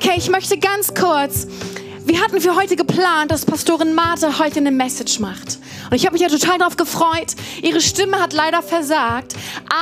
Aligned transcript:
Okay, 0.00 0.14
ich 0.16 0.30
möchte 0.30 0.56
ganz 0.56 0.94
kurz. 0.94 1.48
Wir 2.04 2.20
hatten 2.20 2.40
für 2.40 2.54
heute 2.54 2.76
geplant, 2.76 3.32
dass 3.32 3.44
Pastorin 3.44 3.96
Martha 3.96 4.38
heute 4.38 4.60
eine 4.60 4.70
Message 4.70 5.18
macht. 5.18 5.58
Und 5.90 5.96
ich 5.96 6.04
habe 6.04 6.12
mich 6.12 6.22
ja 6.22 6.28
total 6.28 6.58
darauf 6.58 6.76
gefreut. 6.76 7.34
Ihre 7.62 7.80
Stimme 7.80 8.20
hat 8.20 8.32
leider 8.32 8.62
versagt, 8.62 9.34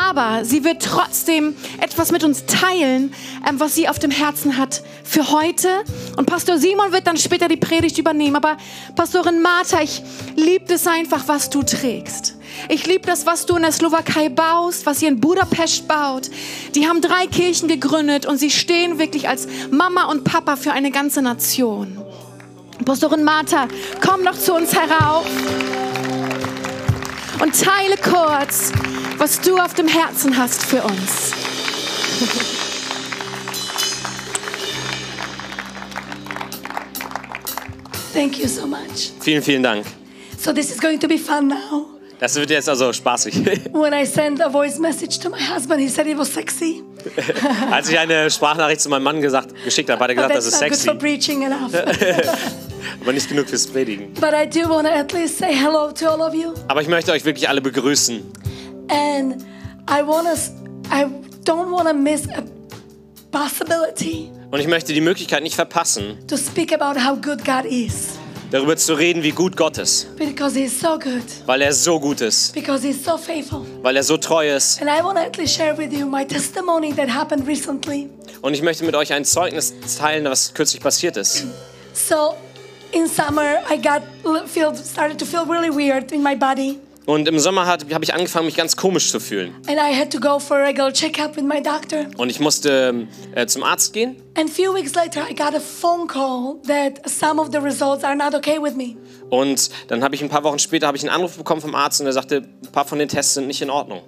aber 0.06 0.44
sie 0.44 0.64
wird 0.64 0.82
trotzdem 0.82 1.56
etwas 1.80 2.12
mit 2.12 2.24
uns 2.24 2.46
teilen, 2.46 3.14
ähm, 3.48 3.58
was 3.58 3.74
sie 3.74 3.88
auf 3.88 3.98
dem 3.98 4.10
Herzen 4.10 4.56
hat 4.56 4.82
für 5.04 5.30
heute. 5.32 5.68
Und 6.16 6.26
Pastor 6.26 6.58
Simon 6.58 6.92
wird 6.92 7.06
dann 7.06 7.16
später 7.16 7.48
die 7.48 7.56
Predigt 7.56 7.98
übernehmen. 7.98 8.36
Aber 8.36 8.56
Pastorin 8.94 9.42
Martha, 9.42 9.82
ich 9.82 10.02
liebe 10.36 10.74
es 10.74 10.86
einfach, 10.86 11.26
was 11.26 11.50
du 11.50 11.62
trägst. 11.62 12.36
Ich 12.68 12.86
liebe 12.86 13.06
das, 13.06 13.26
was 13.26 13.46
du 13.46 13.56
in 13.56 13.62
der 13.62 13.72
Slowakei 13.72 14.28
baust, 14.28 14.86
was 14.86 15.02
ihr 15.02 15.08
in 15.08 15.20
Budapest 15.20 15.86
baut. 15.88 16.30
Die 16.74 16.88
haben 16.88 17.00
drei 17.00 17.26
Kirchen 17.26 17.68
gegründet 17.68 18.26
und 18.26 18.38
sie 18.38 18.50
stehen 18.50 18.98
wirklich 18.98 19.28
als 19.28 19.46
Mama 19.70 20.10
und 20.10 20.24
Papa 20.24 20.56
für 20.56 20.72
eine 20.72 20.90
ganze 20.90 21.22
Nation. 21.22 21.98
Pastorin 22.84 23.24
Martha, 23.24 23.68
komm 24.04 24.24
doch 24.24 24.38
zu 24.38 24.54
uns 24.54 24.72
herauf 24.74 25.26
und 27.40 27.60
teile 27.60 27.96
kurz, 27.96 28.72
was 29.18 29.40
du 29.40 29.56
auf 29.58 29.74
dem 29.74 29.88
Herzen 29.88 30.36
hast 30.36 30.62
für 30.64 30.82
uns. 30.82 31.32
Thank 38.12 38.38
you 38.38 38.48
so 38.48 38.66
much. 38.66 39.12
Vielen, 39.20 39.42
vielen 39.42 39.62
Dank. 39.62 39.84
So 40.38 40.52
this 40.52 40.70
is 40.70 40.80
going 40.80 40.98
to 41.00 41.08
be 41.08 41.18
fun 41.18 41.48
now. 41.48 41.86
Das 42.18 42.34
wird 42.36 42.48
jetzt 42.48 42.68
also 42.68 42.92
spaßig. 42.92 43.34
When 43.72 43.92
I 43.92 44.06
sent 44.06 44.40
a 44.40 44.48
voice 44.48 44.78
message 44.78 45.18
to 45.18 45.28
my 45.28 45.38
husband, 45.38 45.80
he 45.82 45.88
said 45.88 46.06
it 46.06 46.16
was 46.16 46.32
sexy. 46.32 46.82
Als 47.70 47.90
ich 47.90 47.98
eine 47.98 48.30
Sprachnachricht 48.30 48.80
zu 48.80 48.88
meinem 48.88 49.02
Mann 49.02 49.20
gesagt, 49.20 49.52
geschickt 49.64 49.90
habe, 49.90 50.02
hat 50.02 50.10
er 50.10 50.14
But 50.16 50.28
gesagt, 50.28 50.36
das 50.36 50.58
that's 50.58 50.76
ist 50.76 50.86
not 50.86 50.98
good 50.98 51.10
sexy, 51.12 51.32
for 51.32 51.38
preaching 51.38 51.42
enough. 51.42 51.72
aber 53.00 53.12
nicht 53.12 53.28
genug 53.28 53.48
fürs 53.48 53.66
Predigen. 53.66 54.12
but 54.14 54.32
I 54.32 54.46
do 54.48 54.68
want 54.68 54.86
to 54.86 54.92
at 54.92 55.12
least 55.12 55.38
say 55.38 55.52
hello 55.54 55.90
to 55.92 56.08
all 56.08 56.20
of 56.20 56.34
you. 56.34 56.52
Aber 56.68 56.80
ich 56.82 56.88
möchte 56.88 57.12
euch 57.12 57.24
wirklich 57.24 57.48
alle 57.48 57.60
begrüßen. 57.60 58.22
And 58.88 59.42
I 59.88 60.02
want 60.06 60.26
I 60.92 61.04
don't 61.44 61.70
want 61.70 61.88
to 61.88 61.94
miss 61.94 62.28
a 62.28 62.42
possibility 63.30 64.30
Und 64.50 64.60
ich 64.60 64.68
möchte 64.68 64.92
die 64.92 65.00
Möglichkeit 65.00 65.42
nicht 65.42 65.54
verpassen, 65.56 66.18
to 66.28 66.36
speak 66.36 66.72
about 66.72 66.98
how 67.00 67.20
good 67.20 67.44
God 67.44 67.64
is. 67.64 68.18
darüber 68.50 68.76
zu 68.76 68.94
reden, 68.94 69.22
wie 69.22 69.32
gut 69.32 69.56
Gott 69.56 69.78
ist. 69.78 70.06
So. 70.78 70.98
Weil 71.46 71.62
er 71.62 71.72
so 71.72 71.98
gut 72.00 72.20
ist. 72.20 72.54
So. 72.54 73.66
Weil 73.82 73.96
er 73.96 74.02
so 74.04 74.16
treu 74.16 74.54
ist. 74.54 74.80
And 74.80 74.88
I 74.88 75.02
want 75.02 75.18
to 75.18 75.24
at 75.24 75.36
least 75.36 75.56
share 75.56 75.76
with 75.76 75.92
you 75.92 76.06
my 76.06 76.24
testimony 76.24 76.92
that 76.94 77.08
happened 77.12 77.46
recently. 77.46 78.08
Und 78.42 78.54
ich 78.54 78.62
möchte 78.62 78.84
mit 78.84 78.94
euch 78.94 79.12
ein 79.12 79.24
Zeugnis 79.24 79.74
teilen, 79.98 80.24
was 80.24 80.54
kürzlich 80.54 80.80
passiert 80.80 81.16
ist. 81.16 81.44
So, 81.92 82.34
in 82.92 83.06
summer, 83.08 83.58
I 83.70 83.76
got 83.76 84.02
feel 84.48 84.74
started 84.74 85.18
to 85.18 85.24
feel 85.26 85.44
really 85.46 85.70
weird 85.70 86.12
in 86.12 86.22
my 86.22 86.34
body, 86.36 86.78
Und 87.06 87.28
im 87.28 87.38
Sommer 87.38 87.66
habe 87.66 87.84
ich 88.02 88.12
angefangen, 88.14 88.46
mich 88.46 88.56
ganz 88.56 88.76
komisch 88.76 89.12
zu 89.12 89.20
fühlen. 89.20 89.54
and 89.68 89.78
I 89.78 89.94
had 89.96 90.10
to 90.10 90.18
go 90.18 90.40
for 90.40 90.56
a 90.56 90.64
regular 90.64 90.92
checkup 90.92 91.36
with 91.36 91.44
my 91.44 91.62
doctor. 91.62 92.06
Und 92.16 92.30
ich 92.30 92.40
musste 92.40 93.06
äh, 93.36 93.46
zum 93.46 93.62
Arzt 93.62 93.92
gehen. 93.92 94.16
Okay. 98.34 98.58
Und 99.30 99.70
dann 99.88 100.02
habe 100.02 100.14
ich 100.14 100.22
ein 100.22 100.28
paar 100.28 100.44
Wochen 100.44 100.58
später 100.58 100.86
habe 100.88 100.96
ich 100.96 101.02
einen 101.04 101.12
Anruf 101.14 101.36
bekommen 101.36 101.60
vom 101.60 101.74
Arzt 101.74 102.00
und 102.00 102.06
er 102.06 102.12
sagte, 102.12 102.36
ein 102.64 102.72
paar 102.72 102.84
von 102.84 102.98
den 102.98 103.08
Tests 103.08 103.34
sind 103.34 103.46
nicht 103.46 103.62
in 103.62 103.70
Ordnung. 103.70 104.02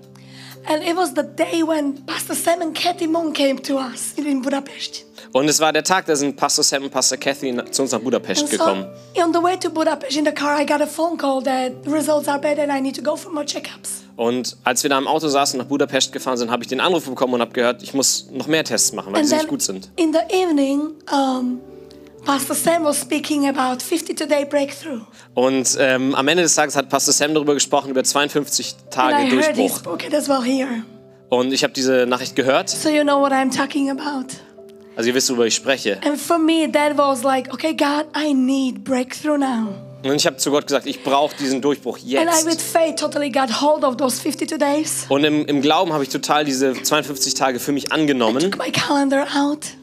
And 0.67 0.83
it 0.83 0.97
was 0.97 1.11
the 1.17 1.23
day 1.23 1.63
when 1.67 2.05
Pastor 2.05 2.35
Sam 2.35 2.61
and 2.61 2.75
Kathy 2.75 3.07
Moon 3.07 3.33
came 3.33 3.63
to 3.63 3.77
us 3.79 4.15
in 4.17 4.43
Budapest. 4.43 5.05
Und 5.33 5.49
es 5.49 5.61
war 5.61 5.73
der 5.73 5.85
Tag, 5.85 6.07
da 6.07 6.17
sind 6.17 6.37
Pastor 6.37 6.65
Sam 6.65 6.85
und 6.85 6.91
Pastor 6.91 7.19
Kathy 7.19 7.55
zu 7.71 7.83
uns 7.83 7.93
nach 7.93 8.01
Budapest 8.01 8.43
And 8.43 8.51
gekommen. 8.51 8.87
so, 9.15 9.23
on 9.23 9.33
the 9.35 9.43
way 9.43 9.57
to 9.59 9.69
Budapest 9.71 10.17
in 10.17 10.25
the 10.25 10.33
car, 10.33 10.59
I 10.61 10.65
got 10.65 10.81
a 10.81 10.87
phone 10.87 11.17
call 11.19 11.43
that 11.43 11.73
the 11.85 11.91
results 11.91 12.29
are 12.29 12.39
bad 12.41 12.59
and 12.59 12.73
I 12.73 12.81
need 12.81 12.97
to 12.97 13.03
go 13.03 13.15
for 13.17 13.31
more 13.33 13.45
checkups. 13.45 14.05
Und 14.17 14.57
als 14.65 14.83
wir 14.83 14.91
da 14.91 14.99
im 14.99 15.07
Auto 15.07 15.29
saßen 15.29 15.61
und 15.61 15.65
nach 15.67 15.69
Budapest 15.69 16.13
gefahren 16.13 16.39
sind, 16.39 16.51
habe 16.51 16.63
ich 16.63 16.69
den 16.69 16.81
Anruf 16.81 17.05
bekommen 17.07 17.35
und 17.35 17.41
habe 17.41 17.53
gehört, 17.53 17.83
ich 17.83 17.93
muss 17.95 18.29
noch 18.33 18.47
mehr 18.47 18.65
Tests 18.65 18.93
machen, 18.93 19.13
weil 19.13 19.21
And 19.21 19.29
sie 19.29 19.37
nicht 19.37 19.49
gut 19.49 19.63
sind. 19.63 19.91
in 19.97 20.13
the 20.13 20.35
evening, 20.35 20.93
um, 21.13 21.61
Pastor 22.25 22.57
Sam 22.57 22.85
was 22.85 23.01
speaking 23.01 23.47
about 23.49 23.81
50 23.83 24.17
today 24.17 24.45
breakthrough. 24.45 25.03
Und 25.35 25.77
ähm, 25.79 26.15
am 26.15 26.27
Ende 26.27 26.43
des 26.43 26.55
Tages 26.55 26.75
hat 26.75 26.89
Pastor 26.89 27.13
Sam 27.15 27.33
darüber 27.35 27.55
gesprochen, 27.55 27.91
über 27.91 28.03
52 28.03 28.75
And 28.85 28.91
Tage 28.93 29.17
I 29.27 29.31
heard 29.31 29.57
he 29.57 29.63
Durchbruch. 29.63 29.79
spoke 29.79 30.07
it 30.07 30.15
as 30.15 30.29
well 30.29 30.43
here. 30.43 30.83
Und 31.29 31.53
ich 31.53 31.63
habe 31.63 31.75
diese 31.75 32.07
Nachricht 32.07 32.35
gehört. 32.35 32.71
So 32.71 32.89
you 32.89 33.03
know 33.03 33.21
what 33.21 33.31
I'm 33.33 33.55
talking 33.55 33.91
about. 33.91 34.27
Also 34.99 35.11
ihr 35.11 35.15
wisst, 35.15 35.31
worüber 35.31 35.47
ich 35.47 35.55
spreche. 35.55 36.01
And 36.05 36.19
for 36.21 36.41
me, 36.41 36.69
that 36.73 36.99
was 36.99 37.23
like, 37.23 37.55
okay, 37.55 37.73
God, 37.73 38.07
I 38.17 38.35
need 38.35 38.83
breakthrough 38.83 39.39
now. 39.39 39.69
Und 40.03 40.17
ich 40.17 40.27
habe 40.27 40.39
zu 40.39 40.51
Gott 40.51 40.67
gesagt, 40.67 40.87
ich 40.87 41.05
brauche 41.05 41.37
diesen 41.37 41.61
Durchbruch 41.61 41.99
jetzt. 41.99 42.61
faith 42.61 42.97
totally 42.97 43.31
got 43.31 43.61
hold 43.63 43.85
of 43.85 43.97
those 43.97 44.21
52 44.21 44.59
days. 44.59 45.07
Und 45.09 45.23
im, 45.23 45.47
im 45.47 45.63
Glauben 45.63 45.93
habe 45.93 46.03
ich 46.03 46.09
total 46.09 46.45
diese 46.45 46.73
52 46.73 47.35
Tage 47.35 47.61
für 47.61 47.71
mich 47.71 47.93
angenommen. 47.93 48.51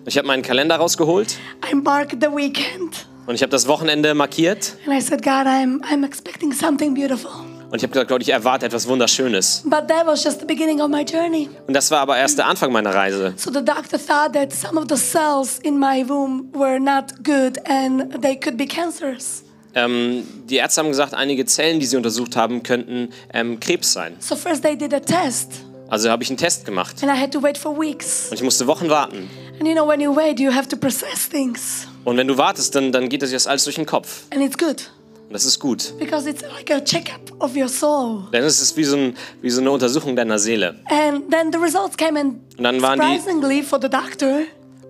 Ich 0.05 0.17
habe 0.17 0.27
meinen 0.27 0.43
Kalender 0.43 0.75
rausgeholt 0.75 1.37
I 1.71 1.75
marked 1.75 2.21
the 2.21 2.27
weekend. 2.27 3.07
und 3.25 3.35
ich 3.35 3.41
habe 3.41 3.51
das 3.51 3.69
Wochenende 3.69 4.13
markiert. 4.15 4.75
And 4.85 4.93
I 4.93 4.99
said, 4.99 5.23
God, 5.23 5.47
I'm, 5.47 5.81
I'm 5.89 6.05
expecting 6.05 6.51
something 6.51 6.93
beautiful. 6.93 7.31
Und 7.69 7.77
ich 7.77 7.83
habe 7.83 7.91
gesagt, 7.93 8.09
Gott, 8.09 8.21
ich 8.21 8.29
erwarte 8.29 8.65
etwas 8.65 8.87
Wunderschönes. 8.87 9.63
But 9.65 9.87
that 9.87 10.05
was 10.05 10.23
just 10.23 10.39
the 10.39 10.45
beginning 10.45 10.81
of 10.81 10.89
my 10.89 11.01
journey. 11.01 11.49
Und 11.67 11.73
das 11.73 11.89
war 11.91 11.99
aber 11.99 12.17
erst 12.17 12.37
der 12.37 12.45
Anfang 12.47 12.71
meiner 12.71 12.93
Reise. 12.93 13.33
So 13.37 13.51
the 13.51 13.63
doctor 13.63 13.97
thought 13.99 14.33
that 14.33 14.53
some 14.53 14.79
of 14.79 14.85
the 14.89 14.95
cells 14.97 15.59
in 15.63 15.79
my 15.79 16.07
womb 16.07 16.53
were 16.53 16.79
not 16.79 17.23
good 17.23 17.59
and 17.67 18.21
they 18.21 18.39
could 18.39 18.57
be 18.57 18.67
cancerous. 18.67 19.43
Ähm, 19.73 20.23
die 20.49 20.55
Ärzte 20.55 20.81
haben 20.81 20.89
gesagt, 20.89 21.13
einige 21.13 21.45
Zellen, 21.45 21.79
die 21.79 21.85
sie 21.85 21.97
untersucht 21.97 22.35
haben, 22.37 22.63
könnten 22.63 23.09
ähm, 23.33 23.59
Krebs 23.59 23.91
sein. 23.91 24.15
So 24.19 24.35
first 24.35 24.63
they 24.63 24.77
did 24.77 24.93
a 24.93 24.99
test 24.99 25.51
Also 25.89 26.09
habe 26.09 26.23
ich 26.23 26.29
einen 26.29 26.37
Test 26.37 26.65
gemacht. 26.65 26.95
and 27.03 27.11
I 27.11 27.19
had 27.19 27.31
to 27.31 27.41
wait 27.43 27.57
for 27.57 27.77
weeks. 27.77 28.27
Und 28.29 28.35
ich 28.37 28.43
musste 28.43 28.67
Wochen 28.67 28.89
warten. 28.89 29.29
And 29.59 29.67
you 29.67 29.73
know, 29.73 29.87
when 29.87 29.99
you 29.99 30.15
wait, 30.15 30.39
you 30.39 30.53
have 30.53 30.67
to 30.69 30.77
process 30.77 31.27
things. 31.29 31.87
Und 32.05 32.17
wenn 32.17 32.27
du 32.27 32.37
wartest, 32.37 32.73
dann, 32.75 32.91
dann 32.91 33.09
geht 33.09 33.21
das 33.21 33.31
jetzt 33.31 33.47
alles 33.47 33.63
durch 33.65 33.75
den 33.75 33.85
Kopf. 33.85 34.23
And 34.31 34.41
it's 34.41 34.57
good 34.57 34.89
Und 35.27 35.33
das 35.33 35.45
ist 35.45 35.59
gut. 35.59 35.93
because 35.99 36.29
it's 36.29 36.41
like 36.43 36.69
a 36.71 36.79
checkup 36.83 37.19
of 37.39 37.55
your 37.55 37.67
soul. 37.69 38.23
Denn 38.31 38.43
es 38.43 38.61
ist 38.61 38.77
wie 38.77 38.83
so, 38.83 38.95
ein, 38.95 39.15
wie 39.41 39.49
so 39.49 39.61
eine 39.61 39.71
Untersuchung 39.71 40.15
deiner 40.15 40.37
Seele. 40.39 40.75
And 40.89 41.29
then 41.31 41.51
the 41.51 41.57
results 41.57 41.97
came 41.97 42.19
and 42.19 42.35
Und 42.57 42.63
dann 42.63 42.81
waren 42.81 42.99
die, 42.99 43.17
surprisingly 43.17 43.63
for 43.63 43.79
the 43.81 43.89
doctor, 43.89 44.39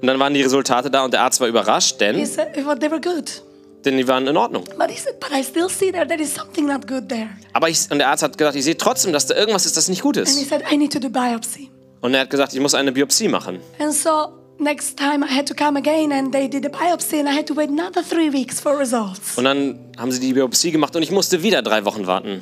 und 0.02 0.08
dann 0.08 0.20
waren 0.20 0.34
die 0.34 0.42
Resultate 0.44 0.92
da 0.92 1.06
und 1.06 1.14
der 1.14 1.22
Arzt 1.22 1.40
war 1.40 1.48
überrascht, 1.48 1.94
he 2.00 2.06
denn, 2.06 2.26
said 2.26 2.54
they 2.54 2.66
were 2.92 3.00
good. 3.00 3.42
denn 3.86 3.98
die 3.98 4.08
waren 4.08 4.28
in 4.28 4.36
Ordnung. 4.36 4.64
But 4.78 4.90
he 4.92 4.98
said, 5.00 5.20
but 5.20 5.32
I 5.32 5.42
still 5.44 5.70
see 5.70 5.92
that 5.92 6.10
there 6.10 6.22
is 6.22 6.34
something 6.36 6.66
not 6.68 6.86
good 6.88 7.08
there. 7.08 7.30
Aber 7.54 7.70
ich, 7.70 7.90
und 7.90 8.00
der 8.00 8.10
Arzt 8.10 8.22
hat 8.24 8.38
gesagt, 8.38 8.56
ich 8.58 8.66
sehe 8.66 8.78
trotzdem, 8.78 9.14
dass 9.14 9.28
da 9.28 9.36
irgendwas 9.36 9.66
ist, 9.66 9.78
das 9.78 9.88
nicht 9.88 10.02
gut 10.02 10.18
And 10.18 10.28
he 10.28 10.42
ist. 10.42 10.50
said, 10.50 10.64
I 10.72 10.76
need 10.78 10.92
to 10.92 11.00
do 11.00 11.10
biopsy. 11.10 11.70
Und 12.02 12.14
er 12.14 12.22
hat 12.22 12.30
gesagt, 12.30 12.54
ich 12.54 12.60
muss 12.60 12.76
eine 12.76 12.92
Biopsie 12.92 13.30
machen. 13.30 13.60
And 13.80 13.94
so 13.94 14.28
next 14.60 14.98
time 14.98 15.24
I 15.24 15.28
had 15.34 15.48
to 15.48 15.54
come 15.54 15.78
again 15.78 16.12
and 16.12 16.32
they 16.32 16.48
did 16.48 16.66
a 16.66 16.70
biopsy 16.70 17.20
and 17.20 17.28
I 17.28 17.34
had 17.34 17.46
to 17.48 17.54
wait 17.56 17.70
another 17.70 18.02
three 18.04 18.32
weeks 18.32 18.60
for 18.60 18.78
results. 18.78 19.38
Und 19.38 19.44
dann 19.46 19.80
haben 19.98 20.12
sie 20.12 20.20
die 20.20 20.34
Biopsie 20.34 20.72
gemacht 20.72 20.96
und 20.96 21.04
ich 21.04 21.12
musste 21.12 21.44
wieder 21.44 21.62
drei 21.62 21.86
Wochen 21.86 22.08
warten. 22.08 22.42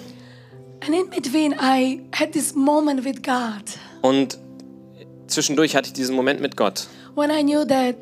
And 0.86 0.94
in 0.94 1.10
between 1.10 1.54
I 1.54 2.02
had 2.14 2.34
this 2.34 2.54
moment 2.56 3.06
with 3.06 3.22
God 3.24 3.64
Und 4.02 4.38
zwischendurch 5.28 5.76
hatte 5.76 5.88
ich 5.88 5.94
diesen 5.94 6.16
Moment 6.16 6.42
mit 6.42 6.58
Gott, 6.58 6.88
when 7.16 7.30
I 7.32 7.42
knew 7.42 7.66
that 7.66 7.96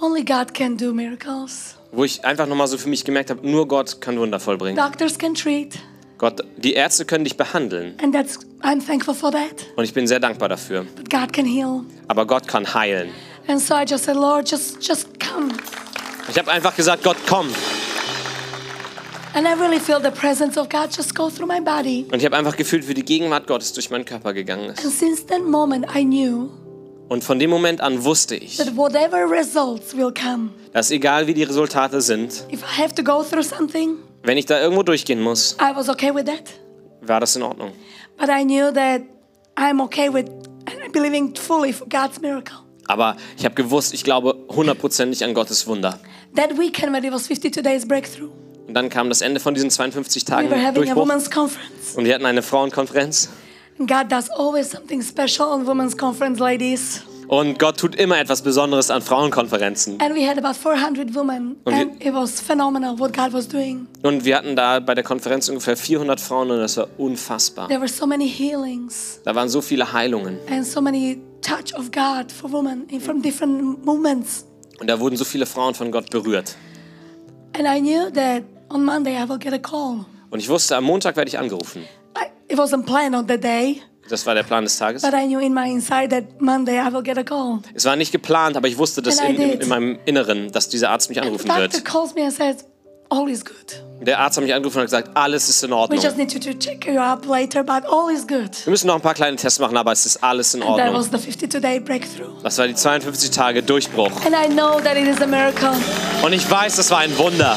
only 0.00 0.22
God 0.24 0.52
can 0.54 0.76
do 0.76 0.92
miracles. 0.92 1.74
wo 1.92 2.04
ich 2.04 2.24
einfach 2.24 2.46
nochmal 2.46 2.68
so 2.68 2.76
für 2.76 2.88
mich 2.90 3.04
gemerkt 3.04 3.30
habe, 3.30 3.48
nur 3.48 3.66
Gott 3.66 4.00
kann 4.02 4.18
Wunder 4.18 4.38
vollbringen. 4.38 4.76
Doctors 4.76 5.18
can 5.18 5.34
treat 5.34 5.78
Gott, 6.18 6.42
die 6.56 6.72
Ärzte 6.74 7.04
können 7.06 7.24
dich 7.24 7.36
behandeln 7.36 7.94
and 8.02 8.14
that's 8.14 8.38
I'm 8.62 8.84
thankful 8.86 9.14
for 9.14 9.30
that. 9.32 9.66
und 9.76 9.84
ich 9.84 9.94
bin 9.94 10.06
sehr 10.06 10.20
dankbar 10.20 10.48
dafür. 10.50 10.84
But 10.96 11.08
God 11.10 11.32
can 11.32 11.46
heal. 11.46 11.84
Aber 12.08 12.26
Gott 12.26 12.46
kann 12.46 12.74
heilen. 12.74 13.10
And 13.48 13.60
so 13.60 13.74
I 13.74 13.84
just 13.84 14.04
said, 14.04 14.16
Lord, 14.16 14.46
just 14.50 14.80
just 14.80 15.08
come. 15.20 15.52
Ich 16.28 16.36
habe 16.38 16.50
einfach 16.50 16.74
gesagt, 16.74 17.02
Gott, 17.04 17.16
komm. 17.28 17.48
And 19.34 19.46
I 19.46 19.52
really 19.52 19.78
feel 19.78 20.00
the 20.00 20.10
presence 20.10 20.56
of 20.58 20.68
God 20.70 20.88
just 20.96 21.14
go 21.14 21.28
through 21.28 21.46
my 21.46 21.60
body. 21.60 22.06
Und 22.10 22.18
ich 22.18 22.24
habe 22.24 22.36
einfach 22.36 22.56
gefühlt, 22.56 22.88
wie 22.88 22.94
die 22.94 23.04
Gegenwart 23.04 23.46
Gottes 23.46 23.72
durch 23.74 23.90
meinen 23.90 24.04
Körper 24.04 24.32
gegangen 24.32 24.70
ist. 24.70 24.82
And 24.84 24.92
since 24.92 25.24
that 25.26 25.42
moment 25.44 25.86
I 25.94 26.04
knew 26.04 26.50
Und 27.08 27.22
von 27.22 27.38
dem 27.38 27.50
Moment 27.50 27.80
an 27.80 28.02
wusste 28.02 28.34
ich, 28.34 28.56
that 28.56 28.74
whatever 28.76 29.30
results 29.30 29.96
will 29.96 30.12
come, 30.12 30.50
dass 30.72 30.90
egal 30.90 31.26
wie 31.28 31.34
die 31.34 31.44
Resultate 31.44 32.00
sind, 32.00 32.44
if 32.52 32.62
I 32.62 32.82
have 32.82 32.94
to 32.96 33.04
go 33.04 33.22
through 33.22 33.44
something, 33.44 33.98
wenn 34.24 34.38
ich 34.38 34.46
da 34.46 34.60
irgendwo 34.60 34.82
durchgehen 34.82 35.20
muss, 35.20 35.56
I 35.60 35.76
was 35.76 35.88
okay 35.88 36.12
with 36.12 36.24
that. 36.24 36.42
war 37.02 37.20
das 37.20 37.36
in 37.36 37.42
Ordnung. 37.42 37.70
But 38.18 38.28
I 38.28 38.42
knew 38.42 38.72
that 38.72 39.02
I'm 39.56 39.80
okay 39.84 40.08
with 40.12 40.26
and 40.66 40.80
I'm 40.84 40.90
believing 40.90 41.32
fully 41.36 41.72
for 41.72 41.86
God's 41.86 42.20
miracle. 42.20 42.65
Aber 42.88 43.16
ich 43.36 43.44
habe 43.44 43.54
gewusst, 43.54 43.94
ich 43.94 44.04
glaube 44.04 44.36
hundertprozentig 44.48 45.24
an 45.24 45.34
Gottes 45.34 45.66
Wunder. 45.66 45.98
That 46.34 46.58
weekend 46.58 46.92
when 46.92 47.04
it 47.04 47.12
was 47.12 47.24
52 47.24 47.62
days 47.62 47.86
breakthrough, 47.86 48.30
Und 48.68 48.74
dann 48.74 48.88
kam 48.88 49.08
das 49.08 49.20
Ende 49.20 49.40
von 49.40 49.54
diesen 49.54 49.70
52 49.70 50.22
we 50.22 50.26
Tagen 50.26 50.52
a 50.52 50.72
Durchbruch 50.72 51.08
und 51.96 52.04
wir 52.04 52.14
hatten 52.14 52.26
eine 52.26 52.42
Frauenkonferenz. 52.42 53.30
God 53.78 54.10
does 54.10 54.30
always 54.30 54.70
something 54.70 55.02
special 55.02 55.48
on 55.52 55.66
women's 55.66 55.96
conference, 55.96 56.38
ladies. 56.38 57.02
Und 57.28 57.58
Gott 57.58 57.78
tut 57.78 57.96
immer 57.96 58.18
etwas 58.18 58.40
Besonderes 58.40 58.90
an 58.90 59.02
Frauenkonferenzen. 59.02 60.00
And 60.00 60.14
we 60.14 60.26
had 60.26 60.38
about 60.38 60.54
400 60.54 61.14
women, 61.14 61.56
Und 61.64 61.74
and 61.74 62.04
it 62.04 62.14
was 62.14 62.40
phenomenal 62.40 62.98
what 62.98 63.12
God 63.12 63.32
was 63.32 63.48
doing. 63.48 63.86
Und 64.02 64.24
wir 64.24 64.36
hatten 64.36 64.54
da 64.54 64.78
bei 64.78 64.94
der 64.94 65.02
Konferenz 65.02 65.48
ungefähr 65.48 65.76
400 65.76 66.20
Frauen 66.20 66.50
und 66.52 66.58
das 66.58 66.76
war 66.76 66.86
unfassbar. 66.98 67.66
There 67.68 67.80
were 67.80 67.88
so 67.88 68.06
many 68.06 68.28
healings 68.28 69.20
Da 69.24 69.34
waren 69.34 69.48
so 69.48 69.60
viele 69.60 69.92
Heilungen 69.92 70.38
and 70.48 70.64
so 70.64 70.80
many 70.80 71.18
touch 71.46 71.72
of 71.74 71.90
God 71.92 72.30
for 72.32 72.50
women 72.50 72.86
in- 72.88 73.00
from 73.00 73.22
different 73.22 73.84
movements. 73.84 74.44
und 74.80 74.88
da 74.88 74.98
wurden 75.00 75.16
so 75.16 75.24
viele 75.24 75.46
Frauen 75.46 75.74
von 75.74 75.90
Gott 75.90 76.10
berührt. 76.10 76.56
And 77.58 77.66
I 77.66 77.80
knew 77.80 78.10
that 78.12 78.42
on 78.68 78.84
Monday 78.84 79.16
I 79.16 79.28
will 79.28 79.38
get 79.38 79.52
a 79.52 79.58
call. 79.58 80.04
Und 80.30 80.40
ich 80.40 80.48
wusste, 80.48 80.76
am 80.76 80.84
Montag 80.84 81.16
werde 81.16 81.28
ich 81.28 81.38
angerufen. 81.38 81.82
I, 82.16 82.52
it 82.52 82.58
wasn't 82.58 82.84
planned 82.84 83.14
on 83.14 83.26
the 83.28 83.38
day, 83.38 83.80
Das 84.08 84.24
war 84.26 84.34
der 84.34 84.42
Plan 84.42 84.64
des 84.64 84.76
Tages. 84.78 85.02
but 85.02 85.12
I 85.14 85.24
knew 85.26 85.40
in 85.40 85.54
my 85.54 85.68
inside 85.70 86.08
that 86.10 86.40
Monday 86.40 86.78
I 86.78 86.92
will 86.92 87.02
get 87.02 87.16
a 87.18 87.22
call. 87.24 87.60
Es 87.74 87.84
war 87.84 87.96
nicht 87.96 88.12
geplant, 88.12 88.56
aber 88.56 88.68
ich 88.68 88.76
wusste 88.78 89.00
das 89.02 89.18
in, 89.20 89.36
in, 89.36 89.60
in 89.60 89.68
meinem 89.68 89.98
Inneren, 90.04 90.52
dass 90.52 90.68
dieser 90.68 90.90
Arzt 90.90 91.08
mich 91.08 91.18
The 91.18 91.24
anrufen 91.24 91.46
doctor 91.48 91.62
wird. 91.72 91.84
calls 91.84 92.14
me 92.14 92.22
and 92.24 92.32
says, 92.32 92.64
all 93.10 93.28
is 93.28 93.44
good. 93.44 93.82
Der 94.00 94.18
Arzt 94.20 94.36
hat 94.36 94.44
mich 94.44 94.52
angerufen 94.52 94.78
und 94.78 94.84
gesagt, 94.84 95.10
alles 95.14 95.48
ist 95.48 95.62
in 95.64 95.70
We 95.70 95.74
Ordnung. 95.76 96.00
just 96.02 96.16
need 96.18 96.30
to, 96.30 96.38
to 96.38 96.52
check 96.58 96.86
you 96.86 96.98
up 96.98 97.26
later, 97.26 97.62
but 97.64 97.84
all 97.90 98.10
is 98.12 98.26
good. 98.26 98.50
Wir 98.64 98.70
müssen 98.70 98.86
noch 98.88 98.96
ein 98.96 99.00
paar 99.00 99.14
kleine 99.14 99.36
Tests 99.36 99.58
machen, 99.58 99.76
aber 99.76 99.92
es 99.92 100.04
ist 100.04 100.22
alles 100.22 100.52
in 100.54 100.60
That 100.60 100.68
Ordnung. 100.70 100.94
was 100.94 101.06
the 101.10 101.16
52-day 101.30 101.80
breakthrough. 101.80 102.42
Das 102.42 102.58
war 102.58 102.66
die 102.66 102.74
52 102.74 103.30
Tage 103.30 103.62
Durchbruch. 103.62 104.10
And 104.24 104.34
I 104.34 104.48
know 104.52 104.80
that 104.80 104.96
it 104.96 105.06
is 105.08 105.20
a 105.22 105.26
miracle. 105.26 105.72
Und 106.22 106.32
ich 106.32 106.48
weiß, 106.50 106.76
das 106.76 106.90
war 106.90 106.98
ein 106.98 107.16
Wunder. 107.16 107.56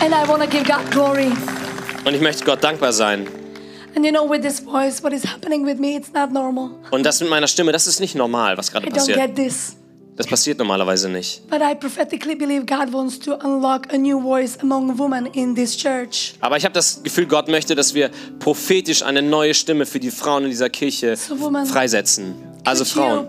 And 0.00 0.12
I 0.14 0.28
want 0.28 0.42
to 0.42 0.48
give 0.48 0.64
God 0.64 0.88
glory. 0.90 1.32
Und 2.04 2.14
ich 2.14 2.20
möchte 2.20 2.44
Gott 2.44 2.62
dankbar 2.62 2.92
sein. 2.92 3.26
And 3.96 4.04
you 4.04 4.10
know, 4.12 4.28
with 4.28 4.42
this 4.42 4.60
voice, 4.60 5.02
what 5.02 5.12
is 5.12 5.24
happening 5.24 5.64
with 5.64 5.78
me, 5.78 5.96
it's 5.96 6.12
not 6.12 6.32
normal. 6.32 6.70
Und 6.90 7.04
das 7.04 7.20
mit 7.20 7.30
meiner 7.30 7.46
Stimme, 7.46 7.72
das 7.72 7.86
ist 7.86 8.00
nicht 8.00 8.14
normal, 8.14 8.56
was 8.58 8.70
gerade 8.72 8.86
I 8.86 8.90
don't 8.90 8.94
passiert. 8.94 9.18
get 9.18 9.36
this. 9.36 9.76
Das 10.16 10.28
passiert 10.28 10.58
normalerweise 10.58 11.08
nicht. 11.08 11.42
But 11.50 11.60
I 11.60 11.74
prophetically 11.74 12.36
believe 12.36 12.66
God 12.66 12.92
wants 12.92 13.18
to 13.20 13.34
unlock 13.34 13.92
a 13.92 13.98
new 13.98 14.20
voice 14.20 14.56
among 14.60 14.96
women 14.96 15.26
in 15.26 15.56
this 15.56 15.76
church. 15.76 16.34
Aber 16.40 16.56
ich 16.56 16.64
habe 16.64 16.72
das 16.72 17.02
Gefühl, 17.02 17.26
Gott 17.26 17.48
möchte, 17.48 17.74
dass 17.74 17.94
wir 17.94 18.10
prophetisch 18.38 19.02
eine 19.02 19.22
neue 19.22 19.54
Stimme 19.54 19.86
für 19.86 19.98
die 19.98 20.12
Frauen 20.12 20.44
in 20.44 20.50
dieser 20.50 20.70
Kirche 20.70 21.16
So, 21.16 21.40
woman, 21.40 21.66
freisetzen. 21.66 22.34
Also 22.64 22.84
Frauen. 22.84 23.28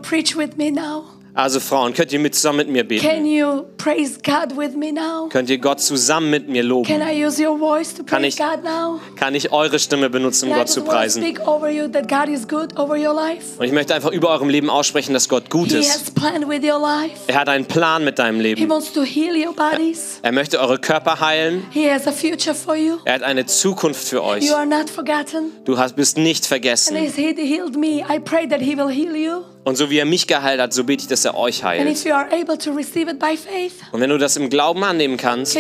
Also 1.38 1.60
Frauen, 1.60 1.94
könnt 1.94 2.14
ihr 2.14 2.20
mit 2.20 2.34
zusammen 2.34 2.60
mit 2.60 2.70
mir 2.70 2.84
beten? 2.88 3.06
Can 3.06 3.26
you 3.26 3.64
praise 3.78 4.18
God 4.24 4.56
with 4.58 4.74
me 4.78 4.94
now? 4.94 5.28
Könnt 5.30 5.50
ihr 5.50 5.58
Gott 5.58 5.82
zusammen 5.82 6.30
mit 6.30 6.48
mir 6.48 6.62
Can 6.62 6.70
loben? 6.70 7.02
I 7.02 7.26
use 7.26 7.46
your 7.46 7.58
voice 7.60 7.94
to 7.94 8.04
Kann 8.06 8.24
ich- 8.24 8.38
God 8.38 8.64
now? 8.64 9.02
Kann 9.18 9.36
ich 9.36 9.52
eure 9.52 9.78
Stimme 9.78 10.10
benutzen, 10.10 10.46
um 10.48 10.54
And 10.54 10.62
Gott 10.62 10.70
zu 10.70 10.82
preisen? 10.84 11.22
speak 11.22 11.46
over 11.46 11.70
you 11.70 11.90
that 11.90 12.08
God 12.08 12.30
is 12.30 12.48
good 12.48 12.78
over 12.80 12.96
your 12.96 13.14
life. 13.14 13.60
Und 13.60 13.66
ich 13.66 13.74
möchte 13.74 13.94
einfach 13.94 14.12
über 14.12 14.30
eurem 14.30 14.48
Leben 14.48 14.70
aussprechen, 14.70 15.12
dass 15.14 15.28
Gott 15.28 15.50
gut 15.50 15.72
He 15.74 15.80
ist. 15.80 15.92
has 15.94 16.10
planned 16.12 16.48
with 16.48 16.64
your 16.64 16.80
life. 16.80 17.16
Er 17.28 17.36
hat 17.42 17.50
einen 17.50 17.66
Plan 17.66 18.06
mit 18.06 18.18
deinem 18.18 18.38
He 18.38 18.42
Leben. 18.44 18.70
wants 18.70 18.94
to 18.94 19.04
heal 19.04 19.36
your 19.36 19.54
bodies. 19.54 20.20
Er 20.22 20.32
möchte 20.32 20.58
eure 20.62 20.80
Körper 20.80 21.20
heilen. 21.20 21.66
He 21.72 21.92
has 21.92 22.08
a 22.08 22.14
future 22.14 22.56
for 22.56 22.78
you. 22.78 23.00
Er 23.04 23.16
hat 23.16 23.24
eine 23.24 23.46
Zukunft 23.46 24.08
für 24.08 24.24
euch. 24.24 24.46
You 24.46 24.54
are 24.54 24.66
not 24.66 24.90
forgotten. 24.90 25.52
Du 25.66 25.78
hast, 25.78 25.98
bist 25.98 26.18
nicht 26.18 26.44
And 26.44 26.48
vergessen. 26.48 26.96
as 26.96 27.16
He 27.16 27.34
healed 27.36 27.76
me, 27.76 28.06
I 28.10 28.20
pray 28.24 28.48
that 28.48 28.62
He 28.62 28.78
will 28.78 28.88
heal 28.90 29.14
you. 29.18 29.42
Und 29.66 29.78
so 29.78 29.90
wie 29.90 29.98
er 29.98 30.06
mich 30.06 30.28
geheilt 30.28 30.62
hat, 30.62 30.74
so 30.74 30.84
bete 30.84 31.02
ich, 31.02 31.08
dass 31.08 31.26
er 31.26 31.36
euch 31.36 31.64
And 31.64 31.80
heilt. 31.80 31.90
if 31.90 32.06
you 32.06 32.14
are 32.14 32.28
able 32.32 32.56
to 32.56 32.72
receive 32.72 33.10
it 33.10 33.18
by 33.20 33.36
faith, 33.36 33.74
Und 33.92 34.00
wenn 34.00 34.12
du 34.12 34.18
das 34.20 34.38
im 34.38 34.50
Glauben 34.50 34.84
annehmen 34.84 35.18
kannst, 35.18 35.58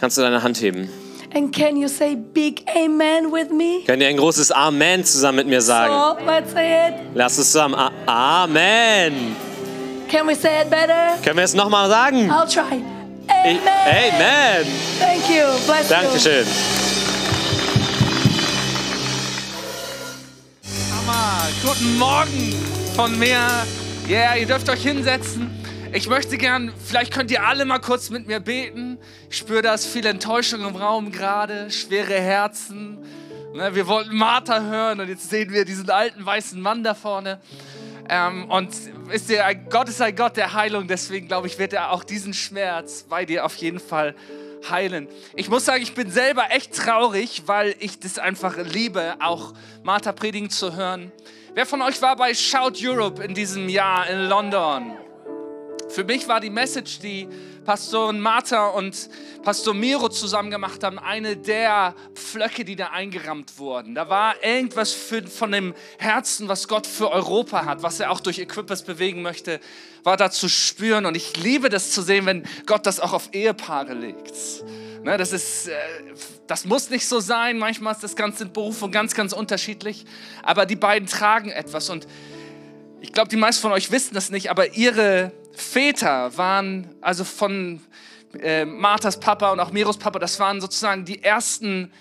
kannst 0.00 0.18
du 0.18 0.22
deine 0.22 0.42
Hand 0.42 0.60
heben. 0.60 0.90
And 1.32 1.54
can 1.54 1.76
you 1.76 1.86
say 1.86 2.16
big 2.16 2.64
amen 2.74 3.30
with 3.32 3.50
me? 3.50 3.84
Könnt 3.86 4.02
ihr 4.02 4.08
ein 4.08 4.16
großes 4.16 4.50
Amen 4.50 5.04
zusammen 5.04 5.36
mit 5.36 5.46
mir 5.46 5.62
sagen? 5.62 5.92
So 5.94 6.26
let's 6.26 6.50
say 6.52 6.88
it. 6.88 6.94
Lass 7.14 7.38
es 7.38 7.52
zusammen. 7.52 7.76
A 7.76 8.42
Amen. 8.42 9.36
Can 10.10 10.26
we 10.26 10.34
say 10.34 10.62
it 10.62 10.70
better? 10.70 11.16
Können 11.22 11.36
wir 11.36 11.44
es 11.44 11.54
nochmal 11.54 11.88
sagen? 11.88 12.28
I'll 12.32 12.52
try. 12.52 12.82
Amen. 13.28 13.60
Amen. 13.86 14.66
Thank 14.98 15.30
you. 15.30 15.46
Bless 15.66 16.24
you. 16.26 16.44
Hammer. 21.00 21.48
Guten 21.62 21.98
Morgen 21.98 22.54
von 22.94 23.18
mir. 23.18 23.38
Ja, 24.08 24.18
yeah, 24.18 24.36
ihr 24.36 24.46
dürft 24.46 24.68
euch 24.68 24.82
hinsetzen. 24.82 25.50
Ich 25.92 26.08
möchte 26.08 26.36
gern, 26.36 26.72
vielleicht 26.84 27.12
könnt 27.12 27.30
ihr 27.30 27.44
alle 27.44 27.64
mal 27.64 27.78
kurz 27.78 28.10
mit 28.10 28.26
mir 28.26 28.40
beten. 28.40 28.98
Ich 29.30 29.38
spüre, 29.38 29.62
da 29.62 29.74
ist 29.74 29.86
viel 29.86 30.04
Enttäuschung 30.06 30.60
im 30.66 30.76
Raum 30.76 31.10
gerade, 31.10 31.70
schwere 31.70 32.14
Herzen. 32.14 32.98
Ne, 33.54 33.74
wir 33.74 33.86
wollten 33.86 34.16
Martha 34.16 34.60
hören 34.60 35.00
und 35.00 35.08
jetzt 35.08 35.30
sehen 35.30 35.52
wir 35.52 35.64
diesen 35.64 35.88
alten 35.90 36.24
weißen 36.24 36.60
Mann 36.60 36.82
da 36.82 36.94
vorne. 36.94 37.40
Ähm, 38.08 38.50
und 38.50 38.70
wisst 39.06 39.30
ihr, 39.30 39.42
Gott 39.70 39.88
ist 39.88 40.02
ein 40.02 40.14
Gott 40.14 40.36
der 40.36 40.52
Heilung, 40.52 40.86
deswegen 40.86 41.28
glaube 41.28 41.46
ich, 41.46 41.58
wird 41.58 41.72
er 41.72 41.92
auch 41.92 42.04
diesen 42.04 42.34
Schmerz 42.34 43.04
bei 43.08 43.24
dir 43.24 43.44
auf 43.44 43.56
jeden 43.56 43.80
Fall 43.80 44.14
heilen. 44.68 45.08
Ich 45.34 45.48
muss 45.48 45.64
sagen, 45.64 45.82
ich 45.82 45.94
bin 45.94 46.10
selber 46.10 46.50
echt 46.50 46.74
traurig, 46.74 47.42
weil 47.46 47.74
ich 47.78 47.98
das 47.98 48.18
einfach 48.18 48.56
liebe, 48.58 49.14
auch 49.20 49.54
Martha 49.82 50.12
predigen 50.12 50.50
zu 50.50 50.76
hören. 50.76 51.12
Wer 51.54 51.66
von 51.66 51.82
euch 51.82 52.00
war 52.02 52.16
bei 52.16 52.34
Shout 52.34 52.74
Europe 52.82 53.22
in 53.22 53.34
diesem 53.34 53.68
Jahr 53.68 54.08
in 54.08 54.28
London? 54.28 54.96
Für 55.88 56.04
mich 56.04 56.28
war 56.28 56.38
die 56.38 56.50
Message, 56.50 57.00
die 57.00 57.28
Pastorin 57.64 58.20
Martha 58.20 58.68
und 58.68 59.10
Pastor 59.42 59.74
Miro 59.74 60.08
zusammen 60.08 60.50
gemacht 60.50 60.84
haben, 60.84 61.00
eine 61.00 61.36
der 61.36 61.94
Pflöcke, 62.14 62.64
die 62.64 62.76
da 62.76 62.90
eingerammt 62.90 63.58
wurden. 63.58 63.96
Da 63.96 64.08
war 64.08 64.42
irgendwas 64.42 64.92
für, 64.92 65.26
von 65.26 65.50
dem 65.50 65.74
Herzen, 65.98 66.46
was 66.46 66.68
Gott 66.68 66.86
für 66.86 67.10
Europa 67.10 67.64
hat, 67.64 67.82
was 67.82 67.98
er 67.98 68.12
auch 68.12 68.20
durch 68.20 68.38
Equippers 68.38 68.84
bewegen 68.84 69.22
möchte, 69.22 69.58
war 70.02 70.16
da 70.16 70.30
zu 70.30 70.48
spüren. 70.48 71.06
Und 71.06 71.16
ich 71.16 71.36
liebe 71.36 71.68
das 71.68 71.92
zu 71.92 72.02
sehen, 72.02 72.26
wenn 72.26 72.44
Gott 72.66 72.86
das 72.86 73.00
auch 73.00 73.12
auf 73.12 73.30
Ehepaare 73.32 73.94
legt. 73.94 74.34
Ne, 75.02 75.16
das, 75.16 75.32
ist, 75.32 75.68
äh, 75.68 75.72
das 76.46 76.64
muss 76.64 76.90
nicht 76.90 77.06
so 77.06 77.20
sein. 77.20 77.58
Manchmal 77.58 77.94
ist 77.94 78.02
das 78.02 78.16
Ganze 78.16 78.44
in 78.44 78.52
Berufung 78.52 78.90
ganz, 78.90 79.14
ganz 79.14 79.32
unterschiedlich. 79.32 80.04
Aber 80.42 80.66
die 80.66 80.76
beiden 80.76 81.08
tragen 81.08 81.50
etwas. 81.50 81.88
Und 81.88 82.06
ich 83.00 83.12
glaube, 83.12 83.28
die 83.28 83.36
meisten 83.36 83.62
von 83.62 83.72
euch 83.72 83.90
wissen 83.90 84.14
das 84.14 84.30
nicht, 84.30 84.50
aber 84.50 84.74
ihre 84.74 85.32
Väter 85.52 86.36
waren, 86.36 86.94
also 87.00 87.24
von 87.24 87.80
äh, 88.38 88.64
Marthas 88.64 89.18
Papa 89.18 89.52
und 89.52 89.60
auch 89.60 89.72
Miros 89.72 89.98
Papa, 89.98 90.18
das 90.18 90.38
waren 90.38 90.60
sozusagen 90.60 91.04
die 91.04 91.22
ersten 91.22 91.92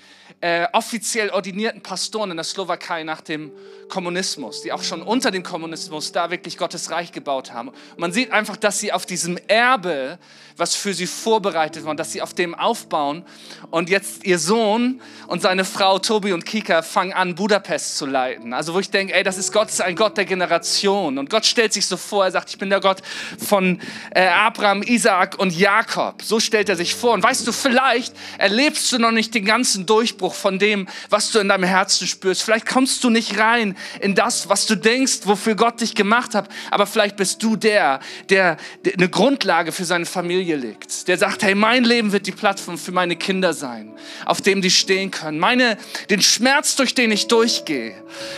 äh, 0.42 0.68
offiziell 0.74 1.30
ordinierten 1.30 1.82
Pastoren 1.82 2.32
in 2.32 2.38
der 2.38 2.44
Slowakei 2.44 3.04
nach 3.04 3.22
dem 3.22 3.52
Kommunismus, 3.90 4.62
die 4.62 4.72
auch 4.72 4.84
schon 4.84 5.02
unter 5.02 5.32
dem 5.32 5.44
Kommunismus 5.44 6.12
da 6.12 6.32
wirklich 6.32 6.58
Gottes 6.58 6.92
Reich 6.92 7.12
gebaut 7.12 7.52
haben. 7.52 7.70
Und 7.70 8.00
man 8.00 8.12
sieht 8.14 8.32
einfach, 8.32 8.56
dass 8.56 8.80
sie 8.80 8.94
auf 8.94 9.06
diesem 9.06 9.38
Erbe, 9.48 10.20
was 10.56 10.76
für 10.76 10.94
sie 10.94 11.08
vorbereitet 11.08 11.86
war, 11.86 11.96
dass 11.96 12.12
sie 12.12 12.22
auf 12.22 12.34
dem 12.34 12.54
aufbauen. 12.54 13.26
Und 13.72 13.90
jetzt 13.90 14.24
ihr 14.26 14.40
Sohn 14.40 15.02
und 15.28 15.42
seine 15.42 15.66
Frau 15.66 16.00
Tobi 16.00 16.34
und 16.34 16.46
Kika 16.46 16.82
fangen 16.82 17.14
an, 17.14 17.36
Budapest 17.36 17.98
zu 17.98 18.06
leiten. 18.06 18.54
Also 18.54 18.74
wo 18.74 18.80
ich 18.80 18.90
denke, 18.90 19.14
ey, 19.14 19.24
das 19.24 19.38
ist 19.38 19.52
Gott, 19.52 19.70
ein 19.82 19.96
Gott 19.96 20.18
der 20.18 20.26
Generation. 20.26 21.18
Und 21.18 21.30
Gott 21.30 21.46
stellt 21.46 21.74
sich 21.74 21.88
so 21.88 21.98
vor, 21.98 22.26
er 22.26 22.32
sagt, 22.32 22.50
ich 22.50 22.58
bin 22.58 22.70
der 22.70 22.82
Gott 22.82 23.02
von 23.38 23.80
äh, 24.12 24.28
Abraham, 24.28 24.84
Isaak 24.84 25.40
und 25.40 25.58
Jakob. 25.58 26.22
So 26.22 26.40
stellt 26.40 26.70
er 26.70 26.76
sich 26.76 26.94
vor. 26.94 27.14
Und 27.14 27.24
weißt 27.24 27.48
du, 27.48 27.52
vielleicht 27.52 28.14
erlebst 28.38 28.92
du 28.92 29.00
noch 29.00 29.12
nicht 29.12 29.34
den 29.34 29.46
ganzen 29.46 29.86
Durchbruch 29.86 30.34
von 30.34 30.60
dem, 30.60 30.88
was 31.10 31.32
du 31.32 31.40
in 31.40 31.50
deinem 31.50 31.64
Herzen 31.64 32.08
spürst. 32.08 32.44
Vielleicht 32.44 32.68
kommst 32.68 33.04
du 33.04 33.10
nicht 33.10 33.40
rein 33.40 33.76
in 34.00 34.16
das, 34.16 34.50
was 34.50 34.66
du 34.66 34.76
denkst, 34.76 35.22
wofür 35.24 35.56
Gott 35.56 35.82
dich 35.82 35.96
gemacht 35.96 36.36
hat. 36.36 36.50
Aber 36.72 36.86
vielleicht 36.86 37.16
bist 37.16 37.42
du 37.44 37.56
der, 37.56 38.00
der, 38.30 38.58
eine 38.98 39.10
Grundlage 39.10 39.72
für 39.72 39.86
seine 39.86 40.06
Familie 40.06 40.56
legt. 40.56 41.08
Der 41.08 41.18
sagt, 41.18 41.44
hey, 41.44 41.56
mein 41.56 41.84
Leben 41.84 42.12
wird 42.12 42.28
die 42.28 42.32
Plattform 42.32 42.78
für 42.78 42.92
meine 42.92 43.16
Kinder 43.16 43.54
sein, 43.54 43.94
auf 44.26 44.42
dem 44.42 44.62
die 44.62 44.72
stehen 44.72 45.12
können. 45.12 45.40
Meine, 45.40 45.78
den 46.10 46.22
Schmerz, 46.22 46.76
durch 46.76 46.94
den 46.94 47.12
ich 47.12 47.28
durchgehe, 47.28 47.96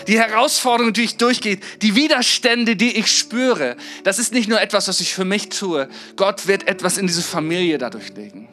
die 0.08 0.20
Herausforderungen, 0.20 0.94
die 0.94 1.04
ich 1.04 1.18
durchgehe, 1.18 1.60
die 1.82 1.96
Widerstände, 1.96 2.76
die 2.76 2.98
ich 2.98 3.08
spüre, 3.08 3.76
das 4.04 4.20
ist 4.20 4.34
nicht 4.34 4.50
nur 4.50 4.62
etwas, 4.62 4.88
was 4.88 5.00
ich 5.00 5.14
für 5.14 5.26
mich 5.26 5.50
tue. 5.50 5.88
Gott 6.16 6.48
wird 6.48 6.68
etwas 6.68 6.98
in 6.98 7.08
diese 7.08 7.22
Familie 7.22 7.78
dadurch 7.78 8.10
legen. 8.16 8.48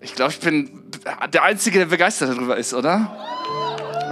Ich 0.00 0.14
glaube, 0.14 0.32
ich 0.32 0.40
bin 0.40 0.82
der 1.32 1.44
Einzige, 1.44 1.78
der 1.78 1.86
begeistert 1.86 2.30
darüber 2.30 2.56
ist, 2.56 2.74
oder? 2.74 3.16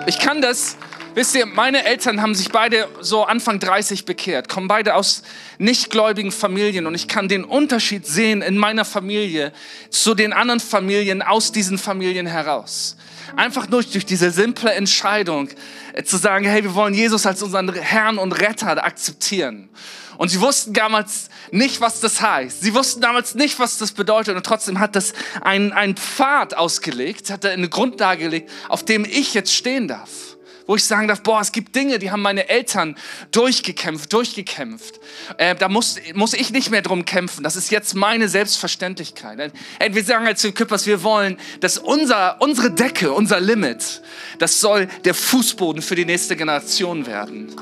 Ich 0.06 0.20
kann 0.20 0.40
das, 0.40 0.76
wisst 1.14 1.34
ihr, 1.34 1.46
meine 1.46 1.84
Eltern 1.84 2.20
haben 2.22 2.34
sich 2.34 2.50
beide 2.50 2.88
so 3.00 3.24
Anfang 3.24 3.58
30 3.58 4.04
bekehrt, 4.04 4.48
kommen 4.48 4.68
beide 4.68 4.94
aus 4.94 5.22
nichtgläubigen 5.58 6.32
Familien 6.32 6.86
und 6.86 6.94
ich 6.94 7.08
kann 7.08 7.28
den 7.28 7.44
Unterschied 7.44 8.06
sehen 8.06 8.42
in 8.42 8.56
meiner 8.56 8.84
Familie 8.84 9.52
zu 9.90 10.14
den 10.14 10.32
anderen 10.32 10.60
Familien 10.60 11.22
aus 11.22 11.52
diesen 11.52 11.78
Familien 11.78 12.26
heraus. 12.26 12.96
Einfach 13.36 13.68
nur 13.68 13.82
durch 13.82 14.06
diese 14.06 14.30
simple 14.30 14.72
Entscheidung 14.72 15.48
äh, 15.92 16.02
zu 16.02 16.16
sagen, 16.16 16.46
hey, 16.46 16.64
wir 16.64 16.74
wollen 16.74 16.94
Jesus 16.94 17.26
als 17.26 17.42
unseren 17.42 17.72
Herrn 17.72 18.18
und 18.18 18.32
Retter 18.32 18.84
akzeptieren. 18.84 19.68
Und 20.16 20.28
sie 20.28 20.40
wussten 20.40 20.74
damals 20.74 21.30
nicht, 21.50 21.80
was 21.80 22.00
das 22.00 22.20
heißt. 22.20 22.60
Sie 22.60 22.74
wussten 22.74 23.00
damals 23.00 23.34
nicht, 23.34 23.58
was 23.58 23.78
das 23.78 23.92
bedeutet. 23.92 24.36
Und 24.36 24.44
trotzdem 24.44 24.78
hat 24.78 24.94
das 24.94 25.14
einen, 25.40 25.72
einen 25.72 25.96
Pfad 25.96 26.54
ausgelegt, 26.54 27.30
hat 27.30 27.44
er 27.44 27.52
eine 27.52 27.68
Grundlage 27.68 28.24
gelegt, 28.24 28.50
auf 28.68 28.84
dem 28.84 29.06
ich 29.06 29.32
jetzt 29.32 29.54
stehen 29.54 29.88
darf. 29.88 30.29
Wo 30.70 30.76
ich 30.76 30.84
sagen 30.84 31.08
darf, 31.08 31.24
boah, 31.24 31.40
es 31.40 31.50
gibt 31.50 31.74
Dinge, 31.74 31.98
die 31.98 32.12
haben 32.12 32.22
meine 32.22 32.48
Eltern 32.48 32.94
durchgekämpft, 33.32 34.12
durchgekämpft. 34.12 35.00
Äh, 35.36 35.56
da 35.56 35.68
muss, 35.68 35.96
muss 36.14 36.32
ich 36.32 36.52
nicht 36.52 36.70
mehr 36.70 36.80
drum 36.80 37.04
kämpfen. 37.04 37.42
Das 37.42 37.56
ist 37.56 37.72
jetzt 37.72 37.96
meine 37.96 38.28
Selbstverständlichkeit. 38.28 39.52
Äh, 39.80 39.94
wir 39.94 40.04
sagen 40.04 40.28
als 40.28 40.44
Küppers, 40.54 40.86
wir 40.86 41.02
wollen, 41.02 41.38
dass 41.58 41.76
unser, 41.76 42.40
unsere 42.40 42.70
Decke, 42.70 43.10
unser 43.10 43.40
Limit, 43.40 44.00
das 44.38 44.60
soll 44.60 44.86
der 45.04 45.14
Fußboden 45.14 45.82
für 45.82 45.96
die 45.96 46.04
nächste 46.04 46.36
Generation 46.36 47.04
werden. 47.04 47.52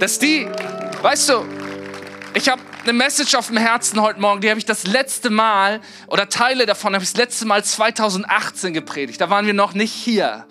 Dass 0.00 0.18
die, 0.18 0.48
weißt 1.02 1.28
du, 1.28 1.44
ich 2.34 2.48
habe 2.48 2.62
eine 2.82 2.94
Message 2.94 3.36
auf 3.36 3.46
dem 3.46 3.58
Herzen 3.58 4.02
heute 4.02 4.20
Morgen, 4.20 4.40
die 4.40 4.50
habe 4.50 4.58
ich 4.58 4.66
das 4.66 4.88
letzte 4.88 5.30
Mal, 5.30 5.80
oder 6.08 6.28
Teile 6.28 6.66
davon 6.66 6.94
habe 6.94 7.04
ich 7.04 7.12
das 7.12 7.16
letzte 7.16 7.46
Mal 7.46 7.62
2018 7.62 8.74
gepredigt. 8.74 9.20
Da 9.20 9.30
waren 9.30 9.46
wir 9.46 9.54
noch 9.54 9.72
nicht 9.72 9.92
hier. 9.92 10.48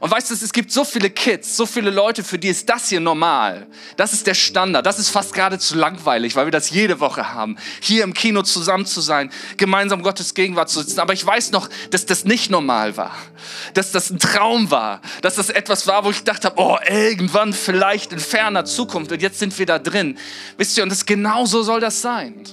Und 0.00 0.10
weißt 0.10 0.30
du, 0.30 0.34
es 0.34 0.52
gibt 0.52 0.70
so 0.70 0.84
viele 0.84 1.08
Kids, 1.08 1.56
so 1.56 1.64
viele 1.64 1.90
Leute, 1.90 2.22
für 2.22 2.38
die 2.38 2.48
ist 2.48 2.68
das 2.68 2.88
hier 2.88 3.00
normal. 3.00 3.66
Das 3.96 4.12
ist 4.12 4.26
der 4.26 4.34
Standard. 4.34 4.84
Das 4.84 4.98
ist 4.98 5.08
fast 5.08 5.32
geradezu 5.32 5.76
langweilig, 5.76 6.36
weil 6.36 6.46
wir 6.46 6.50
das 6.50 6.70
jede 6.70 7.00
Woche 7.00 7.32
haben. 7.32 7.56
Hier 7.80 8.04
im 8.04 8.12
Kino 8.12 8.42
zusammen 8.42 8.84
zu 8.84 9.00
sein, 9.00 9.30
gemeinsam 9.56 10.02
Gottes 10.02 10.34
Gegenwart 10.34 10.68
zu 10.68 10.80
sitzen. 10.80 11.00
Aber 11.00 11.12
ich 11.12 11.24
weiß 11.24 11.52
noch, 11.52 11.68
dass 11.90 12.04
das 12.04 12.24
nicht 12.24 12.50
normal 12.50 12.96
war. 12.96 13.16
Dass 13.74 13.92
das 13.92 14.10
ein 14.10 14.18
Traum 14.18 14.70
war. 14.70 15.00
Dass 15.22 15.36
das 15.36 15.48
etwas 15.48 15.86
war, 15.86 16.04
wo 16.04 16.10
ich 16.10 16.18
gedacht 16.18 16.44
habe, 16.44 16.60
oh, 16.60 16.76
irgendwann 16.88 17.52
vielleicht 17.52 18.12
in 18.12 18.18
ferner 18.18 18.64
Zukunft. 18.64 19.12
Und 19.12 19.22
jetzt 19.22 19.38
sind 19.38 19.58
wir 19.58 19.66
da 19.66 19.78
drin. 19.78 20.18
Wisst 20.58 20.76
ihr, 20.76 20.82
und 20.82 20.90
das 20.90 21.06
genau 21.06 21.46
so 21.46 21.62
soll 21.62 21.80
das 21.80 22.02
sein. 22.02 22.44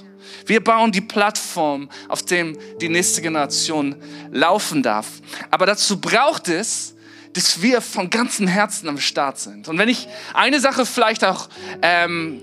Wir 0.46 0.62
bauen 0.62 0.92
die 0.92 1.00
Plattform, 1.00 1.88
auf 2.08 2.22
dem 2.22 2.58
die 2.80 2.88
nächste 2.88 3.22
Generation 3.22 3.96
laufen 4.30 4.82
darf. 4.82 5.06
Aber 5.50 5.66
dazu 5.66 6.00
braucht 6.00 6.48
es, 6.48 6.93
dass 7.34 7.60
wir 7.60 7.80
von 7.80 8.10
ganzem 8.10 8.46
Herzen 8.46 8.88
am 8.88 8.98
Start 8.98 9.38
sind. 9.38 9.68
Und 9.68 9.76
wenn 9.78 9.88
ich 9.88 10.08
eine 10.32 10.60
Sache 10.60 10.86
vielleicht 10.86 11.24
auch, 11.24 11.48
ähm, 11.82 12.40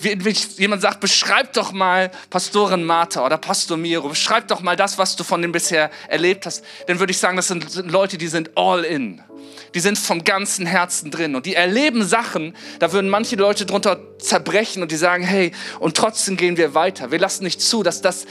wenn 0.00 0.20
jemand 0.56 0.82
sagt, 0.82 1.00
beschreib 1.00 1.52
doch 1.52 1.72
mal 1.72 2.10
Pastorin 2.30 2.84
Martha 2.84 3.24
oder 3.26 3.36
Pastor 3.36 3.76
Miro, 3.76 4.08
beschreib 4.08 4.48
doch 4.48 4.60
mal 4.60 4.76
das, 4.76 4.96
was 4.96 5.16
du 5.16 5.24
von 5.24 5.42
dem 5.42 5.52
bisher 5.52 5.90
erlebt 6.08 6.46
hast, 6.46 6.64
dann 6.86 6.98
würde 7.00 7.10
ich 7.10 7.18
sagen, 7.18 7.36
das 7.36 7.48
sind 7.48 7.90
Leute, 7.90 8.16
die 8.16 8.28
sind 8.28 8.56
all 8.56 8.84
in. 8.84 9.20
Die 9.74 9.80
sind 9.80 9.98
vom 9.98 10.24
ganzen 10.24 10.66
Herzen 10.66 11.10
drin 11.10 11.34
und 11.34 11.46
die 11.46 11.54
erleben 11.54 12.04
Sachen, 12.04 12.54
da 12.78 12.92
würden 12.92 13.08
manche 13.08 13.36
Leute 13.36 13.64
drunter 13.64 14.00
zerbrechen 14.18 14.82
und 14.82 14.92
die 14.92 14.96
sagen, 14.96 15.24
hey, 15.24 15.52
und 15.80 15.96
trotzdem 15.96 16.36
gehen 16.36 16.56
wir 16.56 16.74
weiter. 16.74 17.10
Wir 17.10 17.18
lassen 17.18 17.44
nicht 17.44 17.60
zu, 17.60 17.82
dass 17.82 18.02
das 18.02 18.26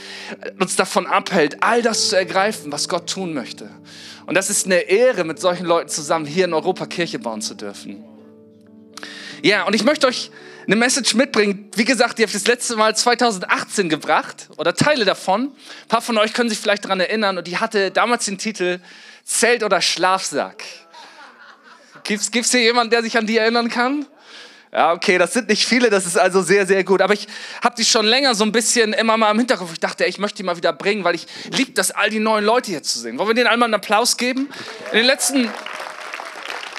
uns 0.60 0.76
davon 0.76 1.06
abhält, 1.06 1.62
all 1.62 1.82
das 1.82 2.08
zu 2.10 2.16
ergreifen, 2.16 2.70
was 2.70 2.88
Gott 2.88 3.10
tun 3.10 3.34
möchte. 3.34 3.68
Und 4.26 4.34
das 4.34 4.50
ist 4.50 4.66
eine 4.66 4.76
Ehre, 4.76 5.24
mit 5.24 5.40
solchen 5.40 5.66
Leuten 5.66 5.88
zusammen 5.88 6.26
hier 6.26 6.44
in 6.44 6.54
Europa 6.54 6.86
Kirche 6.86 7.18
bauen 7.18 7.42
zu 7.42 7.54
dürfen. 7.54 8.04
Ja, 9.42 9.64
und 9.64 9.74
ich 9.74 9.82
möchte 9.82 10.06
euch 10.06 10.30
eine 10.66 10.76
Message 10.76 11.14
mitbringen. 11.14 11.68
Wie 11.74 11.84
gesagt, 11.84 12.18
die 12.18 12.22
habe 12.22 12.28
ich 12.28 12.34
das 12.34 12.46
letzte 12.46 12.76
Mal 12.76 12.94
2018 12.94 13.88
gebracht 13.88 14.48
oder 14.56 14.74
Teile 14.74 15.04
davon. 15.04 15.46
Ein 15.46 15.88
paar 15.88 16.02
von 16.02 16.18
euch 16.18 16.32
können 16.32 16.48
sich 16.48 16.58
vielleicht 16.58 16.84
daran 16.84 17.00
erinnern 17.00 17.38
und 17.38 17.46
die 17.46 17.58
hatte 17.58 17.90
damals 17.90 18.26
den 18.26 18.38
Titel 18.38 18.78
Zelt 19.24 19.62
oder 19.62 19.80
Schlafsack. 19.80 20.64
Gibt 22.04 22.34
es 22.34 22.50
hier 22.50 22.62
jemanden, 22.62 22.90
der 22.90 23.02
sich 23.02 23.16
an 23.16 23.26
die 23.26 23.38
erinnern 23.38 23.68
kann? 23.68 24.06
Ja, 24.72 24.92
okay, 24.92 25.18
das 25.18 25.34
sind 25.34 25.50
nicht 25.50 25.66
viele, 25.66 25.90
das 25.90 26.06
ist 26.06 26.16
also 26.16 26.40
sehr, 26.40 26.66
sehr 26.66 26.82
gut. 26.82 27.02
Aber 27.02 27.12
ich 27.12 27.28
habe 27.62 27.74
die 27.76 27.84
schon 27.84 28.06
länger 28.06 28.34
so 28.34 28.42
ein 28.42 28.52
bisschen 28.52 28.94
immer 28.94 29.18
mal 29.18 29.30
im 29.30 29.38
Hinterkopf. 29.38 29.70
Ich 29.72 29.80
dachte, 29.80 30.04
ey, 30.04 30.10
ich 30.10 30.18
möchte 30.18 30.38
die 30.38 30.44
mal 30.44 30.56
wieder 30.56 30.72
bringen, 30.72 31.04
weil 31.04 31.14
ich 31.14 31.26
liebe 31.50 31.72
das, 31.72 31.90
all 31.90 32.08
die 32.08 32.20
neuen 32.20 32.44
Leute 32.44 32.70
hier 32.70 32.82
zu 32.82 32.98
sehen. 32.98 33.18
Wollen 33.18 33.28
wir 33.28 33.34
denen 33.34 33.48
einmal 33.48 33.66
einen 33.66 33.74
Applaus 33.74 34.16
geben? 34.16 34.48
In 34.92 34.98
den 34.98 35.06
letzten 35.06 35.50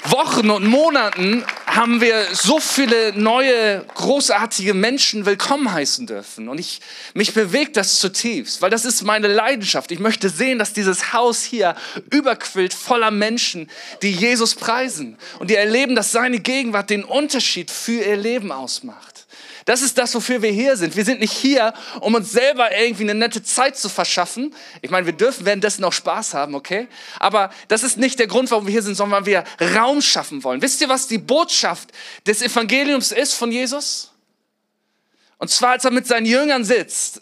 Wochen 0.06 0.50
und 0.50 0.65
Monaten 0.65 1.46
haben 1.75 2.01
wir 2.01 2.27
so 2.34 2.60
viele 2.60 3.13
neue, 3.13 3.84
großartige 3.96 4.74
Menschen 4.74 5.25
willkommen 5.25 5.72
heißen 5.72 6.06
dürfen. 6.06 6.48
Und 6.48 6.60
ich, 6.60 6.82
mich 7.13 7.34
bewegt 7.34 7.77
das 7.77 8.00
zutiefst, 8.00 8.62
weil 8.62 8.70
das 8.70 8.86
ist 8.86 9.01
meine 9.03 9.27
Leidenschaft. 9.27 9.92
Ich 9.92 10.00
möchte 10.00 10.30
sehen, 10.30 10.60
dass 10.60 10.74
dieses 10.74 11.13
Haus 11.13 11.42
hier 11.44 11.75
überquillt 12.12 12.74
voller 12.74 13.12
Menschen, 13.12 13.70
die 14.01 14.12
Jesus 14.12 14.56
preisen 14.56 15.18
und 15.39 15.50
die 15.50 15.56
erleben, 15.56 15.96
dass 15.96 16.12
seine 16.12 16.39
Gegenwart 16.39 16.89
den 16.89 17.03
Unterschied 17.03 17.72
für 17.72 18.03
ihr 18.03 18.18
Leben 18.18 18.51
ausmacht. 18.51 19.12
Das 19.65 19.82
ist 19.82 19.98
das, 19.98 20.13
wofür 20.13 20.41
wir 20.41 20.51
hier 20.51 20.75
sind. 20.75 20.96
Wir 20.96 21.05
sind 21.05 21.22
nicht 21.22 21.32
hier, 21.32 21.74
um 22.01 22.15
uns 22.15 22.32
selber 22.32 22.75
irgendwie 22.75 23.03
eine 23.03 23.15
nette 23.15 23.43
Zeit 23.43 23.77
zu 23.77 23.88
verschaffen. 23.88 24.53
Ich 24.82 24.89
meine, 24.89 25.05
wir 25.05 25.13
dürfen 25.13 25.46
währenddessen 25.46 25.84
auch 25.84 25.93
Spaß 25.93 26.34
haben, 26.34 26.55
okay? 26.55 26.88
Aber 27.20 27.50
das 27.70 27.84
ist 27.84 27.98
nicht 27.98 28.20
der 28.20 28.27
Grund, 28.27 28.51
warum 28.51 28.65
wir 28.65 28.72
hier 28.72 28.82
sind, 28.82 28.96
sondern 28.96 29.25
weil 29.25 29.25
wir 29.60 29.75
Raum 29.75 30.01
schaffen 30.01 30.43
wollen. 30.43 30.62
Wisst 30.62 30.82
ihr, 30.82 30.89
was 30.89 31.08
die 31.08 31.17
Botschaft 31.17 31.91
des 32.27 32.41
Evangeliums 32.41 33.12
ist 33.12 33.34
von 33.34 33.51
Jesus? 33.51 34.12
Und 35.38 35.50
zwar, 35.50 35.72
als 35.72 35.86
er 35.86 35.91
mit 35.91 36.08
seinen 36.08 36.25
Jüngern 36.25 36.63
sitzt, 36.65 37.22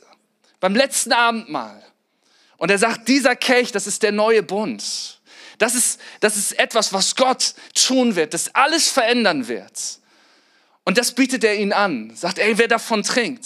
beim 0.60 0.76
letzten 0.76 1.12
Abendmahl. 1.14 1.84
Und 2.58 2.72
er 2.72 2.78
sagt, 2.78 3.08
dieser 3.08 3.36
Kelch, 3.36 3.72
das 3.72 3.88
ist 3.88 4.04
der 4.04 4.12
neue 4.12 4.44
Bund. 4.44 5.20
Das 5.58 5.76
ist, 5.76 6.00
das 6.22 6.38
ist 6.38 6.58
etwas, 6.58 6.94
was 6.94 7.16
Gott 7.16 7.54
tun 7.76 8.16
wird, 8.16 8.34
das 8.34 8.54
alles 8.56 8.88
verändern 8.90 9.48
wird. 9.48 10.01
Und 10.86 10.98
das 10.98 11.14
bietet 11.14 11.44
er 11.44 11.56
ihnen 11.56 11.74
an. 11.74 12.16
Sagt, 12.16 12.40
ey, 12.40 12.58
wer 12.58 12.68
davon 12.68 13.04
trinkt, 13.04 13.46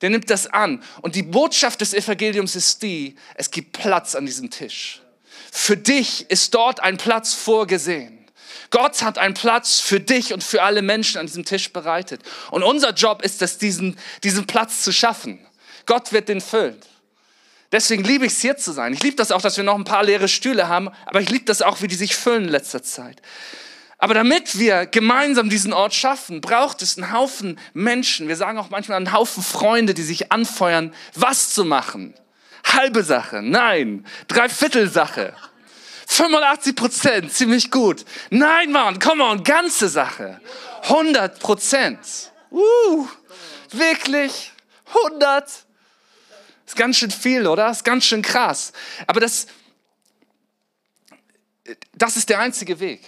der 0.00 0.10
nimmt 0.10 0.30
das 0.30 0.46
an. 0.46 0.82
Und 1.02 1.14
die 1.14 1.22
Botschaft 1.22 1.80
des 1.80 1.94
Evangeliums 1.94 2.56
ist 2.56 2.82
die, 2.82 3.16
es 3.34 3.50
gibt 3.50 3.72
Platz 3.72 4.14
an 4.14 4.26
diesem 4.26 4.50
Tisch. 4.50 5.02
Für 5.50 5.76
dich 5.76 6.30
ist 6.30 6.54
dort 6.54 6.80
ein 6.80 6.98
Platz 6.98 7.34
vorgesehen. 7.34 8.18
Gott 8.70 9.02
hat 9.02 9.18
einen 9.18 9.34
Platz 9.34 9.80
für 9.80 9.98
dich 9.98 10.32
und 10.32 10.44
für 10.44 10.62
alle 10.62 10.82
Menschen 10.82 11.18
an 11.18 11.26
diesem 11.26 11.44
Tisch 11.44 11.72
bereitet. 11.72 12.20
Und 12.50 12.62
unser 12.62 12.92
Job 12.92 13.22
ist 13.22 13.40
es, 13.40 13.58
diesen, 13.58 13.98
diesen 14.22 14.46
Platz 14.46 14.82
zu 14.82 14.92
schaffen. 14.92 15.38
Gott 15.86 16.12
wird 16.12 16.28
den 16.28 16.40
füllen. 16.40 16.78
Deswegen 17.72 18.04
liebe 18.04 18.26
ich 18.26 18.32
es 18.32 18.40
hier 18.40 18.56
zu 18.56 18.72
sein. 18.72 18.92
Ich 18.92 19.02
liebe 19.02 19.16
das 19.16 19.30
auch, 19.30 19.42
dass 19.42 19.56
wir 19.56 19.64
noch 19.64 19.74
ein 19.74 19.84
paar 19.84 20.04
leere 20.04 20.28
Stühle 20.28 20.68
haben, 20.68 20.90
aber 21.06 21.20
ich 21.20 21.30
liebe 21.30 21.44
das 21.44 21.62
auch, 21.62 21.82
wie 21.82 21.88
die 21.88 21.94
sich 21.94 22.14
füllen 22.14 22.44
in 22.44 22.50
letzter 22.50 22.82
Zeit. 22.82 23.20
Aber 23.98 24.14
damit 24.14 24.58
wir 24.58 24.86
gemeinsam 24.86 25.50
diesen 25.50 25.72
Ort 25.72 25.92
schaffen, 25.92 26.40
braucht 26.40 26.82
es 26.82 26.96
einen 26.96 27.12
Haufen 27.12 27.58
Menschen. 27.74 28.28
Wir 28.28 28.36
sagen 28.36 28.58
auch 28.58 28.70
manchmal 28.70 28.96
einen 28.96 29.12
Haufen 29.12 29.42
Freunde, 29.42 29.92
die 29.92 30.04
sich 30.04 30.30
anfeuern, 30.30 30.94
was 31.14 31.52
zu 31.52 31.64
machen. 31.64 32.14
Halbe 32.64 33.02
Sache, 33.02 33.42
nein, 33.42 34.06
Dreiviertel 34.28 34.88
Sache. 34.88 35.34
85 36.06 36.74
Prozent, 36.76 37.32
ziemlich 37.32 37.70
gut. 37.70 38.04
Nein, 38.30 38.70
Mann, 38.70 38.98
come 38.98 39.24
on, 39.24 39.42
ganze 39.42 39.88
Sache. 39.88 40.40
100 40.84 41.38
Prozent. 41.40 41.98
Uh, 42.50 43.06
wirklich 43.72 44.52
100. 45.04 45.50
Ist 46.66 46.76
ganz 46.76 46.98
schön 46.98 47.10
viel, 47.10 47.46
oder? 47.46 47.70
Ist 47.70 47.84
ganz 47.84 48.04
schön 48.04 48.22
krass. 48.22 48.72
Aber 49.06 49.20
das, 49.20 49.48
das 51.94 52.16
ist 52.16 52.28
der 52.28 52.38
einzige 52.40 52.78
Weg. 52.78 53.02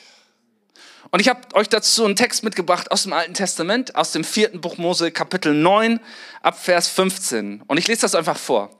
Und 1.10 1.18
ich 1.20 1.28
habe 1.28 1.40
euch 1.54 1.68
dazu 1.68 2.04
einen 2.04 2.14
Text 2.14 2.44
mitgebracht 2.44 2.92
aus 2.92 3.02
dem 3.02 3.12
Alten 3.12 3.34
Testament, 3.34 3.96
aus 3.96 4.12
dem 4.12 4.22
vierten 4.22 4.60
Buch 4.60 4.78
Mose, 4.78 5.10
Kapitel 5.10 5.52
9, 5.54 5.98
ab 6.40 6.62
Vers 6.62 6.86
15. 6.88 7.62
Und 7.66 7.78
ich 7.78 7.88
lese 7.88 8.02
das 8.02 8.14
einfach 8.14 8.38
vor. 8.38 8.70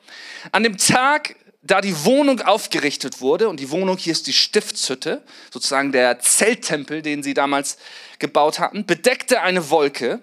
An 0.53 0.63
dem 0.63 0.77
Tag, 0.77 1.35
da 1.63 1.81
die 1.81 2.05
Wohnung 2.05 2.41
aufgerichtet 2.41 3.21
wurde, 3.21 3.49
und 3.49 3.59
die 3.59 3.71
Wohnung 3.71 3.99
hier 3.99 4.13
ist 4.13 4.29
die 4.29 4.33
Stiftshütte, 4.33 5.25
sozusagen 5.53 5.91
der 5.91 6.21
Zelttempel, 6.21 7.03
den 7.03 7.25
sie 7.25 7.35
damals 7.35 7.79
gebaut 8.21 8.61
hatten, 8.61 8.87
bedeckte 8.87 9.41
eine 9.41 9.69
Wolke. 9.71 10.21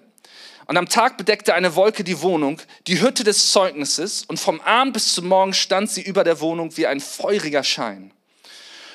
Und 0.64 0.78
am 0.78 0.88
Tag 0.88 1.18
bedeckte 1.18 1.52
eine 1.52 1.76
Wolke 1.76 2.04
die 2.04 2.22
Wohnung, 2.22 2.58
die 2.86 3.02
Hütte 3.02 3.22
des 3.22 3.52
Zeugnisses, 3.52 4.24
und 4.24 4.40
vom 4.40 4.62
Abend 4.62 4.94
bis 4.94 5.12
zum 5.12 5.28
Morgen 5.28 5.52
stand 5.52 5.90
sie 5.90 6.02
über 6.02 6.24
der 6.24 6.40
Wohnung 6.40 6.74
wie 6.78 6.86
ein 6.86 7.00
feuriger 7.00 7.64
Schein. 7.64 8.14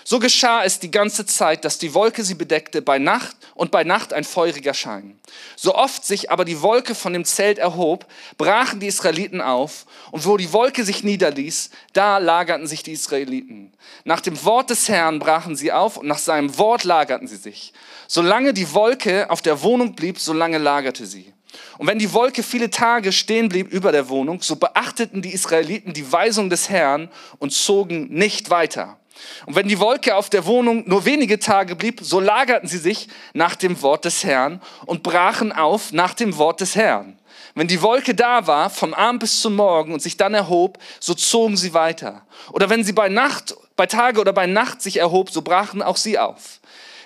So 0.05 0.19
geschah 0.19 0.63
es 0.63 0.79
die 0.79 0.91
ganze 0.91 1.25
Zeit, 1.25 1.63
dass 1.63 1.77
die 1.77 1.93
Wolke 1.93 2.23
sie 2.23 2.35
bedeckte 2.35 2.81
bei 2.81 2.99
Nacht 2.99 3.35
und 3.55 3.71
bei 3.71 3.83
Nacht 3.83 4.13
ein 4.13 4.23
feuriger 4.23 4.73
Schein. 4.73 5.17
So 5.55 5.75
oft 5.75 6.05
sich 6.05 6.29
aber 6.29 6.45
die 6.45 6.61
Wolke 6.61 6.93
von 6.93 7.13
dem 7.13 7.25
Zelt 7.25 7.57
erhob, 7.57 8.05
brachen 8.37 8.79
die 8.79 8.87
Israeliten 8.87 9.41
auf 9.41 9.85
und 10.11 10.25
wo 10.25 10.37
die 10.37 10.51
Wolke 10.51 10.83
sich 10.83 11.03
niederließ, 11.03 11.69
da 11.93 12.17
lagerten 12.17 12.67
sich 12.67 12.83
die 12.83 12.91
Israeliten. 12.91 13.71
Nach 14.03 14.19
dem 14.19 14.43
Wort 14.43 14.69
des 14.69 14.89
Herrn 14.89 15.19
brachen 15.19 15.55
sie 15.55 15.71
auf 15.71 15.97
und 15.97 16.07
nach 16.07 16.17
seinem 16.17 16.57
Wort 16.57 16.83
lagerten 16.83 17.27
sie 17.27 17.37
sich. 17.37 17.73
Solange 18.07 18.53
die 18.53 18.73
Wolke 18.73 19.29
auf 19.29 19.41
der 19.41 19.61
Wohnung 19.61 19.95
blieb, 19.95 20.19
solange 20.19 20.57
lagerte 20.57 21.05
sie. 21.05 21.33
Und 21.77 21.87
wenn 21.87 21.99
die 21.99 22.13
Wolke 22.13 22.43
viele 22.43 22.69
Tage 22.69 23.11
stehen 23.11 23.49
blieb 23.49 23.71
über 23.71 23.91
der 23.91 24.09
Wohnung, 24.09 24.41
so 24.41 24.55
beachteten 24.55 25.21
die 25.21 25.33
Israeliten 25.33 25.93
die 25.93 26.11
Weisung 26.11 26.49
des 26.49 26.69
Herrn 26.69 27.09
und 27.39 27.53
zogen 27.53 28.09
nicht 28.09 28.49
weiter. 28.49 28.97
Und 29.45 29.55
wenn 29.55 29.67
die 29.67 29.79
Wolke 29.79 30.15
auf 30.15 30.29
der 30.29 30.45
Wohnung 30.45 30.83
nur 30.87 31.05
wenige 31.05 31.39
Tage 31.39 31.75
blieb, 31.75 31.99
so 32.01 32.19
lagerten 32.19 32.67
sie 32.67 32.77
sich 32.77 33.07
nach 33.33 33.55
dem 33.55 33.81
Wort 33.81 34.05
des 34.05 34.23
Herrn 34.23 34.61
und 34.85 35.03
brachen 35.03 35.51
auf 35.51 35.91
nach 35.91 36.13
dem 36.13 36.37
Wort 36.37 36.61
des 36.61 36.75
Herrn. 36.75 37.17
Wenn 37.55 37.67
die 37.67 37.81
Wolke 37.81 38.15
da 38.15 38.47
war, 38.47 38.69
vom 38.69 38.93
Abend 38.93 39.19
bis 39.19 39.41
zum 39.41 39.55
Morgen 39.55 39.93
und 39.93 40.01
sich 40.01 40.17
dann 40.17 40.33
erhob, 40.33 40.79
so 40.99 41.13
zogen 41.13 41.55
sie 41.55 41.73
weiter. 41.73 42.25
Oder 42.51 42.69
wenn 42.69 42.83
sie 42.83 42.93
bei 42.93 43.09
Nacht, 43.09 43.55
bei 43.75 43.85
Tage 43.85 44.19
oder 44.19 44.33
bei 44.33 44.47
Nacht 44.47 44.81
sich 44.81 44.97
erhob, 44.97 45.29
so 45.29 45.43
brachen 45.43 45.83
auch 45.83 45.97
sie 45.97 46.17
auf. 46.17 46.59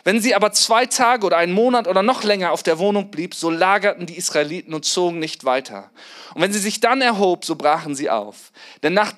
Wenn 0.05 0.21
sie 0.21 0.35
aber 0.35 0.53
zwei 0.53 0.85
Tage 0.85 1.25
oder 1.25 1.35
einen 1.35 1.51
Monat 1.51 1.85
oder 1.85 2.01
noch 2.01 2.23
länger 2.23 2.53
auf 2.53 2.63
der 2.63 2.79
Wohnung 2.79 3.11
blieb, 3.11 3.35
so 3.35 3.49
lagerten 3.49 4.05
die 4.05 4.15
Israeliten 4.15 4.73
und 4.73 4.85
zogen 4.85 5.19
nicht 5.19 5.43
weiter. 5.43 5.89
Und 6.33 6.41
wenn 6.41 6.53
sie 6.53 6.59
sich 6.59 6.79
dann 6.79 7.01
erhob, 7.01 7.43
so 7.43 7.55
brachen 7.55 7.93
sie 7.93 8.09
auf. 8.09 8.53
Denn 8.83 8.93
nach, 8.93 9.11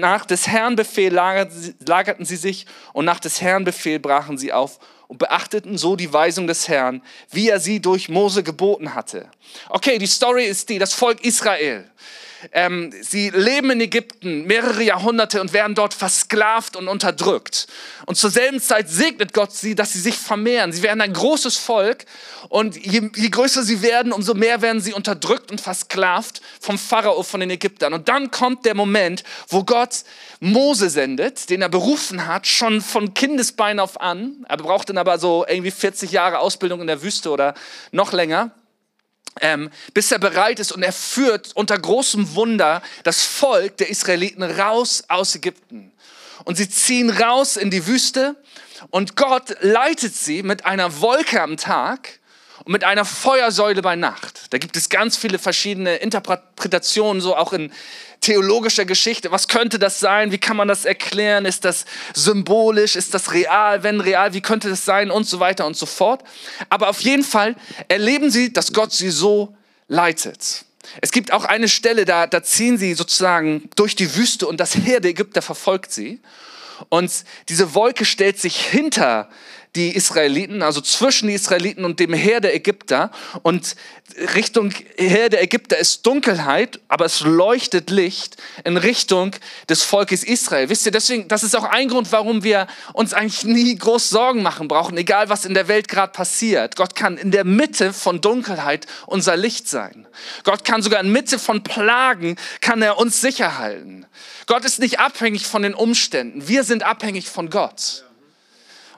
nach 0.00 0.26
des 0.26 0.48
Herrn 0.48 0.76
Befehl 0.76 1.12
lagerten 1.12 2.24
sie, 2.24 2.36
sich 2.36 2.66
und 2.92 3.04
nach 3.04 3.20
des 3.20 3.40
Herrn 3.40 3.64
Befehl 3.64 3.98
brachen 3.98 4.38
sie 4.38 4.52
auf 4.52 4.78
und 5.08 5.18
beachteten 5.18 5.78
so 5.78 5.96
die 5.96 6.12
Weisung 6.12 6.46
des 6.46 6.68
Herrn, 6.68 7.02
wie 7.30 7.48
er 7.48 7.60
sie 7.60 7.80
durch 7.80 8.08
Mose 8.08 8.42
geboten 8.42 8.94
hatte. 8.94 9.28
Okay, 9.68 9.98
die 9.98 10.06
Story 10.06 10.44
ist 10.44 10.68
die, 10.68 10.78
das 10.78 10.94
Volk 10.94 11.24
Israel. 11.24 11.90
Ähm, 12.52 12.92
sie 13.02 13.30
leben 13.30 13.70
in 13.70 13.80
Ägypten 13.80 14.46
mehrere 14.46 14.82
Jahrhunderte 14.82 15.40
und 15.40 15.52
werden 15.52 15.74
dort 15.74 15.94
versklavt 15.94 16.76
und 16.76 16.88
unterdrückt. 16.88 17.66
Und 18.06 18.16
zur 18.16 18.30
selben 18.30 18.60
Zeit 18.60 18.88
segnet 18.88 19.32
Gott 19.32 19.52
sie, 19.52 19.74
dass 19.74 19.92
sie 19.92 20.00
sich 20.00 20.16
vermehren. 20.16 20.72
Sie 20.72 20.82
werden 20.82 21.00
ein 21.00 21.12
großes 21.12 21.56
Volk 21.56 22.04
und 22.48 22.76
je, 22.76 23.10
je 23.14 23.28
größer 23.28 23.62
sie 23.62 23.82
werden, 23.82 24.12
umso 24.12 24.34
mehr 24.34 24.62
werden 24.62 24.80
sie 24.80 24.92
unterdrückt 24.92 25.50
und 25.50 25.60
versklavt 25.60 26.40
vom 26.60 26.78
Pharao, 26.78 27.22
von 27.22 27.40
den 27.40 27.50
Ägyptern. 27.50 27.94
Und 27.94 28.08
dann 28.08 28.30
kommt 28.30 28.64
der 28.66 28.74
Moment, 28.74 29.24
wo 29.48 29.64
Gott 29.64 30.04
Mose 30.40 30.90
sendet, 30.90 31.50
den 31.50 31.62
er 31.62 31.68
berufen 31.68 32.26
hat, 32.26 32.46
schon 32.46 32.80
von 32.80 33.14
Kindesbein 33.14 33.80
auf 33.80 34.00
an. 34.00 34.44
Er 34.48 34.56
braucht 34.56 34.88
dann 34.90 34.98
aber 34.98 35.18
so 35.18 35.44
irgendwie 35.48 35.70
40 35.70 36.12
Jahre 36.12 36.38
Ausbildung 36.40 36.80
in 36.80 36.86
der 36.86 37.02
Wüste 37.02 37.30
oder 37.30 37.54
noch 37.92 38.12
länger 38.12 38.50
ähm, 39.40 39.70
bis 39.92 40.12
er 40.12 40.18
bereit 40.18 40.60
ist 40.60 40.72
und 40.72 40.82
er 40.82 40.92
führt 40.92 41.50
unter 41.54 41.78
großem 41.78 42.34
Wunder 42.34 42.82
das 43.02 43.24
Volk 43.24 43.76
der 43.78 43.90
Israeliten 43.90 44.42
raus 44.42 45.04
aus 45.08 45.34
Ägypten. 45.34 45.92
Und 46.44 46.56
sie 46.56 46.68
ziehen 46.68 47.10
raus 47.10 47.56
in 47.56 47.70
die 47.70 47.86
Wüste 47.86 48.36
und 48.90 49.16
Gott 49.16 49.56
leitet 49.60 50.14
sie 50.14 50.42
mit 50.42 50.66
einer 50.66 51.00
Wolke 51.00 51.40
am 51.40 51.56
Tag 51.56 52.20
und 52.64 52.72
mit 52.72 52.84
einer 52.84 53.04
Feuersäule 53.04 53.82
bei 53.82 53.96
Nacht. 53.96 54.52
Da 54.52 54.58
gibt 54.58 54.76
es 54.76 54.88
ganz 54.88 55.16
viele 55.16 55.38
verschiedene 55.38 55.96
Interpretationen, 55.96 57.20
so 57.20 57.36
auch 57.36 57.52
in 57.52 57.72
theologischer 58.24 58.84
Geschichte. 58.84 59.30
Was 59.30 59.48
könnte 59.48 59.78
das 59.78 60.00
sein? 60.00 60.32
Wie 60.32 60.38
kann 60.38 60.56
man 60.56 60.66
das 60.66 60.84
erklären? 60.84 61.44
Ist 61.44 61.64
das 61.64 61.84
symbolisch? 62.14 62.96
Ist 62.96 63.12
das 63.12 63.32
real? 63.32 63.82
Wenn 63.82 64.00
real, 64.00 64.32
wie 64.32 64.40
könnte 64.40 64.70
das 64.70 64.84
sein? 64.84 65.10
Und 65.10 65.28
so 65.28 65.40
weiter 65.40 65.66
und 65.66 65.76
so 65.76 65.86
fort. 65.86 66.24
Aber 66.70 66.88
auf 66.88 67.00
jeden 67.00 67.22
Fall 67.22 67.54
erleben 67.88 68.30
sie, 68.30 68.52
dass 68.52 68.72
Gott 68.72 68.92
sie 68.92 69.10
so 69.10 69.54
leitet. 69.88 70.64
Es 71.00 71.12
gibt 71.12 71.32
auch 71.32 71.44
eine 71.44 71.68
Stelle, 71.68 72.04
da, 72.04 72.26
da 72.26 72.42
ziehen 72.42 72.78
sie 72.78 72.94
sozusagen 72.94 73.68
durch 73.76 73.94
die 73.94 74.16
Wüste 74.16 74.46
und 74.46 74.58
das 74.58 74.74
Heer 74.74 75.00
der 75.00 75.10
Ägypter 75.10 75.42
verfolgt 75.42 75.92
sie. 75.92 76.20
Und 76.88 77.12
diese 77.48 77.74
Wolke 77.74 78.04
stellt 78.04 78.40
sich 78.40 78.56
hinter 78.56 79.28
die 79.76 79.94
Israeliten, 79.94 80.62
also 80.62 80.80
zwischen 80.80 81.28
die 81.28 81.34
Israeliten 81.34 81.84
und 81.84 81.98
dem 81.98 82.12
Heer 82.12 82.40
der 82.40 82.54
Ägypter. 82.54 83.10
Und 83.42 83.74
Richtung 84.34 84.72
Heer 84.96 85.28
der 85.28 85.42
Ägypter 85.42 85.76
ist 85.78 86.06
Dunkelheit, 86.06 86.78
aber 86.88 87.06
es 87.06 87.20
leuchtet 87.20 87.90
Licht 87.90 88.36
in 88.62 88.76
Richtung 88.76 89.34
des 89.68 89.82
Volkes 89.82 90.22
Israel. 90.22 90.68
Wisst 90.68 90.86
ihr, 90.86 90.92
deswegen, 90.92 91.26
das 91.26 91.42
ist 91.42 91.56
auch 91.56 91.64
ein 91.64 91.88
Grund, 91.88 92.12
warum 92.12 92.44
wir 92.44 92.68
uns 92.92 93.14
eigentlich 93.14 93.44
nie 93.44 93.74
groß 93.76 94.10
Sorgen 94.10 94.42
machen 94.42 94.68
brauchen, 94.68 94.96
egal 94.96 95.28
was 95.28 95.44
in 95.44 95.54
der 95.54 95.66
Welt 95.66 95.88
gerade 95.88 96.12
passiert. 96.12 96.76
Gott 96.76 96.94
kann 96.94 97.16
in 97.16 97.32
der 97.32 97.44
Mitte 97.44 97.92
von 97.92 98.20
Dunkelheit 98.20 98.86
unser 99.06 99.36
Licht 99.36 99.68
sein. 99.68 100.06
Gott 100.44 100.64
kann 100.64 100.82
sogar 100.82 101.00
in 101.00 101.10
Mitte 101.10 101.38
von 101.38 101.64
Plagen, 101.64 102.36
kann 102.60 102.80
er 102.82 102.98
uns 102.98 103.20
sicher 103.20 103.58
halten. 103.58 104.06
Gott 104.46 104.64
ist 104.64 104.78
nicht 104.78 105.00
abhängig 105.00 105.46
von 105.46 105.62
den 105.62 105.74
Umständen. 105.74 106.46
Wir 106.46 106.62
sind 106.62 106.84
abhängig 106.84 107.28
von 107.28 107.50
Gott. 107.50 108.04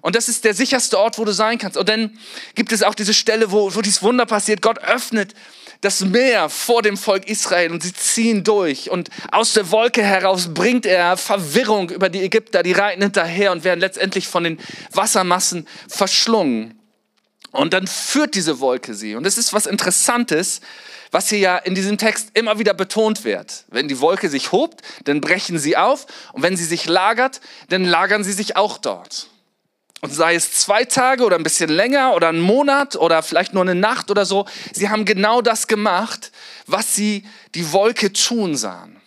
Und 0.07 0.15
das 0.15 0.29
ist 0.29 0.45
der 0.45 0.55
sicherste 0.55 1.01
Ort, 1.01 1.19
wo 1.19 1.25
du 1.25 1.33
sein 1.33 1.59
kannst. 1.59 1.77
Und 1.77 1.89
dann 1.89 2.17
gibt 2.55 2.71
es 2.71 2.85
auch 2.85 2.95
diese 2.95 3.13
Stelle, 3.13 3.51
wo, 3.51 3.75
wo 3.75 3.83
dieses 3.83 4.05
Wunder 4.05 4.25
passiert. 4.25 4.63
Gott 4.63 4.79
öffnet 4.79 5.35
das 5.81 5.99
Meer 6.03 6.49
vor 6.49 6.81
dem 6.83 6.97
Volk 6.97 7.29
Israel 7.29 7.73
und 7.73 7.83
sie 7.83 7.93
ziehen 7.93 8.45
durch. 8.45 8.89
Und 8.89 9.11
aus 9.33 9.55
der 9.55 9.73
Wolke 9.73 10.05
heraus 10.05 10.55
bringt 10.55 10.87
er 10.87 11.17
Verwirrung 11.17 11.91
über 11.91 12.09
die 12.09 12.23
Ägypter. 12.23 12.63
Die 12.63 12.71
reiten 12.71 13.03
hinterher 13.03 13.51
und 13.51 13.65
werden 13.65 13.81
letztendlich 13.81 14.29
von 14.29 14.45
den 14.45 14.61
Wassermassen 14.93 15.67
verschlungen. 15.89 16.79
Und 17.51 17.73
dann 17.73 17.89
führt 17.89 18.37
diese 18.37 18.61
Wolke 18.61 18.95
sie. 18.95 19.17
Und 19.17 19.27
es 19.27 19.37
ist 19.39 19.53
was 19.55 19.67
Interessantes, 19.67 20.61
was 21.11 21.31
hier 21.31 21.41
ja 21.41 21.57
in 21.57 21.75
diesem 21.75 21.99
Text 21.99 22.31
immer 22.35 22.61
wieder 22.61 22.75
betont 22.75 23.25
wird. 23.25 23.65
Wenn 23.73 23.89
die 23.89 23.99
Wolke 23.99 24.31
sich 24.31 24.53
hobt, 24.53 24.83
dann 25.03 25.21
brechen 25.21 25.59
sie 25.59 25.77
auf. 25.77 26.07
Und 26.33 26.45
wenn 26.45 26.57
sie 26.57 26.65
sich 26.65 26.87
lagert, 26.87 27.41
dann 27.71 27.85
lagern 27.85 28.23
sie 28.23 28.33
sich 28.33 28.55
auch 28.55 28.79
dort. 28.79 29.31
Und 30.03 30.13
sei 30.13 30.35
es 30.35 30.53
zwei 30.53 30.85
Tage 30.85 31.25
oder 31.25 31.37
ein 31.37 31.43
bisschen 31.43 31.71
länger 31.71 32.15
oder 32.15 32.29
ein 32.29 32.41
Monat 32.41 32.97
oder 32.97 33.23
vielleicht 33.23 33.55
nur 33.55 33.63
eine 33.63 33.75
Nacht 33.75 34.11
oder 34.11 34.27
so, 34.27 34.47
sie 34.73 34.91
haben 34.91 35.05
genau 35.05 35.41
das 35.41 35.67
gemacht, 35.67 36.33
was 36.67 36.95
sie 36.95 37.25
die 37.55 37.73
Wolke 37.73 38.13
tun 38.13 38.57
sahen. 38.57 39.01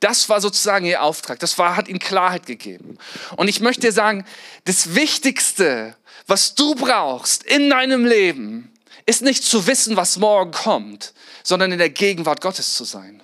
Das 0.00 0.30
war 0.30 0.40
sozusagen 0.40 0.86
ihr 0.86 1.02
Auftrag. 1.02 1.38
Das 1.40 1.58
war, 1.58 1.76
hat 1.76 1.88
ihnen 1.88 1.98
Klarheit 1.98 2.46
gegeben. 2.46 2.96
Und 3.36 3.48
ich 3.48 3.60
möchte 3.60 3.82
dir 3.82 3.92
sagen, 3.92 4.24
das 4.64 4.94
Wichtigste, 4.94 5.94
was 6.26 6.54
du 6.54 6.74
brauchst 6.74 7.42
in 7.42 7.68
deinem 7.68 8.06
Leben, 8.06 8.72
ist 9.04 9.20
nicht 9.20 9.44
zu 9.44 9.66
wissen, 9.66 9.96
was 9.96 10.16
morgen 10.16 10.52
kommt, 10.52 11.12
sondern 11.42 11.72
in 11.72 11.78
der 11.78 11.90
Gegenwart 11.90 12.40
Gottes 12.40 12.74
zu 12.74 12.84
sein. 12.84 13.22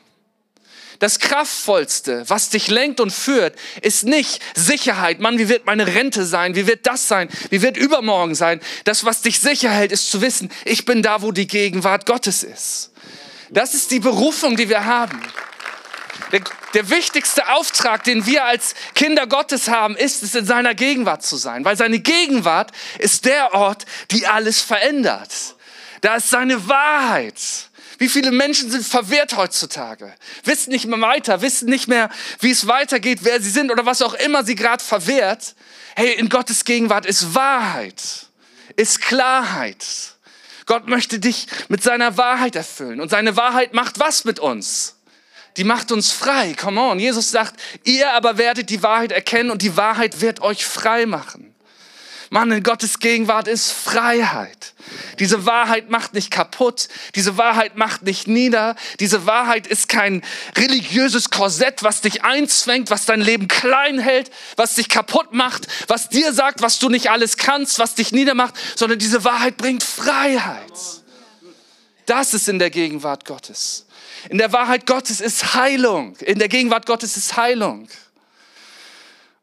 Das 0.98 1.18
Kraftvollste, 1.18 2.24
was 2.28 2.48
dich 2.48 2.68
lenkt 2.68 3.00
und 3.00 3.12
führt, 3.12 3.54
ist 3.82 4.04
nicht 4.04 4.40
Sicherheit. 4.54 5.20
Mann, 5.20 5.38
wie 5.38 5.48
wird 5.48 5.66
meine 5.66 5.86
Rente 5.86 6.24
sein? 6.24 6.54
Wie 6.54 6.66
wird 6.66 6.86
das 6.86 7.06
sein? 7.08 7.28
Wie 7.50 7.62
wird 7.62 7.76
übermorgen 7.76 8.34
sein? 8.34 8.60
Das, 8.84 9.04
was 9.04 9.20
dich 9.20 9.40
sicher 9.40 9.70
hält, 9.70 9.92
ist 9.92 10.10
zu 10.10 10.22
wissen, 10.22 10.50
ich 10.64 10.84
bin 10.84 11.02
da, 11.02 11.22
wo 11.22 11.32
die 11.32 11.46
Gegenwart 11.46 12.06
Gottes 12.06 12.42
ist. 12.42 12.92
Das 13.50 13.74
ist 13.74 13.90
die 13.90 14.00
Berufung, 14.00 14.56
die 14.56 14.68
wir 14.68 14.86
haben. 14.86 15.20
Der, 16.32 16.40
der, 16.74 16.90
wichtigste 16.90 17.48
Auftrag, 17.50 18.02
den 18.04 18.26
wir 18.26 18.44
als 18.44 18.74
Kinder 18.94 19.26
Gottes 19.26 19.68
haben, 19.68 19.96
ist 19.96 20.22
es, 20.22 20.34
in 20.34 20.44
seiner 20.44 20.74
Gegenwart 20.74 21.22
zu 21.22 21.36
sein. 21.36 21.64
Weil 21.64 21.76
seine 21.76 22.00
Gegenwart 22.00 22.72
ist 22.98 23.26
der 23.26 23.54
Ort, 23.54 23.86
die 24.10 24.26
alles 24.26 24.60
verändert. 24.60 25.30
Da 26.00 26.16
ist 26.16 26.30
seine 26.30 26.68
Wahrheit. 26.68 27.65
Wie 27.98 28.08
viele 28.08 28.30
Menschen 28.30 28.70
sind 28.70 28.84
verwirrt 28.86 29.36
heutzutage, 29.36 30.14
wissen 30.44 30.70
nicht 30.70 30.86
mehr 30.86 31.00
weiter, 31.00 31.40
wissen 31.42 31.68
nicht 31.68 31.88
mehr, 31.88 32.10
wie 32.40 32.50
es 32.50 32.66
weitergeht, 32.66 33.20
wer 33.22 33.40
sie 33.40 33.50
sind 33.50 33.70
oder 33.70 33.86
was 33.86 34.02
auch 34.02 34.14
immer 34.14 34.44
sie 34.44 34.54
gerade 34.54 34.84
verwehrt. 34.84 35.54
Hey, 35.94 36.12
in 36.14 36.28
Gottes 36.28 36.64
Gegenwart 36.64 37.06
ist 37.06 37.34
Wahrheit, 37.34 38.26
ist 38.76 39.00
Klarheit. 39.00 39.84
Gott 40.66 40.88
möchte 40.88 41.18
dich 41.18 41.46
mit 41.68 41.82
seiner 41.82 42.16
Wahrheit 42.16 42.56
erfüllen 42.56 43.00
und 43.00 43.08
seine 43.08 43.36
Wahrheit 43.36 43.72
macht 43.72 43.98
was 43.98 44.24
mit 44.24 44.38
uns? 44.38 44.96
Die 45.56 45.64
macht 45.64 45.90
uns 45.90 46.12
frei. 46.12 46.54
Come 46.54 46.80
on. 46.80 46.98
Jesus 46.98 47.30
sagt, 47.30 47.58
ihr 47.84 48.12
aber 48.12 48.36
werdet 48.36 48.68
die 48.68 48.82
Wahrheit 48.82 49.12
erkennen 49.12 49.50
und 49.50 49.62
die 49.62 49.76
Wahrheit 49.76 50.20
wird 50.20 50.40
euch 50.40 50.66
frei 50.66 51.06
machen. 51.06 51.55
Mann, 52.30 52.50
in 52.50 52.62
Gottes 52.62 52.98
Gegenwart 52.98 53.48
ist 53.48 53.70
Freiheit. 53.72 54.74
Diese 55.18 55.46
Wahrheit 55.46 55.90
macht 55.90 56.14
nicht 56.14 56.30
kaputt. 56.30 56.88
Diese 57.14 57.38
Wahrheit 57.38 57.76
macht 57.76 58.02
nicht 58.02 58.26
nieder. 58.28 58.76
Diese 59.00 59.26
Wahrheit 59.26 59.66
ist 59.66 59.88
kein 59.88 60.22
religiöses 60.56 61.30
Korsett, 61.30 61.82
was 61.82 62.00
dich 62.00 62.24
einzwängt, 62.24 62.90
was 62.90 63.06
dein 63.06 63.20
Leben 63.20 63.48
klein 63.48 63.98
hält, 63.98 64.30
was 64.56 64.74
dich 64.74 64.88
kaputt 64.88 65.32
macht, 65.32 65.66
was 65.88 66.08
dir 66.08 66.32
sagt, 66.32 66.62
was 66.62 66.78
du 66.78 66.88
nicht 66.88 67.10
alles 67.10 67.36
kannst, 67.36 67.78
was 67.78 67.94
dich 67.94 68.12
niedermacht, 68.12 68.54
sondern 68.74 68.98
diese 68.98 69.24
Wahrheit 69.24 69.56
bringt 69.56 69.82
Freiheit. 69.82 70.72
Das 72.06 72.34
ist 72.34 72.48
in 72.48 72.58
der 72.58 72.70
Gegenwart 72.70 73.24
Gottes. 73.24 73.86
In 74.28 74.38
der 74.38 74.52
Wahrheit 74.52 74.86
Gottes 74.86 75.20
ist 75.20 75.54
Heilung. 75.54 76.16
In 76.16 76.38
der 76.38 76.48
Gegenwart 76.48 76.86
Gottes 76.86 77.16
ist 77.16 77.36
Heilung. 77.36 77.88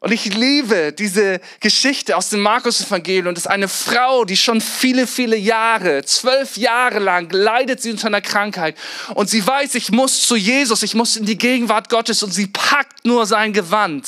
Und 0.04 0.12
ich 0.12 0.34
liebe 0.34 0.92
diese 0.92 1.40
Geschichte 1.60 2.14
aus 2.18 2.28
dem 2.28 2.40
Markus-Evangelium. 2.40 3.34
Das 3.34 3.46
ist 3.46 3.50
eine 3.50 3.68
Frau, 3.68 4.26
die 4.26 4.36
schon 4.36 4.60
viele, 4.60 5.06
viele 5.06 5.34
Jahre, 5.34 6.04
zwölf 6.04 6.58
Jahre 6.58 6.98
lang 6.98 7.32
leidet 7.32 7.80
sie 7.80 7.90
unter 7.90 8.08
einer 8.08 8.20
Krankheit. 8.20 8.76
Und 9.14 9.30
sie 9.30 9.46
weiß, 9.46 9.74
ich 9.76 9.92
muss 9.92 10.20
zu 10.26 10.36
Jesus, 10.36 10.82
ich 10.82 10.94
muss 10.94 11.16
in 11.16 11.24
die 11.24 11.38
Gegenwart 11.38 11.88
Gottes 11.88 12.22
und 12.22 12.34
sie 12.34 12.48
packt 12.48 13.06
nur 13.06 13.24
sein 13.24 13.54
Gewand. 13.54 14.06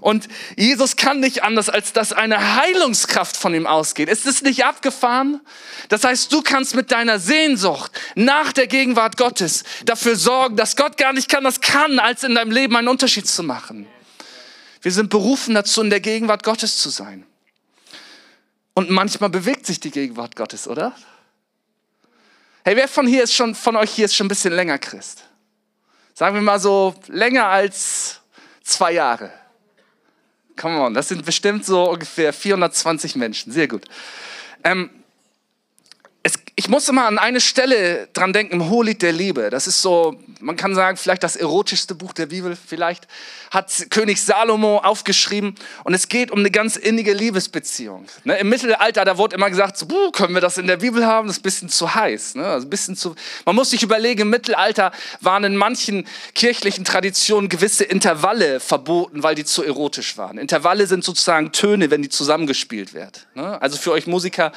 Und 0.00 0.26
Jesus 0.56 0.96
kann 0.96 1.20
nicht 1.20 1.42
anders, 1.42 1.68
als 1.68 1.92
dass 1.92 2.14
eine 2.14 2.56
Heilungskraft 2.56 3.36
von 3.36 3.52
ihm 3.52 3.66
ausgeht. 3.66 4.08
Ist 4.08 4.26
es 4.26 4.40
nicht 4.40 4.64
abgefahren? 4.64 5.42
Das 5.90 6.02
heißt, 6.02 6.32
du 6.32 6.40
kannst 6.40 6.74
mit 6.74 6.92
deiner 6.92 7.18
Sehnsucht 7.18 7.92
nach 8.14 8.54
der 8.54 8.68
Gegenwart 8.68 9.18
Gottes 9.18 9.64
dafür 9.84 10.16
sorgen, 10.16 10.56
dass 10.56 10.76
Gott 10.76 10.96
gar 10.96 11.12
nicht 11.12 11.28
kann, 11.28 11.44
das 11.44 11.60
kann, 11.60 11.98
als 11.98 12.24
in 12.24 12.34
deinem 12.36 12.52
Leben 12.52 12.74
einen 12.74 12.88
Unterschied 12.88 13.28
zu 13.28 13.42
machen. 13.42 13.86
Wir 14.80 14.92
sind 14.92 15.10
berufen 15.10 15.54
dazu, 15.54 15.82
in 15.82 15.90
der 15.90 16.00
Gegenwart 16.00 16.42
Gottes 16.42 16.78
zu 16.78 16.88
sein. 16.88 17.26
Und 18.74 18.90
manchmal 18.90 19.30
bewegt 19.30 19.66
sich 19.66 19.80
die 19.80 19.90
Gegenwart 19.90 20.36
Gottes, 20.36 20.66
oder? 20.66 20.94
Hey, 22.64 22.76
wer 22.76 22.88
von 22.88 23.06
hier 23.06 23.22
ist 23.22 23.34
schon, 23.34 23.54
von 23.54 23.76
euch 23.76 23.90
hier 23.90 24.04
ist 24.04 24.14
schon 24.14 24.26
ein 24.26 24.28
bisschen 24.28 24.52
länger 24.52 24.78
Christ? 24.78 25.24
Sagen 26.14 26.34
wir 26.34 26.42
mal 26.42 26.60
so 26.60 26.94
länger 27.08 27.46
als 27.46 28.20
zwei 28.62 28.92
Jahre. 28.92 29.32
Come 30.56 30.80
on, 30.80 30.94
das 30.94 31.08
sind 31.08 31.24
bestimmt 31.24 31.64
so 31.64 31.90
ungefähr 31.90 32.32
420 32.32 33.16
Menschen. 33.16 33.52
Sehr 33.52 33.68
gut. 33.68 33.86
Ähm, 34.62 34.90
ich 36.60 36.68
muss 36.68 36.86
immer 36.90 37.06
an 37.06 37.16
eine 37.16 37.40
Stelle 37.40 38.10
dran 38.12 38.34
denken, 38.34 38.52
im 38.52 38.68
Hohelied 38.68 39.00
der 39.00 39.12
Liebe. 39.12 39.48
Das 39.48 39.66
ist 39.66 39.80
so, 39.80 40.20
man 40.40 40.56
kann 40.56 40.74
sagen, 40.74 40.98
vielleicht 40.98 41.22
das 41.22 41.34
erotischste 41.36 41.94
Buch 41.94 42.12
der 42.12 42.26
Bibel. 42.26 42.54
Vielleicht 42.54 43.08
hat 43.50 43.86
König 43.88 44.20
Salomo 44.20 44.76
aufgeschrieben. 44.76 45.54
Und 45.84 45.94
es 45.94 46.08
geht 46.08 46.30
um 46.30 46.40
eine 46.40 46.50
ganz 46.50 46.76
innige 46.76 47.14
Liebesbeziehung. 47.14 48.04
Ne, 48.24 48.36
Im 48.36 48.50
Mittelalter, 48.50 49.06
da 49.06 49.16
wurde 49.16 49.36
immer 49.36 49.48
gesagt, 49.48 49.78
so, 49.78 49.86
buh, 49.86 50.10
können 50.10 50.34
wir 50.34 50.42
das 50.42 50.58
in 50.58 50.66
der 50.66 50.76
Bibel 50.76 51.06
haben? 51.06 51.28
Das 51.28 51.38
ist 51.38 51.40
ein 51.40 51.44
bisschen 51.44 51.68
zu 51.70 51.94
heiß. 51.94 52.34
Ne? 52.34 52.44
Also 52.44 52.66
ein 52.66 52.70
bisschen 52.70 52.94
zu, 52.94 53.14
man 53.46 53.56
muss 53.56 53.70
sich 53.70 53.82
überlegen, 53.82 54.20
im 54.20 54.28
Mittelalter 54.28 54.92
waren 55.22 55.44
in 55.44 55.56
manchen 55.56 56.06
kirchlichen 56.34 56.84
Traditionen 56.84 57.48
gewisse 57.48 57.84
Intervalle 57.84 58.60
verboten, 58.60 59.22
weil 59.22 59.34
die 59.34 59.46
zu 59.46 59.62
erotisch 59.62 60.18
waren. 60.18 60.36
Intervalle 60.36 60.86
sind 60.86 61.04
sozusagen 61.04 61.52
Töne, 61.52 61.90
wenn 61.90 62.02
die 62.02 62.10
zusammengespielt 62.10 62.92
werden. 62.92 63.22
Ne? 63.34 63.62
Also 63.62 63.78
für 63.78 63.92
euch 63.92 64.06
Musiker, 64.06 64.52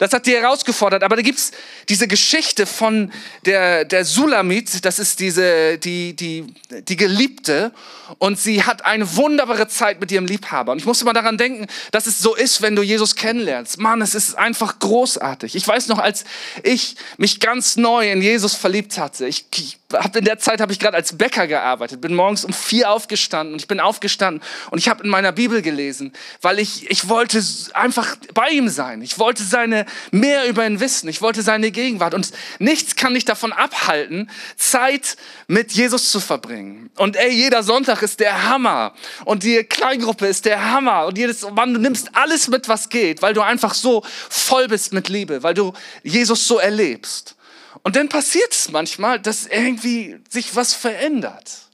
das 0.00 0.14
hat 0.14 0.26
die 0.26 0.32
herausgefordert. 0.32 1.04
Aber 1.04 1.14
da 1.14 1.22
gibt's 1.22 1.52
diese 1.88 2.08
Geschichte 2.08 2.64
von 2.64 3.12
der, 3.44 3.84
der 3.84 4.06
Sulamit, 4.06 4.84
das 4.84 4.98
ist 4.98 5.20
diese, 5.20 5.76
die, 5.76 6.16
die, 6.16 6.46
die 6.88 6.96
Geliebte. 6.96 7.72
Und 8.18 8.40
sie 8.40 8.64
hat 8.64 8.84
eine 8.86 9.16
wunderbare 9.16 9.68
Zeit 9.68 10.00
mit 10.00 10.10
ihrem 10.10 10.24
Liebhaber. 10.24 10.72
Und 10.72 10.78
ich 10.78 10.86
musste 10.86 11.04
mal 11.04 11.12
daran 11.12 11.36
denken, 11.36 11.66
dass 11.92 12.06
es 12.06 12.18
so 12.18 12.34
ist, 12.34 12.62
wenn 12.62 12.74
du 12.74 12.82
Jesus 12.82 13.14
kennenlernst. 13.14 13.78
Mann, 13.78 14.00
es 14.00 14.14
ist 14.14 14.36
einfach 14.36 14.78
großartig. 14.78 15.54
Ich 15.54 15.68
weiß 15.68 15.88
noch, 15.88 15.98
als 15.98 16.24
ich 16.62 16.96
mich 17.18 17.38
ganz 17.38 17.76
neu 17.76 18.10
in 18.10 18.22
Jesus 18.22 18.54
verliebt 18.54 18.96
hatte. 18.96 19.26
Ich, 19.26 19.44
ich 19.54 19.79
hab 19.92 20.16
in 20.16 20.24
der 20.24 20.38
Zeit 20.38 20.60
habe 20.60 20.72
ich 20.72 20.78
gerade 20.78 20.96
als 20.96 21.16
Bäcker 21.16 21.46
gearbeitet, 21.46 22.00
bin 22.00 22.14
morgens 22.14 22.44
um 22.44 22.52
vier 22.52 22.90
aufgestanden 22.90 23.54
und 23.54 23.60
ich 23.60 23.68
bin 23.68 23.80
aufgestanden 23.80 24.42
und 24.70 24.78
ich 24.78 24.88
habe 24.88 25.04
in 25.04 25.10
meiner 25.10 25.32
Bibel 25.32 25.62
gelesen, 25.62 26.12
weil 26.40 26.58
ich, 26.58 26.90
ich 26.90 27.08
wollte 27.08 27.42
einfach 27.74 28.16
bei 28.34 28.50
ihm 28.50 28.68
sein. 28.68 29.02
Ich 29.02 29.18
wollte 29.18 29.42
seine 29.42 29.86
mehr 30.10 30.48
über 30.48 30.66
ihn 30.66 30.80
wissen. 30.80 31.08
Ich 31.08 31.22
wollte 31.22 31.42
seine 31.42 31.70
Gegenwart. 31.70 32.14
Und 32.14 32.30
nichts 32.58 32.96
kann 32.96 33.14
dich 33.14 33.24
davon 33.24 33.52
abhalten, 33.52 34.30
Zeit 34.56 35.16
mit 35.46 35.72
Jesus 35.72 36.10
zu 36.10 36.20
verbringen. 36.20 36.90
Und 36.96 37.16
ey, 37.16 37.30
jeder 37.30 37.62
Sonntag 37.62 38.02
ist 38.02 38.20
der 38.20 38.48
Hammer. 38.48 38.94
Und 39.24 39.42
die 39.42 39.64
Kleingruppe 39.64 40.26
ist 40.26 40.44
der 40.44 40.70
Hammer. 40.70 41.06
Und 41.06 41.18
jedes, 41.18 41.48
Mann, 41.50 41.74
du 41.74 41.80
nimmst 41.80 42.10
alles 42.14 42.48
mit, 42.48 42.68
was 42.68 42.88
geht, 42.88 43.22
weil 43.22 43.34
du 43.34 43.42
einfach 43.42 43.74
so 43.74 44.02
voll 44.28 44.68
bist 44.68 44.92
mit 44.92 45.08
Liebe, 45.08 45.42
weil 45.42 45.54
du 45.54 45.72
Jesus 46.02 46.46
so 46.46 46.58
erlebst. 46.58 47.36
Und 47.82 47.96
dann 47.96 48.08
passiert 48.08 48.52
es 48.52 48.70
manchmal, 48.70 49.20
dass 49.20 49.46
irgendwie 49.46 50.20
sich 50.28 50.54
was 50.54 50.74
verändert. 50.74 51.68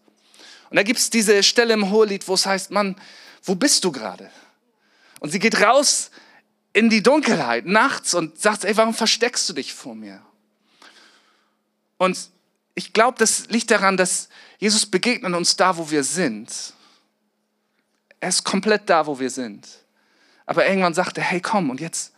Und 0.71 0.77
da 0.77 0.83
gibt 0.83 0.99
es 0.99 1.11
diese 1.11 1.43
Stelle 1.43 1.75
im 1.75 1.91
Hohelied, 1.91 2.27
wo 2.29 2.35
es 2.35 2.47
heißt, 2.47 2.71
Mann, 2.71 2.97
wo 3.43 3.55
bist 3.55 3.85
du 3.85 3.93
gerade? 3.93 4.31
Und 5.21 5.31
sie 5.31 5.39
geht 5.39 5.61
raus 5.61 6.11
in 6.73 6.91
die 6.91 7.03
Dunkelheit 7.03 7.67
nachts 7.67 8.15
und 8.15 8.41
sagt, 8.41 8.65
ey, 8.65 8.77
warum 8.77 8.95
versteckst 8.95 9.49
du 9.49 9.53
dich 9.53 9.73
vor 9.73 9.95
mir? 9.95 10.21
Und 11.97 12.31
ich 12.75 12.93
glaube, 12.93 13.17
das 13.19 13.47
liegt 13.49 13.71
daran, 13.71 13.97
dass 13.97 14.29
Jesus 14.59 14.87
begegnet 14.87 15.35
uns 15.35 15.57
da, 15.57 15.77
wo 15.77 15.91
wir 15.91 16.05
sind. 16.05 16.53
Er 18.21 18.29
ist 18.29 18.45
komplett 18.45 18.91
da, 18.91 19.07
wo 19.07 19.19
wir 19.19 19.31
sind. 19.31 19.67
Aber 20.45 20.67
irgendwann 20.67 20.95
sagt 20.95 21.19
er, 21.19 21.25
hey, 21.25 21.41
komm, 21.41 21.71
und 21.71 21.81
jetzt 21.81 22.13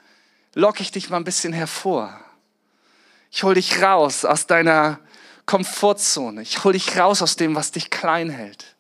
locke 0.55 0.83
ich 0.83 0.91
dich 0.91 1.09
mal 1.11 1.19
ein 1.19 1.25
bisschen 1.25 1.53
hervor. 1.53 2.21
Ich 3.31 3.43
hol 3.43 3.55
dich 3.55 3.83
raus 3.83 4.25
aus 4.25 4.47
deiner 4.47 5.01
Komfortzone. 5.47 6.43
Ich 6.43 6.65
hol 6.65 6.73
dich 6.73 6.99
raus 6.99 7.23
aus 7.23 7.37
dem, 7.37 7.55
was 7.55 7.73
dich 7.73 7.91
klein 7.91 8.31
hält. 8.31 8.77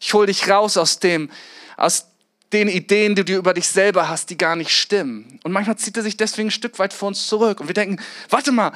Ich 0.00 0.14
hol 0.14 0.26
dich 0.26 0.48
raus 0.48 0.76
aus 0.76 0.98
dem, 0.98 1.30
aus 1.76 2.07
den 2.52 2.68
Ideen, 2.68 3.14
die 3.14 3.24
du 3.24 3.34
über 3.34 3.54
dich 3.54 3.68
selber 3.68 4.08
hast, 4.08 4.30
die 4.30 4.38
gar 4.38 4.56
nicht 4.56 4.70
stimmen. 4.70 5.38
Und 5.42 5.52
manchmal 5.52 5.76
zieht 5.76 5.96
er 5.96 6.02
sich 6.02 6.16
deswegen 6.16 6.48
ein 6.48 6.52
Stück 6.52 6.78
weit 6.78 6.92
vor 6.92 7.08
uns 7.08 7.26
zurück. 7.26 7.60
Und 7.60 7.68
wir 7.68 7.74
denken, 7.74 8.02
warte 8.30 8.52
mal, 8.52 8.72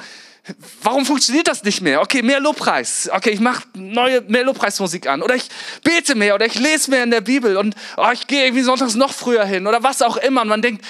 warum 0.81 1.05
funktioniert 1.05 1.47
das 1.47 1.63
nicht 1.63 1.81
mehr? 1.81 2.01
Okay, 2.01 2.21
mehr 2.21 2.39
Lobpreis. 2.39 3.09
Okay, 3.11 3.31
ich 3.31 3.39
mache 3.39 3.63
neue, 3.75 4.21
mehr 4.21 4.43
Lobpreismusik 4.43 5.07
an. 5.07 5.21
Oder 5.21 5.35
ich 5.35 5.49
bete 5.83 6.15
mehr 6.15 6.35
oder 6.35 6.45
ich 6.45 6.55
lese 6.55 6.91
mehr 6.91 7.03
in 7.03 7.11
der 7.11 7.21
Bibel 7.21 7.57
und 7.57 7.75
oh, 7.97 8.09
ich 8.11 8.27
gehe 8.27 8.43
irgendwie 8.45 8.63
sonntags 8.63 8.95
noch 8.95 9.13
früher 9.13 9.45
hin 9.45 9.65
oder 9.65 9.83
was 9.83 10.01
auch 10.01 10.17
immer. 10.17 10.41
Und 10.41 10.49
man 10.49 10.61
denkt, 10.61 10.85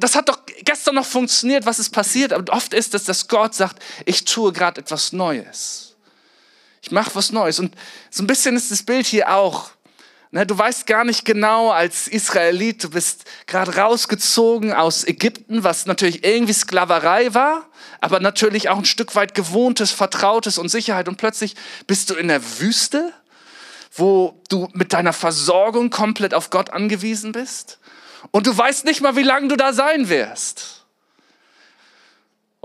das 0.00 0.14
hat 0.16 0.28
doch 0.28 0.40
gestern 0.64 0.94
noch 0.94 1.06
funktioniert, 1.06 1.66
was 1.66 1.78
ist 1.78 1.90
passiert? 1.90 2.32
Aber 2.32 2.52
oft 2.52 2.72
ist 2.72 2.94
es, 2.94 3.04
dass 3.04 3.28
Gott 3.28 3.54
sagt, 3.54 3.82
ich 4.04 4.24
tue 4.24 4.52
gerade 4.52 4.80
etwas 4.80 5.12
Neues. 5.12 5.94
Ich 6.82 6.90
mache 6.90 7.14
was 7.14 7.32
Neues. 7.32 7.58
Und 7.58 7.74
so 8.10 8.22
ein 8.22 8.26
bisschen 8.26 8.56
ist 8.56 8.70
das 8.70 8.82
Bild 8.82 9.06
hier 9.06 9.32
auch. 9.32 9.70
Du 10.44 10.58
weißt 10.58 10.86
gar 10.86 11.04
nicht 11.04 11.24
genau 11.24 11.70
als 11.70 12.08
Israelit, 12.08 12.84
du 12.84 12.90
bist 12.90 13.24
gerade 13.46 13.76
rausgezogen 13.76 14.72
aus 14.72 15.06
Ägypten, 15.06 15.64
was 15.64 15.86
natürlich 15.86 16.24
irgendwie 16.24 16.52
Sklaverei 16.52 17.32
war, 17.32 17.66
aber 18.00 18.20
natürlich 18.20 18.68
auch 18.68 18.78
ein 18.78 18.84
Stück 18.84 19.14
weit 19.14 19.34
gewohntes, 19.34 19.92
vertrautes 19.92 20.58
und 20.58 20.68
Sicherheit. 20.68 21.08
Und 21.08 21.16
plötzlich 21.16 21.54
bist 21.86 22.10
du 22.10 22.14
in 22.14 22.28
der 22.28 22.42
Wüste, 22.60 23.12
wo 23.94 24.42
du 24.48 24.68
mit 24.74 24.92
deiner 24.92 25.12
Versorgung 25.12 25.90
komplett 25.90 26.34
auf 26.34 26.50
Gott 26.50 26.70
angewiesen 26.70 27.32
bist. 27.32 27.78
Und 28.30 28.46
du 28.46 28.56
weißt 28.56 28.84
nicht 28.84 29.00
mal, 29.00 29.16
wie 29.16 29.22
lange 29.22 29.48
du 29.48 29.56
da 29.56 29.72
sein 29.72 30.08
wirst. 30.08 30.85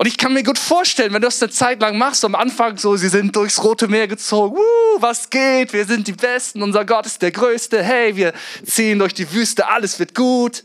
Und 0.02 0.08
ich 0.08 0.18
kann 0.18 0.34
mir 0.34 0.42
gut 0.42 0.58
vorstellen, 0.58 1.14
wenn 1.14 1.22
du 1.22 1.28
das 1.28 1.40
eine 1.44 1.52
Zeit 1.52 1.80
lang 1.80 1.96
machst, 1.96 2.26
am 2.26 2.34
Anfang 2.34 2.76
so, 2.76 2.96
sie 2.96 3.08
sind 3.08 3.36
durchs 3.36 3.64
Rote 3.64 3.88
Meer 3.88 4.08
gezogen, 4.08 4.58
Woo, 4.58 5.00
was 5.00 5.30
geht, 5.30 5.74
wir 5.74 5.86
sind 5.86 6.08
die 6.08 6.14
Besten, 6.14 6.64
unser 6.64 6.86
Gott 6.86 7.06
ist 7.06 7.22
der 7.22 7.30
Größte, 7.30 7.84
hey, 7.84 8.16
wir 8.16 8.34
ziehen 8.66 8.98
durch 8.98 9.14
die 9.14 9.32
Wüste, 9.32 9.68
alles 9.68 10.00
wird 10.00 10.16
gut. 10.16 10.64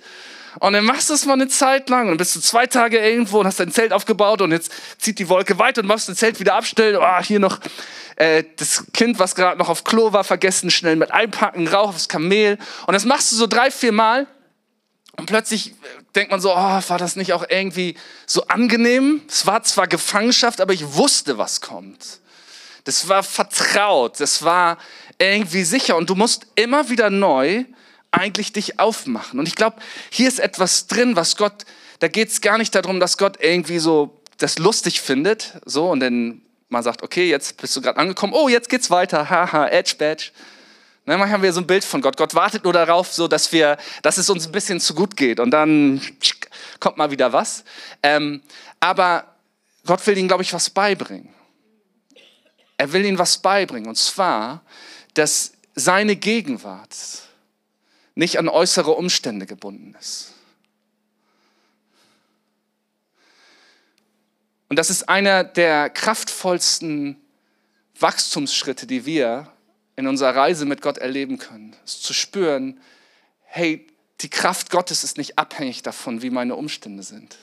Und 0.59 0.73
dann 0.73 0.87
machst 0.87 1.11
du 1.11 1.13
es 1.13 1.27
mal 1.27 1.35
eine 1.35 1.49
Zeit 1.49 1.91
lang 1.91 2.09
und 2.09 2.17
bist 2.17 2.35
du 2.35 2.41
zwei 2.41 2.65
Tage 2.65 2.99
irgendwo 2.99 3.41
und 3.41 3.47
hast 3.47 3.61
dein 3.61 3.71
Zelt 3.71 3.93
aufgebaut 3.93 4.41
und 4.41 4.53
jetzt 4.53 4.73
zieht 4.97 5.19
die 5.19 5.29
Wolke 5.29 5.59
weiter 5.59 5.83
und 5.83 5.87
machst 5.87 6.09
dein 6.09 6.17
Zelt 6.17 6.41
wieder 6.41 6.55
abstellen. 6.55 6.97
Oh, 6.99 7.23
hier 7.23 7.39
noch 7.39 7.61
äh, 8.17 8.43
das 8.57 8.85
Kind, 8.95 9.19
was 9.19 9.35
gerade 9.35 9.59
noch 9.59 9.69
auf 9.69 9.85
Klo 9.85 10.15
war, 10.15 10.25
vergessen, 10.25 10.71
schnell 10.71 10.97
mit 10.97 11.13
einpacken, 11.13 11.69
Rauch 11.69 11.91
aufs 11.91 12.09
Kamel. 12.09 12.57
Und 12.87 12.95
das 12.95 13.05
machst 13.05 13.33
du 13.33 13.37
so 13.37 13.47
drei, 13.47 13.71
vier 13.71 13.93
Mal 13.93 14.27
und 15.17 15.27
plötzlich 15.27 15.75
denkt 16.15 16.31
man 16.31 16.41
so, 16.41 16.53
oh, 16.53 16.55
war 16.57 16.99
das 16.99 17.17
nicht 17.17 17.33
auch 17.33 17.45
irgendwie 17.49 17.97
so 18.27 18.47
angenehm? 18.47 19.23
Es 19.29 19.47
war 19.47 19.63
zwar 19.63 19.87
Gefangenschaft, 19.87 20.61
aber 20.61 20.73
ich 20.73 20.95
wusste, 20.95 21.39
was 21.39 21.61
kommt. 21.61 22.21
Das 22.85 23.09
war 23.09 23.23
vertraut, 23.23 24.21
das 24.21 24.43
war 24.43 24.79
irgendwie 25.19 25.65
sicher. 25.65 25.97
Und 25.97 26.11
du 26.11 26.15
musst 26.15 26.47
immer 26.55 26.89
wieder 26.91 27.11
neu 27.11 27.65
eigentlich 28.11 28.53
dich 28.53 28.79
aufmachen. 28.79 29.39
Und 29.39 29.49
ich 29.49 29.57
glaube, 29.57 29.77
hier 30.11 30.29
ist 30.29 30.39
etwas 30.39 30.87
drin, 30.87 31.17
was 31.17 31.37
Gott, 31.37 31.65
da 31.99 32.09
geht 32.09 32.29
es 32.29 32.41
gar 32.41 32.59
nicht 32.59 32.75
darum, 32.75 33.01
dass 33.01 33.19
Gott 33.19 33.39
irgendwie 33.41 33.79
so 33.79 34.21
das 34.39 34.59
lustig 34.59 35.01
findet, 35.01 35.55
so 35.65 35.91
und 35.91 36.01
dann 36.01 36.43
mal 36.69 36.83
sagt, 36.83 37.03
okay, 37.03 37.29
jetzt 37.29 37.57
bist 37.57 37.75
du 37.77 37.81
gerade 37.81 37.99
angekommen, 37.99 38.35
oh, 38.35 38.49
jetzt 38.49 38.69
geht's 38.69 38.91
weiter, 38.91 39.31
haha, 39.31 39.69
Edge 39.69 39.95
Badge. 39.99 40.31
Ne, 41.09 41.17
manchmal 41.17 41.31
haben 41.31 41.43
wir 41.45 41.53
so 41.53 41.61
ein 41.61 41.69
Bild 41.69 41.85
von 41.85 42.03
Gott. 42.03 42.17
Gott 42.17 42.35
wartet 42.35 42.65
nur 42.65 42.73
darauf, 42.73 43.13
so 43.13 43.29
dass 43.29 43.53
wir, 43.53 43.77
dass 44.03 44.19
es 44.19 44.29
uns 44.29 44.47
ein 44.47 44.53
bisschen 44.53 44.81
zu 44.81 44.93
gut 44.93 45.17
geht 45.17 45.39
und 45.39 45.53
dann 45.53 46.01
kommt 46.81 46.97
mal 46.97 47.13
wieder 47.13 47.33
was. 47.33 47.65
Ähm, 48.03 48.43
aber 48.81 49.37
Gott 49.87 50.05
will 50.09 50.19
ihnen, 50.19 50.27
glaube 50.27 50.43
ich, 50.43 50.53
was 50.53 50.69
beibringen. 50.69 51.33
Er 52.77 52.93
will 52.93 53.05
ihnen 53.05 53.21
was 53.21 53.39
beibringen 53.39 53.89
und 53.89 53.97
zwar, 53.97 54.63
dass 55.15 55.53
seine 55.77 56.17
Gegenwart 56.17 56.97
nicht 58.17 58.41
an 58.41 58.49
äußere 58.49 58.91
Umstände 58.91 59.47
gebunden 59.47 59.95
ist. 60.01 60.33
Und 64.69 64.77
das 64.77 64.91
ist 64.91 65.09
einer 65.09 65.45
der 65.45 65.89
kraftvollsten 65.89 67.21
Wachstumsschritte, 68.01 68.89
die 68.89 69.07
wir 69.07 69.53
in 69.97 70.07
unserer 70.07 70.37
Reise 70.37 70.67
mit 70.67 70.83
Gott 70.83 70.99
erleben 70.99 71.39
können. 71.39 71.75
Ist 71.85 72.03
zu 72.03 72.13
spüren, 72.13 72.81
hey, 73.45 73.87
die 74.21 74.31
Kraft 74.31 74.71
Gottes 74.71 75.05
ist 75.05 75.19
nicht 75.19 75.39
abhängig 75.39 75.83
davon, 75.83 76.23
wie 76.23 76.31
meine 76.31 76.55
Umstände 76.55 77.03
sind. 77.03 77.37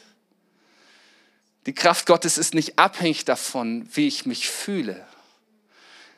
Die 1.66 1.74
Kraft 1.74 2.06
Gottes 2.06 2.38
ist 2.38 2.54
nicht 2.54 2.78
abhängig 2.78 3.26
davon, 3.26 3.88
wie 3.94 4.08
ich 4.08 4.26
mich 4.26 4.50
fühle. 4.50 5.06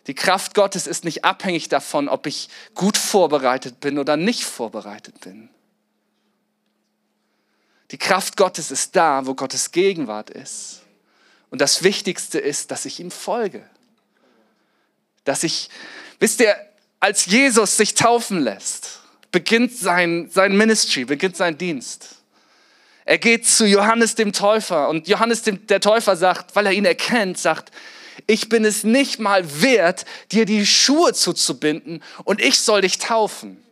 Die 0.08 0.15
Kraft 0.15 0.54
Gottes 0.54 0.88
ist 0.88 1.04
nicht 1.04 1.24
abhängig 1.24 1.69
davon, 1.69 2.10
ob 2.10 2.28
ich 2.28 2.50
gut 2.74 2.98
vorbereitet 2.98 3.80
bin 3.80 3.98
oder 3.98 4.17
nicht 4.17 4.43
vorbereitet 4.43 5.19
bin. 5.21 5.50
Die 7.91 7.98
Kraft 7.98 8.38
Gottes 8.38 8.71
ist 8.71 8.95
da, 8.95 9.26
wo 9.26 9.36
Gottes 9.36 9.71
Gegenwart 9.71 10.30
ist. 10.30 10.82
Und 11.50 11.62
das 11.62 11.84
Wichtigste 11.84 12.39
ist, 12.39 12.71
dass 12.71 12.86
ich 12.86 13.00
ihm 13.00 13.12
folge. 13.12 13.67
Dass 15.24 15.43
ich 15.43 15.69
Wisst 16.19 16.41
ihr, 16.41 16.56
als 16.99 17.25
Jesus 17.25 17.78
sich 17.78 17.93
taufen 17.93 18.41
lässt, 18.41 18.99
beginnt 19.32 19.75
sein, 19.75 20.30
sein 20.32 20.56
Ministry, 20.56 21.06
beginnt 21.06 21.36
sein 21.36 21.58
Dienst. 21.58 22.15
Er 23.06 23.17
geht 23.17 23.45
zu 23.45 23.67
Johannes 23.67 24.15
dem 24.15 24.34
Täufer 24.34 24.89
und 24.89 25.08
Johannes 25.08 25.43
dem, 25.43 25.67
der 25.67 25.80
Täufer 25.80 26.15
sagt, 26.15 26.56
weil 26.56 26.65
er 26.65 26.71
ihn 26.71 26.86
erkennt, 26.86 27.38
sagt, 27.38 27.71
ich 28.28 28.49
bin 28.49 28.65
es 28.65 28.84
nicht 28.84 29.19
mal 29.19 29.62
wert, 29.62 30.06
dir 30.32 30.45
die 30.45 30.65
Schuhe 30.65 31.13
zuzubinden 31.13 32.01
und 32.23 32.41
ich 32.41 32.60
soll 32.60 32.82
dich 32.82 32.97
taufen. 32.97 33.63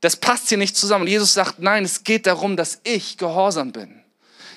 Das 0.00 0.16
passt 0.16 0.48
hier 0.48 0.58
nicht 0.58 0.76
zusammen. 0.76 1.02
Und 1.02 1.10
Jesus 1.10 1.34
sagt, 1.34 1.58
nein, 1.58 1.84
es 1.84 2.04
geht 2.04 2.26
darum, 2.26 2.56
dass 2.56 2.80
ich 2.84 3.18
gehorsam 3.18 3.72
bin. 3.72 4.02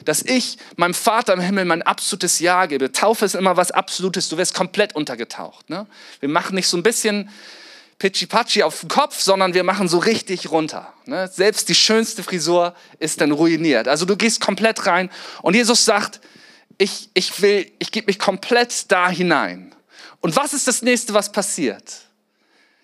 Dass 0.05 0.21
ich 0.21 0.57
meinem 0.75 0.93
Vater 0.93 1.33
im 1.33 1.39
Himmel 1.39 1.65
mein 1.65 1.81
absolutes 1.81 2.39
Ja 2.39 2.65
gebe. 2.65 2.91
Taufe 2.91 3.25
ist 3.25 3.35
immer 3.35 3.57
was 3.57 3.71
Absolutes. 3.71 4.29
Du 4.29 4.37
wirst 4.37 4.53
komplett 4.53 4.95
untergetaucht. 4.95 5.69
Ne? 5.69 5.85
Wir 6.19 6.29
machen 6.29 6.55
nicht 6.55 6.67
so 6.67 6.77
ein 6.77 6.83
bisschen 6.83 7.29
Pitschi-Patschi 7.99 8.63
auf 8.63 8.79
den 8.79 8.89
Kopf, 8.89 9.19
sondern 9.19 9.53
wir 9.53 9.63
machen 9.63 9.87
so 9.87 9.97
richtig 9.97 10.51
runter. 10.51 10.93
Ne? 11.05 11.29
Selbst 11.31 11.67
die 11.67 11.75
schönste 11.75 12.23
Frisur 12.23 12.73
ist 12.99 13.19
dann 13.21 13.31
ruiniert. 13.31 13.87
Also 13.87 14.05
du 14.05 14.15
gehst 14.15 14.39
komplett 14.39 14.85
rein. 14.85 15.09
Und 15.41 15.55
Jesus 15.55 15.83
sagt, 15.83 16.21
ich, 16.77 17.09
ich 17.13 17.41
will, 17.41 17.69
ich 17.77 17.91
gebe 17.91 18.07
mich 18.07 18.17
komplett 18.17 18.89
da 18.91 19.09
hinein. 19.09 19.75
Und 20.21 20.35
was 20.35 20.53
ist 20.53 20.67
das 20.67 20.81
nächste, 20.81 21.13
was 21.13 21.31
passiert? 21.31 21.83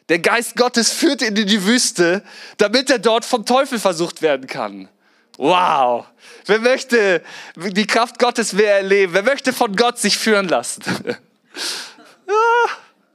Der 0.10 0.20
Geist 0.20 0.56
Gottes 0.56 0.92
führt 0.92 1.22
ihn 1.22 1.36
in 1.36 1.48
die 1.48 1.66
Wüste, 1.66 2.24
damit 2.58 2.90
er 2.90 3.00
dort 3.00 3.26
vom 3.26 3.46
Teufel 3.46 3.80
versucht 3.80 4.22
werden 4.22 4.48
kann. 4.48 4.90
Wow. 5.38 6.06
Wer 6.46 6.60
möchte 6.60 7.22
die 7.56 7.88
Kraft 7.88 8.20
Gottes 8.20 8.54
mehr 8.54 8.78
erleben? 8.78 9.14
Wer 9.14 9.24
möchte 9.24 9.52
von 9.54 9.76
Gott 9.76 9.98
sich 10.00 10.18
führen 10.18 10.48
lassen? 10.48 10.84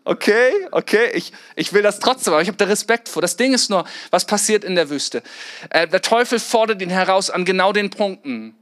okay, 0.05 0.53
okay, 0.71 1.11
ich, 1.15 1.33
ich 1.57 1.73
will 1.73 1.83
das 1.83 1.99
trotzdem, 1.99 2.35
aber 2.35 2.43
ich 2.43 2.49
habe 2.49 2.59
da 2.59 2.67
Respekt 2.67 3.09
vor. 3.09 3.23
Das 3.23 3.37
Ding 3.37 3.55
ist 3.55 3.71
nur, 3.71 3.85
was 4.11 4.25
passiert 4.27 4.65
in 4.65 4.75
der 4.75 4.91
Wüste? 4.91 5.23
Äh, 5.71 5.89
der 5.89 6.03
Teufel 6.03 6.39
fordert 6.39 6.83
ihn 6.83 6.91
heraus 6.91 7.31
an 7.31 7.45
genau 7.45 7.73
den 7.73 7.91
Punkten, 7.91 8.55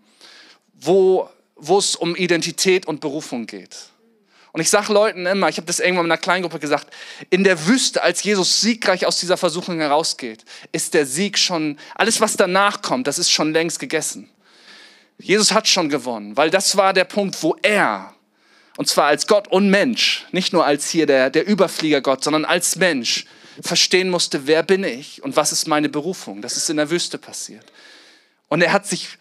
wo 0.75 1.29
es 1.68 1.97
um 1.97 2.14
Identität 2.14 2.87
und 2.87 3.01
Berufung 3.01 3.47
geht. 3.47 3.77
Und 4.53 4.61
ich 4.61 4.71
sage 4.71 4.93
Leuten 4.93 5.27
immer, 5.27 5.49
ich 5.49 5.57
habe 5.57 5.67
das 5.67 5.81
irgendwann 5.81 6.07
in 6.07 6.13
einer 6.13 6.21
Kleingruppe 6.21 6.59
gesagt, 6.59 6.89
in 7.31 7.45
der 7.45 7.67
Wüste, 7.67 8.03
als 8.03 8.23
Jesus 8.23 8.61
siegreich 8.61 9.07
aus 9.07 9.21
dieser 9.21 9.37
Versuchung 9.37 9.79
herausgeht, 9.79 10.45
ist 10.73 10.95
der 10.95 11.07
Sieg 11.07 11.39
schon, 11.39 11.79
alles 11.95 12.21
was 12.21 12.37
danach 12.37 12.83
kommt, 12.83 13.07
das 13.07 13.19
ist 13.19 13.31
schon 13.31 13.53
längst 13.53 13.79
gegessen. 13.79 14.31
Jesus 15.19 15.53
hat 15.53 15.69
schon 15.69 15.89
gewonnen, 15.89 16.37
weil 16.37 16.51
das 16.51 16.77
war 16.77 16.93
der 16.93 17.05
Punkt, 17.05 17.43
wo 17.43 17.57
er, 17.63 18.15
und 18.77 18.89
zwar 18.89 19.07
als 19.07 19.27
Gott 19.27 19.49
und 19.49 19.69
Mensch, 19.69 20.27
nicht 20.33 20.53
nur 20.53 20.65
als 20.65 20.89
hier 20.89 21.07
der, 21.07 21.31
der 21.31 21.47
Überflieger 21.47 22.01
Gott, 22.01 22.25
sondern 22.25 22.45
als 22.45 22.77
Mensch, 22.77 23.27
verstehen 23.63 24.11
musste, 24.11 24.47
wer 24.47 24.63
bin 24.63 24.85
ich 24.85 25.23
und 25.23 25.37
was 25.37 25.53
ist 25.53 25.67
meine 25.67 25.89
Berufung. 25.89 26.43
Das 26.43 26.57
ist 26.57 26.71
in 26.71 26.77
der 26.77 26.91
Wüste 26.91 27.19
passiert. 27.19 27.65
Und 28.49 28.63
er 28.63 28.73
hat 28.73 28.87
sich 28.87 29.19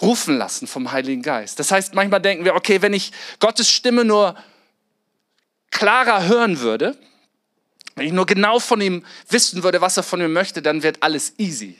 rufen 0.00 0.36
lassen 0.36 0.66
vom 0.66 0.92
Heiligen 0.92 1.22
Geist. 1.22 1.58
Das 1.58 1.70
heißt, 1.70 1.94
manchmal 1.94 2.20
denken 2.20 2.44
wir, 2.44 2.54
okay, 2.54 2.82
wenn 2.82 2.92
ich 2.92 3.12
Gottes 3.38 3.70
Stimme 3.70 4.04
nur 4.04 4.34
klarer 5.70 6.26
hören 6.26 6.60
würde, 6.60 6.96
wenn 7.94 8.06
ich 8.06 8.12
nur 8.12 8.26
genau 8.26 8.58
von 8.58 8.80
ihm 8.80 9.04
wissen 9.28 9.62
würde, 9.62 9.80
was 9.80 9.96
er 9.96 10.02
von 10.02 10.20
mir 10.20 10.28
möchte, 10.28 10.62
dann 10.62 10.82
wird 10.82 11.02
alles 11.02 11.34
easy. 11.38 11.76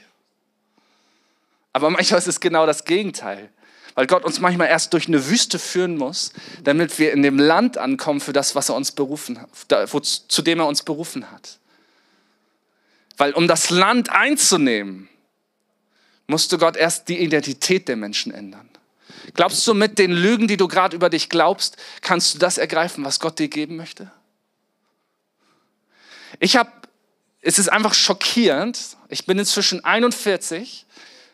Aber 1.73 1.91
manchmal 1.91 2.19
ist 2.19 2.27
es 2.27 2.41
genau 2.41 2.67
das 2.67 2.85
Gegenteil, 2.85 3.51
weil 3.95 4.07
Gott 4.07 4.25
uns 4.25 4.41
manchmal 4.41 4.69
erst 4.69 4.93
durch 4.93 5.09
eine 5.09 5.29
Wüste 5.29 5.59
führen 5.59 5.97
muss, 5.97 6.33
damit 6.65 6.99
wir 6.99 7.13
in 7.13 7.23
dem 7.23 7.39
Land 7.39 7.79
ankommen 7.79 8.21
für 8.21 8.33
das, 8.33 8.55
was 8.55 8.69
er 8.69 8.75
uns 8.75 8.93
berufen 8.93 9.41
hat, 9.41 9.51
zu 10.29 10.43
dem 10.43 10.61
er 10.61 10.67
uns 10.67 10.83
berufen 10.83 11.31
hat. 11.31 11.59
Weil 13.17 13.33
um 13.33 13.47
das 13.47 13.71
Land 13.71 14.11
einzunehmen, 14.11 15.09
musste 16.27 16.57
Gott 16.57 16.77
erst 16.77 17.09
die 17.09 17.19
Identität 17.19 17.89
der 17.89 17.97
Menschen 17.97 18.33
ändern. 18.33 18.70
Glaubst 19.35 19.67
du, 19.67 19.75
mit 19.75 19.99
den 19.99 20.13
Lügen, 20.13 20.49
die 20.49 20.57
du 20.57 20.69
gerade 20.69 20.97
über 20.97 21.11
dich 21.11 21.29
glaubst, 21.29 21.77
kannst 22.01 22.35
du 22.35 22.39
das 22.39 22.59
ergreifen, 22.59 23.05
was 23.05 23.21
Gott 23.21 23.39
dir 23.39 23.49
geben 23.49 23.77
möchte? 23.77 24.11
Ich 26.39 26.57
habe, 26.57 26.71
es 27.41 27.59
ist 27.59 27.69
einfach 27.69 27.95
schockierend. 27.95 28.79
Ich 29.09 29.27
bin 29.27 29.39
inzwischen 29.39 29.85
41. 29.85 30.87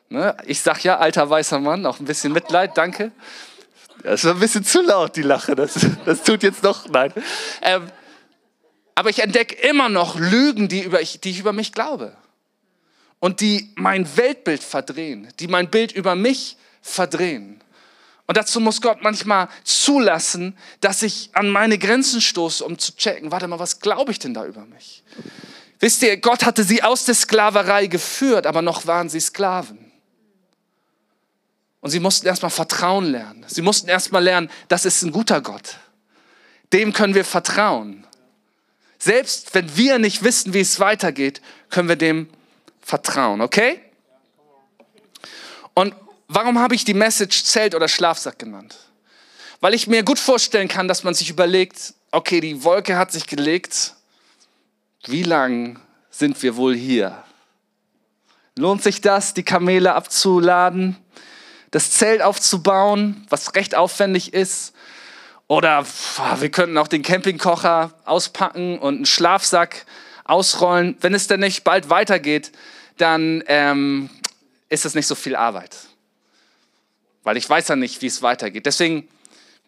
Ne? 0.09 0.37
Ich 0.47 0.61
sag 0.61 0.83
ja, 0.85 0.99
alter 0.99 1.29
weißer 1.29 1.61
Mann, 1.61 1.85
auch 1.87 2.01
ein 2.01 2.07
bisschen 2.07 2.33
Mitleid, 2.33 2.77
danke. 2.77 3.13
Das 4.03 4.25
war 4.25 4.35
ein 4.35 4.41
bisschen 4.41 4.65
zu 4.65 4.83
laut, 4.83 5.17
die 5.17 5.23
Lache. 5.23 5.55
Das, 5.55 5.75
das 6.05 6.23
tut 6.23 6.43
jetzt 6.43 6.63
noch, 6.63 6.89
nein. 6.89 7.13
Ähm, 7.63 7.91
aber 8.95 9.11
ich 9.11 9.19
entdecke 9.19 9.55
immer 9.69 9.89
noch 9.89 10.19
Lügen, 10.19 10.69
die, 10.69 10.83
über 10.83 11.01
ich, 11.01 11.21
die 11.21 11.31
ich 11.31 11.39
über 11.39 11.53
mich 11.53 11.73
glaube. 11.73 12.17
Und 13.19 13.41
die 13.41 13.73
mein 13.77 14.17
Weltbild 14.17 14.63
verdrehen, 14.63 15.29
die 15.41 15.49
mein 15.49 15.71
Bild 15.71 15.93
über 15.93 16.15
mich 16.15 16.57
verdrehen. 16.83 17.61
Und 18.27 18.37
dazu 18.37 18.61
muss 18.61 18.81
Gott 18.81 19.03
manchmal 19.03 19.49
zulassen, 19.63 20.57
dass 20.81 21.03
ich 21.03 21.31
an 21.33 21.49
meine 21.49 21.79
Grenzen 21.79 22.21
stoße, 22.21 22.65
um 22.65 22.79
zu 22.79 22.97
checken, 22.97 23.31
warte 23.31 23.47
mal, 23.47 23.59
was 23.59 23.81
glaube 23.81 24.11
ich 24.11 24.19
denn 24.19 24.35
da 24.35 24.45
über 24.45 24.65
mich? 24.67 25.05
Wisst 25.79 26.03
ihr, 26.03 26.17
Gott 26.17 26.45
hatte 26.45 26.65
sie 26.65 26.83
aus 26.83 27.05
der 27.05 27.15
Sklaverei 27.15 27.87
geführt, 27.87 28.47
aber 28.47 28.63
noch 28.63 28.87
waren 28.87 29.09
sie 29.09 29.21
Sklaven. 29.21 29.79
Und 31.81 31.91
sie 31.91 32.01
mussten 32.01 32.27
erstmal 32.27 32.51
Vertrauen 32.51 33.05
lernen. 33.05 33.45
Sie 33.47 33.63
mussten 33.63 33.89
erstmal 33.89 34.25
lernen, 34.25 34.51
das 34.67 34.85
ist 34.85 35.03
ein 35.03 35.13
guter 35.13 35.41
Gott. 35.41 35.77
Dem 36.73 36.93
können 36.93 37.15
wir 37.15 37.25
vertrauen. 37.25 38.05
Selbst 38.99 39.55
wenn 39.55 39.77
wir 39.77 39.99
nicht 39.99 40.25
wissen, 40.25 40.53
wie 40.53 40.61
es 40.61 40.81
weitergeht, 40.81 41.41
können 41.71 41.89
wir 41.89 41.97
dem 41.97 42.29
vertrauen, 42.81 43.41
okay? 43.41 43.81
Und 45.75 45.95
warum 46.29 46.59
habe 46.59 46.75
ich 46.75 46.85
die 46.85 46.95
Message 46.95 47.45
Zelt 47.45 47.75
oder 47.75 47.89
Schlafsack 47.89 48.39
genannt? 48.39 48.77
Weil 49.61 49.75
ich 49.75 49.87
mir 49.87 50.03
gut 50.03 50.19
vorstellen 50.19 50.69
kann, 50.69 50.89
dass 50.89 51.03
man 51.03 51.15
sich 51.15 51.31
überlegt, 51.31 51.95
okay, 52.13 52.41
die 52.41 52.63
Wolke 52.63 52.97
hat 52.97 53.13
sich 53.13 53.27
gelegt, 53.27 53.95
wie 55.07 55.23
lang 55.23 55.81
sind 56.11 56.43
wir 56.43 56.57
wohl 56.57 56.75
hier? 56.75 57.23
Lohnt 58.57 58.83
sich 58.83 59.01
das, 59.01 59.35
die 59.35 59.43
Kamele 59.43 59.95
abzuladen, 59.95 60.97
das 61.71 61.91
Zelt 61.91 62.23
aufzubauen, 62.23 63.27
was 63.29 63.55
recht 63.55 63.75
aufwendig 63.75 64.33
ist? 64.33 64.75
Oder 65.49 65.85
wir 66.39 66.51
könnten 66.51 66.77
auch 66.77 66.89
den 66.89 67.03
Campingkocher 67.03 67.93
auspacken 68.05 68.79
und 68.79 68.97
einen 68.97 69.07
Schlafsack 69.07 69.87
ausrollen. 70.25 70.97
Wenn 71.01 71.15
es 71.15 71.29
denn 71.29 71.41
nicht 71.41 71.63
bald 71.65 71.89
weitergeht, 71.89 72.51
dann 72.97 73.45
ähm, 73.47 74.11
ist 74.69 74.85
es 74.85 74.95
nicht 74.95 75.07
so 75.07 75.15
viel 75.15 75.37
Arbeit 75.37 75.77
weil 77.27 77.37
ich 77.37 77.51
weiß 77.51 77.67
ja 77.67 77.75
nicht, 77.75 78.03
wie 78.03 78.07
es 78.07 78.23
weitergeht. 78.23 78.67
Deswegen, 78.67 79.09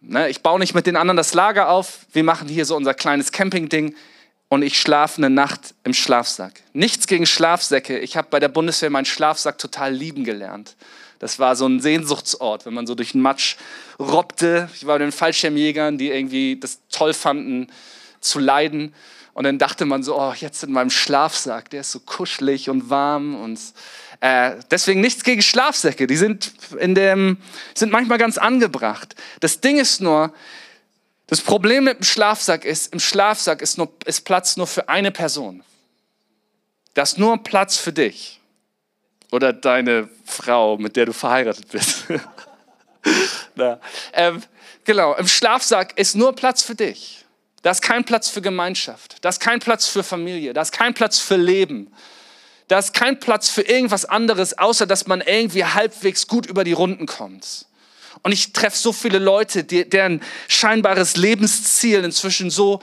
ne, 0.00 0.28
ich 0.28 0.42
baue 0.42 0.60
nicht 0.60 0.76
mit 0.76 0.86
den 0.86 0.94
anderen 0.94 1.16
das 1.16 1.34
Lager 1.34 1.70
auf. 1.70 2.06
Wir 2.12 2.22
machen 2.22 2.46
hier 2.46 2.64
so 2.64 2.76
unser 2.76 2.94
kleines 2.94 3.32
Camping-Ding 3.32 3.96
und 4.48 4.62
ich 4.62 4.78
schlafe 4.78 5.18
eine 5.18 5.28
Nacht 5.28 5.74
im 5.82 5.92
Schlafsack. 5.92 6.62
Nichts 6.72 7.08
gegen 7.08 7.26
Schlafsäcke. 7.26 7.98
Ich 7.98 8.16
habe 8.16 8.28
bei 8.30 8.38
der 8.38 8.46
Bundeswehr 8.46 8.90
meinen 8.90 9.06
Schlafsack 9.06 9.58
total 9.58 9.92
lieben 9.92 10.22
gelernt. 10.22 10.76
Das 11.18 11.40
war 11.40 11.56
so 11.56 11.66
ein 11.66 11.80
Sehnsuchtsort, 11.80 12.64
wenn 12.64 12.74
man 12.74 12.86
so 12.86 12.94
durch 12.94 13.10
den 13.10 13.22
Matsch 13.22 13.56
robbte. 13.98 14.70
Ich 14.76 14.86
war 14.86 14.94
bei 14.94 15.04
den 15.04 15.10
Fallschirmjägern, 15.10 15.98
die 15.98 16.10
irgendwie 16.10 16.60
das 16.60 16.78
toll 16.92 17.12
fanden, 17.12 17.72
zu 18.20 18.38
leiden. 18.38 18.94
Und 19.34 19.42
dann 19.42 19.58
dachte 19.58 19.84
man 19.84 20.04
so, 20.04 20.16
oh, 20.16 20.32
jetzt 20.32 20.62
in 20.62 20.70
meinem 20.70 20.90
Schlafsack, 20.90 21.70
der 21.70 21.80
ist 21.80 21.90
so 21.90 21.98
kuschelig 21.98 22.70
und 22.70 22.88
warm 22.88 23.34
und 23.34 23.58
äh, 24.20 24.56
deswegen 24.70 25.00
nichts 25.00 25.22
gegen 25.22 25.42
Schlafsäcke, 25.42 26.06
die 26.06 26.16
sind, 26.16 26.52
in 26.78 26.94
dem, 26.94 27.38
sind 27.74 27.92
manchmal 27.92 28.18
ganz 28.18 28.38
angebracht. 28.38 29.14
Das 29.40 29.60
Ding 29.60 29.78
ist 29.78 30.00
nur, 30.00 30.32
das 31.28 31.40
Problem 31.40 31.84
mit 31.84 31.98
dem 31.98 32.04
Schlafsack 32.04 32.64
ist, 32.64 32.92
im 32.92 33.00
Schlafsack 33.00 33.62
ist, 33.62 33.78
nur, 33.78 33.92
ist 34.06 34.22
Platz 34.22 34.56
nur 34.56 34.66
für 34.66 34.88
eine 34.88 35.10
Person. 35.10 35.62
Da 36.94 37.02
ist 37.02 37.18
nur 37.18 37.42
Platz 37.42 37.76
für 37.76 37.92
dich 37.92 38.40
oder 39.30 39.52
deine 39.52 40.08
Frau, 40.24 40.78
mit 40.78 40.96
der 40.96 41.06
du 41.06 41.12
verheiratet 41.12 41.68
bist. 41.68 42.04
Ähm, 44.12 44.42
genau, 44.84 45.14
im 45.14 45.26
Schlafsack 45.26 45.96
ist 45.98 46.14
nur 46.14 46.34
Platz 46.34 46.62
für 46.62 46.74
dich. 46.74 47.24
Da 47.62 47.70
ist 47.70 47.80
kein 47.80 48.04
Platz 48.04 48.28
für 48.28 48.40
Gemeinschaft. 48.42 49.16
Da 49.22 49.30
ist 49.30 49.40
kein 49.40 49.60
Platz 49.60 49.86
für 49.86 50.02
Familie. 50.02 50.52
Da 50.52 50.62
ist 50.62 50.72
kein 50.72 50.94
Platz 50.94 51.18
für 51.18 51.36
Leben. 51.36 51.92
Da 52.68 52.78
ist 52.78 52.92
kein 52.94 53.18
Platz 53.18 53.48
für 53.48 53.62
irgendwas 53.62 54.04
anderes, 54.04 54.58
außer 54.58 54.86
dass 54.86 55.06
man 55.06 55.20
irgendwie 55.20 55.64
halbwegs 55.64 56.26
gut 56.26 56.46
über 56.46 56.64
die 56.64 56.72
Runden 56.72 57.06
kommt. 57.06 57.66
Und 58.22 58.32
ich 58.32 58.52
treffe 58.52 58.76
so 58.76 58.92
viele 58.92 59.18
Leute, 59.18 59.64
die, 59.64 59.88
deren 59.88 60.20
scheinbares 60.48 61.16
Lebensziel 61.16 62.04
inzwischen 62.04 62.50
so 62.50 62.80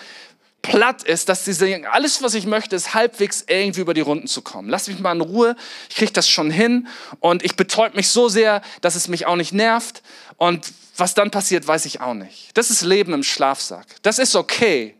platt 0.61 1.03
ist, 1.03 1.29
dass 1.29 1.45
sie 1.45 1.53
sagen, 1.53 1.85
alles, 1.85 2.23
was 2.23 2.33
ich 2.33 2.45
möchte, 2.45 2.75
ist 2.75 2.95
halbwegs 2.95 3.45
irgendwie 3.47 3.81
über 3.81 3.93
die 3.93 4.01
Runden 4.01 4.27
zu 4.27 4.41
kommen. 4.41 4.69
Lass 4.69 4.87
mich 4.87 4.99
mal 4.99 5.11
in 5.11 5.21
Ruhe, 5.21 5.55
ich 5.89 5.95
kriege 5.95 6.11
das 6.11 6.27
schon 6.27 6.49
hin 6.49 6.87
und 7.19 7.43
ich 7.43 7.55
betäub 7.55 7.93
mich 7.93 8.07
so 8.07 8.29
sehr, 8.29 8.61
dass 8.81 8.95
es 8.95 9.07
mich 9.07 9.27
auch 9.27 9.35
nicht 9.35 9.53
nervt 9.53 10.01
und 10.37 10.71
was 10.97 11.13
dann 11.13 11.29
passiert, 11.29 11.67
weiß 11.67 11.85
ich 11.85 12.01
auch 12.01 12.13
nicht. 12.13 12.49
Das 12.55 12.71
ist 12.71 12.81
Leben 12.81 13.13
im 13.13 13.21
Schlafsack. 13.21 13.85
Das 14.01 14.17
ist 14.17 14.35
okay. 14.35 14.95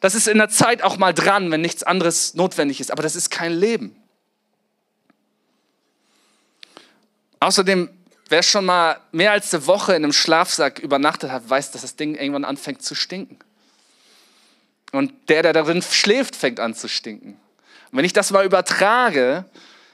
Das 0.00 0.14
ist 0.14 0.28
in 0.28 0.38
der 0.38 0.50
Zeit 0.50 0.82
auch 0.82 0.98
mal 0.98 1.12
dran, 1.12 1.50
wenn 1.50 1.62
nichts 1.62 1.82
anderes 1.82 2.34
notwendig 2.34 2.80
ist, 2.80 2.92
aber 2.92 3.02
das 3.02 3.16
ist 3.16 3.30
kein 3.30 3.52
Leben. 3.52 3.97
Außerdem, 7.40 7.88
wer 8.28 8.42
schon 8.42 8.64
mal 8.64 9.00
mehr 9.12 9.32
als 9.32 9.54
eine 9.54 9.66
Woche 9.66 9.94
in 9.94 10.04
einem 10.04 10.12
Schlafsack 10.12 10.78
übernachtet 10.78 11.30
hat, 11.30 11.48
weiß, 11.48 11.70
dass 11.70 11.82
das 11.82 11.96
Ding 11.96 12.14
irgendwann 12.14 12.44
anfängt 12.44 12.82
zu 12.82 12.94
stinken. 12.94 13.38
Und 14.92 15.12
der, 15.28 15.42
der 15.42 15.52
darin 15.52 15.82
schläft, 15.82 16.34
fängt 16.34 16.60
an 16.60 16.74
zu 16.74 16.88
stinken. 16.88 17.38
Und 17.90 17.98
wenn 17.98 18.04
ich 18.04 18.12
das 18.12 18.30
mal 18.30 18.44
übertrage, 18.44 19.44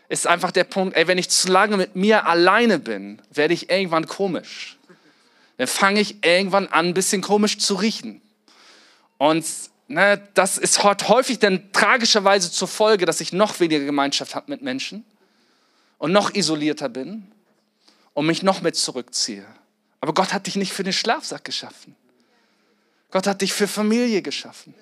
ist 0.08 0.26
einfach 0.26 0.52
der 0.52 0.64
Punkt, 0.64 0.96
ey, 0.96 1.08
wenn 1.08 1.18
ich 1.18 1.30
zu 1.30 1.50
lange 1.50 1.76
mit 1.76 1.96
mir 1.96 2.26
alleine 2.26 2.78
bin, 2.78 3.20
werde 3.32 3.54
ich 3.54 3.70
irgendwann 3.70 4.06
komisch. 4.06 4.78
Dann 5.56 5.66
fange 5.66 6.00
ich 6.00 6.24
irgendwann 6.24 6.68
an, 6.68 6.86
ein 6.86 6.94
bisschen 6.94 7.22
komisch 7.22 7.58
zu 7.58 7.74
riechen. 7.74 8.20
Und 9.18 9.44
ne, 9.88 10.22
das 10.34 10.58
ist 10.58 10.82
häufig 10.82 11.38
dann 11.38 11.72
tragischerweise 11.72 12.50
zur 12.50 12.68
Folge, 12.68 13.06
dass 13.06 13.20
ich 13.20 13.32
noch 13.32 13.60
weniger 13.60 13.84
Gemeinschaft 13.84 14.34
habe 14.34 14.50
mit 14.50 14.62
Menschen 14.62 15.04
und 15.98 16.12
noch 16.12 16.34
isolierter 16.34 16.88
bin 16.88 17.30
und 18.14 18.26
mich 18.26 18.42
noch 18.42 18.62
mit 18.62 18.76
zurückziehe. 18.76 19.46
Aber 20.00 20.14
Gott 20.14 20.32
hat 20.32 20.46
dich 20.46 20.56
nicht 20.56 20.72
für 20.72 20.84
den 20.84 20.92
Schlafsack 20.92 21.44
geschaffen. 21.44 21.96
Gott 23.10 23.26
hat 23.26 23.42
dich 23.42 23.52
für 23.52 23.68
Familie 23.68 24.22
geschaffen. 24.22 24.74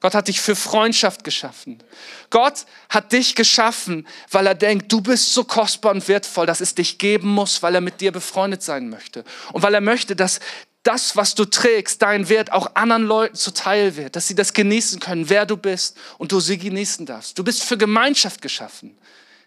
Gott 0.00 0.14
hat 0.14 0.28
dich 0.28 0.40
für 0.40 0.54
Freundschaft 0.54 1.24
geschaffen. 1.24 1.82
Gott 2.30 2.66
hat 2.88 3.12
dich 3.12 3.34
geschaffen, 3.34 4.06
weil 4.30 4.46
er 4.46 4.54
denkt, 4.54 4.92
du 4.92 5.00
bist 5.00 5.34
so 5.34 5.42
kostbar 5.42 5.92
und 5.92 6.06
wertvoll, 6.06 6.46
dass 6.46 6.60
es 6.60 6.74
dich 6.74 6.98
geben 6.98 7.28
muss, 7.28 7.62
weil 7.62 7.74
er 7.74 7.80
mit 7.80 8.00
dir 8.00 8.12
befreundet 8.12 8.62
sein 8.62 8.88
möchte. 8.90 9.24
Und 9.52 9.62
weil 9.62 9.74
er 9.74 9.80
möchte, 9.80 10.14
dass 10.14 10.38
das, 10.84 11.16
was 11.16 11.34
du 11.34 11.44
trägst, 11.44 12.00
dein 12.00 12.28
Wert 12.28 12.52
auch 12.52 12.74
anderen 12.76 13.02
Leuten 13.02 13.34
zuteil 13.34 13.96
wird, 13.96 14.14
dass 14.14 14.28
sie 14.28 14.36
das 14.36 14.52
genießen 14.52 15.00
können, 15.00 15.28
wer 15.28 15.44
du 15.44 15.56
bist 15.56 15.96
und 16.16 16.30
du 16.30 16.38
sie 16.38 16.58
genießen 16.58 17.04
darfst. 17.04 17.36
Du 17.38 17.42
bist 17.42 17.64
für 17.64 17.76
Gemeinschaft 17.76 18.40
geschaffen, 18.40 18.96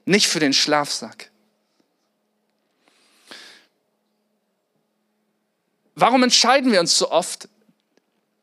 nicht 0.06 0.28
für 0.28 0.40
den 0.40 0.54
Schlafsack. 0.54 1.31
Warum 6.02 6.24
entscheiden 6.24 6.72
wir 6.72 6.80
uns 6.80 6.98
so 6.98 7.12
oft 7.12 7.48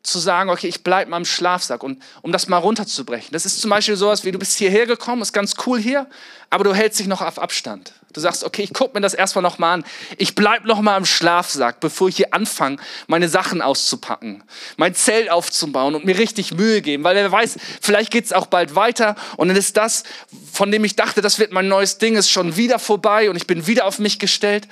zu 0.02 0.18
sagen, 0.18 0.48
okay, 0.50 0.68
ich 0.68 0.82
bleibe 0.84 1.11
mal 1.11 1.18
im 1.18 1.24
Schlafsack 1.24 1.82
und 1.82 2.02
um 2.22 2.32
das 2.32 2.48
mal 2.48 2.58
runterzubrechen. 2.58 3.30
Das 3.32 3.44
ist 3.44 3.61
zum 3.61 3.70
Beispiel 3.70 3.96
sowas 3.96 4.24
wie, 4.24 4.32
du 4.32 4.38
bist 4.38 4.56
hierher 4.56 4.87
gekommen, 4.87 5.22
ist 5.22 5.32
ganz 5.32 5.54
cool 5.66 5.78
hier, 5.78 6.06
aber 6.50 6.64
du 6.64 6.74
hältst 6.74 6.98
dich 6.98 7.08
noch 7.08 7.20
auf 7.20 7.38
Abstand. 7.38 7.92
Du 8.14 8.20
sagst, 8.20 8.42
okay, 8.42 8.62
ich 8.62 8.72
gucke 8.72 8.94
mir 8.94 9.02
das 9.02 9.12
erstmal 9.12 9.42
noch 9.42 9.58
mal 9.58 9.74
an. 9.74 9.84
Ich 10.16 10.34
bleibe 10.34 10.66
noch 10.66 10.80
mal 10.80 10.96
im 10.96 11.04
Schlafsack, 11.04 11.80
bevor 11.80 12.08
ich 12.08 12.16
hier 12.16 12.32
anfange, 12.32 12.78
meine 13.06 13.28
Sachen 13.28 13.61
auszupacken, 13.61 14.42
mein 14.76 14.94
Zelt 14.94 15.30
aufzubauen 15.30 15.94
und 15.94 16.06
mir 16.06 16.16
richtig 16.16 16.54
Mühe 16.54 16.80
geben, 16.80 17.04
weil 17.04 17.16
wer 17.16 17.30
weiß, 17.30 17.58
vielleicht 17.82 18.11
geht 18.11 18.24
es 18.24 18.32
auch 18.32 18.46
bald 18.46 18.74
weiter 18.74 19.14
und 19.37 19.48
dann 19.48 19.56
ist 19.56 19.76
das, 19.76 20.04
von 20.50 20.70
dem 20.70 20.84
ich 20.84 20.96
dachte, 20.96 21.20
das 21.20 21.38
wird 21.38 21.52
mein 21.52 21.68
neues 21.68 21.98
Ding, 21.98 22.16
ist 22.16 22.30
schon 22.30 22.56
wieder 22.56 22.78
vorbei 22.78 23.28
und 23.28 23.37
ich 23.37 23.46
bin 23.46 23.66
wieder 23.66 23.84
auf 23.84 23.98
mich 23.98 24.18
gestellt. 24.18 24.68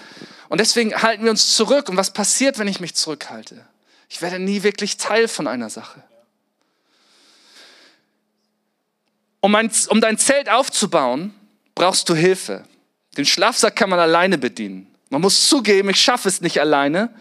Und 0.49 0.61
deswegen 0.61 1.03
halten 1.03 1.25
wir 1.25 1.31
uns 1.31 1.55
zurück. 1.55 1.89
Und 1.89 1.97
was 1.97 2.13
passiert, 2.13 2.59
wenn 2.59 2.69
ich 2.69 2.81
mich 2.81 2.95
zurückhalte? 2.95 3.65
Ich 4.09 4.23
werde 4.23 4.39
nie 4.39 4.63
wirklich 4.63 4.97
Teil 4.97 5.29
von 5.29 5.47
einer 5.47 5.71
Sache. 5.71 6.03
Um, 9.41 9.55
ein, 9.55 9.71
um 9.89 10.01
dein 10.01 10.19
Zelt 10.19 10.49
aufzubauen, 10.49 11.35
brauchst 11.75 12.09
du 12.09 12.15
Hilfe. 12.15 12.65
Den 13.17 13.25
Schlafsack 13.25 13.77
kann 13.77 13.91
man 13.91 13.99
alleine 13.99 14.39
bedienen. 14.39 14.93
Man 15.11 15.21
muss 15.21 15.49
zugeben, 15.49 15.91
ich 15.91 16.01
schaffe 16.01 16.29
es 16.29 16.41
nicht 16.41 16.61
alleine, 16.61 17.15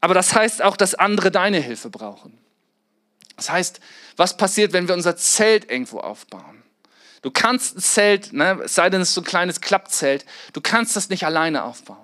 aber 0.00 0.14
das 0.14 0.34
heißt 0.34 0.62
auch, 0.62 0.76
dass 0.76 0.94
andere 0.94 1.30
deine 1.30 1.58
Hilfe 1.58 1.90
brauchen. 1.90 2.38
Das 3.36 3.50
heißt, 3.50 3.80
was 4.16 4.36
passiert, 4.36 4.72
wenn 4.72 4.88
wir 4.88 4.94
unser 4.94 5.16
Zelt 5.16 5.70
irgendwo 5.70 5.98
aufbauen? 6.00 6.62
Du 7.22 7.30
kannst 7.30 7.76
ein 7.76 7.80
Zelt, 7.80 8.32
ne, 8.32 8.60
es 8.64 8.74
sei 8.74 8.90
denn, 8.90 9.00
es 9.00 9.08
ist 9.08 9.14
so 9.14 9.20
ein 9.20 9.24
kleines 9.24 9.60
Klappzelt, 9.60 10.24
du 10.52 10.60
kannst 10.60 10.94
das 10.96 11.08
nicht 11.08 11.24
alleine 11.24 11.64
aufbauen. 11.64 11.98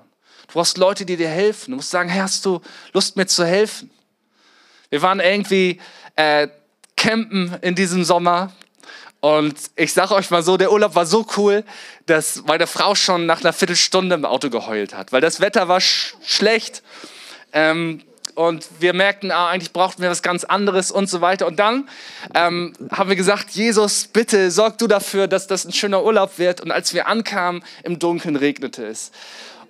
Du 0.48 0.54
brauchst 0.54 0.78
Leute, 0.78 1.06
die 1.06 1.16
dir 1.16 1.28
helfen. 1.28 1.70
Du 1.70 1.76
musst 1.76 1.90
sagen, 1.90 2.08
hey, 2.08 2.20
hast 2.20 2.44
du 2.44 2.60
Lust, 2.92 3.16
mir 3.16 3.26
zu 3.26 3.46
helfen? 3.46 3.90
Wir 4.94 5.02
waren 5.02 5.18
irgendwie 5.18 5.80
äh, 6.14 6.46
campen 6.96 7.56
in 7.62 7.74
diesem 7.74 8.04
Sommer 8.04 8.52
und 9.18 9.56
ich 9.74 9.92
sage 9.92 10.14
euch 10.14 10.30
mal 10.30 10.44
so, 10.44 10.56
der 10.56 10.70
Urlaub 10.70 10.94
war 10.94 11.04
so 11.04 11.26
cool, 11.36 11.64
dass 12.06 12.44
meine 12.46 12.68
Frau 12.68 12.94
schon 12.94 13.26
nach 13.26 13.40
einer 13.40 13.52
Viertelstunde 13.52 14.14
im 14.14 14.24
Auto 14.24 14.50
geheult 14.50 14.94
hat, 14.94 15.10
weil 15.10 15.20
das 15.20 15.40
Wetter 15.40 15.66
war 15.66 15.80
sch 15.80 16.14
schlecht. 16.22 16.84
Ähm, 17.52 18.02
und 18.36 18.68
wir 18.78 18.92
merkten, 18.94 19.32
ah, 19.32 19.48
eigentlich 19.48 19.72
brauchten 19.72 20.00
wir 20.00 20.10
was 20.10 20.22
ganz 20.22 20.44
anderes 20.44 20.92
und 20.92 21.10
so 21.10 21.20
weiter. 21.20 21.48
Und 21.48 21.58
dann 21.58 21.88
ähm, 22.32 22.72
haben 22.92 23.08
wir 23.08 23.16
gesagt, 23.16 23.50
Jesus, 23.50 24.06
bitte 24.06 24.52
sorg 24.52 24.78
du 24.78 24.86
dafür, 24.86 25.26
dass 25.26 25.48
das 25.48 25.64
ein 25.64 25.72
schöner 25.72 26.04
Urlaub 26.04 26.38
wird. 26.38 26.60
Und 26.60 26.70
als 26.70 26.94
wir 26.94 27.08
ankamen, 27.08 27.64
im 27.82 27.98
Dunkeln 27.98 28.36
regnete 28.36 28.86
es. 28.86 29.10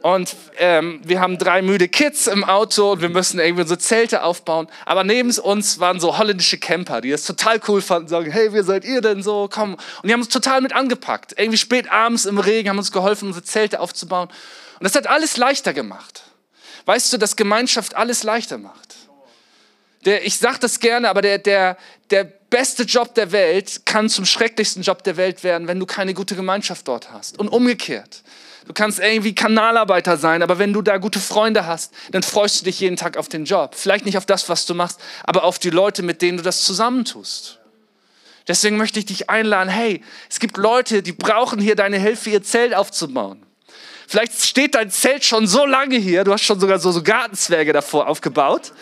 Und 0.05 0.37
ähm, 0.59 1.01
wir 1.03 1.19
haben 1.19 1.39
drei 1.39 1.63
müde 1.63 1.89
Kids 1.89 2.27
im 2.27 2.45
Auto 2.45 2.93
und 2.93 3.01
wir 3.01 3.09
müssen 3.09 3.41
irgendwie 3.41 3.67
so 3.67 3.75
Zelte 3.75 4.23
aufbauen. 4.23 4.69
Aber 4.85 5.03
neben 5.03 5.31
uns 5.39 5.81
waren 5.81 5.99
so 5.99 6.19
holländische 6.19 6.59
Camper, 6.59 7.01
die 7.01 7.11
das 7.11 7.25
total 7.25 7.59
cool 7.69 7.81
fanden, 7.81 8.09
sagen, 8.09 8.31
hey, 8.31 8.53
wie 8.53 8.63
seid 8.63 8.85
ihr 8.85 9.01
denn 9.01 9.23
so? 9.23 9.49
Komm. 9.51 9.77
Und 9.77 9.81
die 10.05 10.13
haben 10.13 10.21
uns 10.21 10.29
total 10.29 10.61
mit 10.61 10.75
angepackt. 10.75 11.33
Irgendwie 11.39 11.57
spät 11.57 11.91
abends 11.91 12.27
im 12.27 12.37
Regen 12.37 12.69
haben 12.69 12.77
uns 12.77 12.93
geholfen, 12.93 13.29
unsere 13.29 13.47
Zelte 13.47 13.81
aufzubauen. 13.81 14.29
Und 14.29 14.85
das 14.85 14.95
hat 14.95 15.07
alles 15.07 15.39
leichter 15.39 15.73
gemacht. 15.73 16.25
Weißt 16.85 17.11
du, 17.11 17.17
dass 17.17 17.35
Gemeinschaft 17.35 17.97
alles 17.97 18.25
leichter 18.25 18.59
macht? 18.59 18.97
Der, 20.05 20.27
ich 20.27 20.37
sage 20.37 20.59
das 20.61 20.81
gerne, 20.81 21.09
aber 21.09 21.23
der, 21.23 21.39
der, 21.39 21.79
der 22.11 22.25
beste 22.25 22.83
Job 22.83 23.15
der 23.15 23.33
Welt 23.33 23.87
kann 23.87 24.11
zum 24.11 24.27
schrecklichsten 24.27 24.83
Job 24.83 25.03
der 25.03 25.17
Welt 25.17 25.43
werden, 25.45 25.67
wenn 25.67 25.81
du 25.81 25.87
keine 25.87 26.13
gute 26.13 26.37
Gemeinschaft 26.37 26.87
dort 26.89 27.11
hast. 27.11 27.39
Und 27.39 27.49
umgekehrt. 27.49 28.23
Du 28.67 28.73
kannst 28.73 28.99
irgendwie 28.99 29.35
Kanalarbeiter 29.35 30.17
sein, 30.17 30.43
aber 30.43 30.59
wenn 30.59 30.73
du 30.73 30.81
da 30.81 30.97
gute 30.97 31.21
Freunde 31.21 31.67
hast, 31.67 31.93
dann 32.13 32.23
freust 32.23 32.61
du 32.61 32.65
dich 32.65 32.81
jeden 32.81 32.97
Tag 32.97 33.17
auf 33.17 33.29
den 33.29 33.45
Job. 33.45 33.75
Vielleicht 33.75 34.07
nicht 34.07 34.17
auf 34.17 34.27
das, 34.27 34.49
was 34.49 34.65
du 34.65 34.75
machst, 34.75 35.01
aber 35.25 35.45
auf 35.45 35.59
die 35.59 35.71
Leute, 35.71 36.03
mit 36.03 36.23
denen 36.23 36.39
du 36.39 36.43
das 36.43 36.63
zusammentust. 36.63 37.61
Deswegen 38.49 38.77
möchte 38.77 38.99
ich 38.99 39.07
dich 39.07 39.31
einladen, 39.31 39.69
hey, 39.69 40.03
es 40.29 40.41
gibt 40.41 40.57
Leute, 40.57 41.03
die 41.03 41.13
brauchen 41.13 41.61
hier 41.61 41.77
deine 41.77 41.99
Hilfe, 41.99 42.31
ihr 42.31 42.43
Zelt 42.43 42.75
aufzubauen. 42.75 43.45
Vielleicht 44.07 44.45
steht 44.45 44.75
dein 44.75 44.91
Zelt 44.91 45.25
schon 45.25 45.47
so 45.47 45.65
lange 45.65 45.97
hier, 45.97 46.25
du 46.25 46.33
hast 46.33 46.43
schon 46.43 46.61
sogar 46.61 46.79
so, 46.79 46.93
so 46.93 47.03
Gartenzwerge 47.03 47.73
davor 47.73 48.07
aufgebaut. 48.07 48.73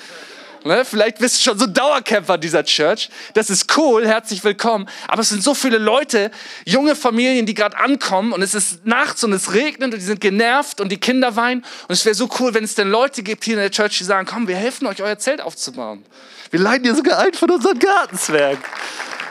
Ne? 0.64 0.85
Vielleicht 0.85 1.18
bist 1.18 1.38
du 1.38 1.51
schon 1.51 1.59
so 1.59 1.66
Dauercamper 1.66 2.38
dieser 2.38 2.64
Church. 2.64 3.09
Das 3.35 3.51
ist 3.51 3.77
cool, 3.77 4.07
herzlich 4.07 4.42
willkommen. 4.44 4.88
Aber 5.09 5.22
es 5.22 5.31
sind 5.31 5.42
so 5.42 5.55
viele 5.55 5.79
Leute, 5.79 6.31
junge 6.64 6.94
Familien, 6.94 7.46
die 7.46 7.55
gerade 7.55 7.77
ankommen 7.77 8.33
und 8.33 8.42
es 8.42 8.55
ist 8.55 8.87
nachts 8.87 9.25
und 9.25 9.33
es 9.33 9.53
regnet 9.53 9.92
und 9.92 10.01
die 10.01 10.05
sind 10.05 10.20
genervt 10.20 10.81
und 10.81 10.90
die 10.90 10.98
Kinder 10.98 11.35
weinen. 11.37 11.64
Und 11.88 11.92
es 11.92 12.05
wäre 12.05 12.14
so 12.14 12.29
cool, 12.38 12.55
wenn 12.55 12.64
es 12.64 12.75
denn 12.75 12.90
Leute 12.90 13.22
gibt 13.22 13.44
hier 13.44 13.55
in 13.55 13.61
der 13.61 13.70
Church, 13.70 13.98
die 13.98 14.05
sagen, 14.05 14.27
komm, 14.31 14.46
wir 14.46 14.57
helfen 14.57 14.87
euch, 14.87 15.03
euer 15.03 15.18
Zelt 15.18 15.40
aufzubauen. 15.40 16.05
Wir 16.51 16.61
leihen 16.61 16.83
dir 16.83 16.94
sogar 16.94 17.18
ein 17.18 17.35
von 17.35 17.51
unseren 17.51 17.79
Gartenzwergen, 17.79 18.62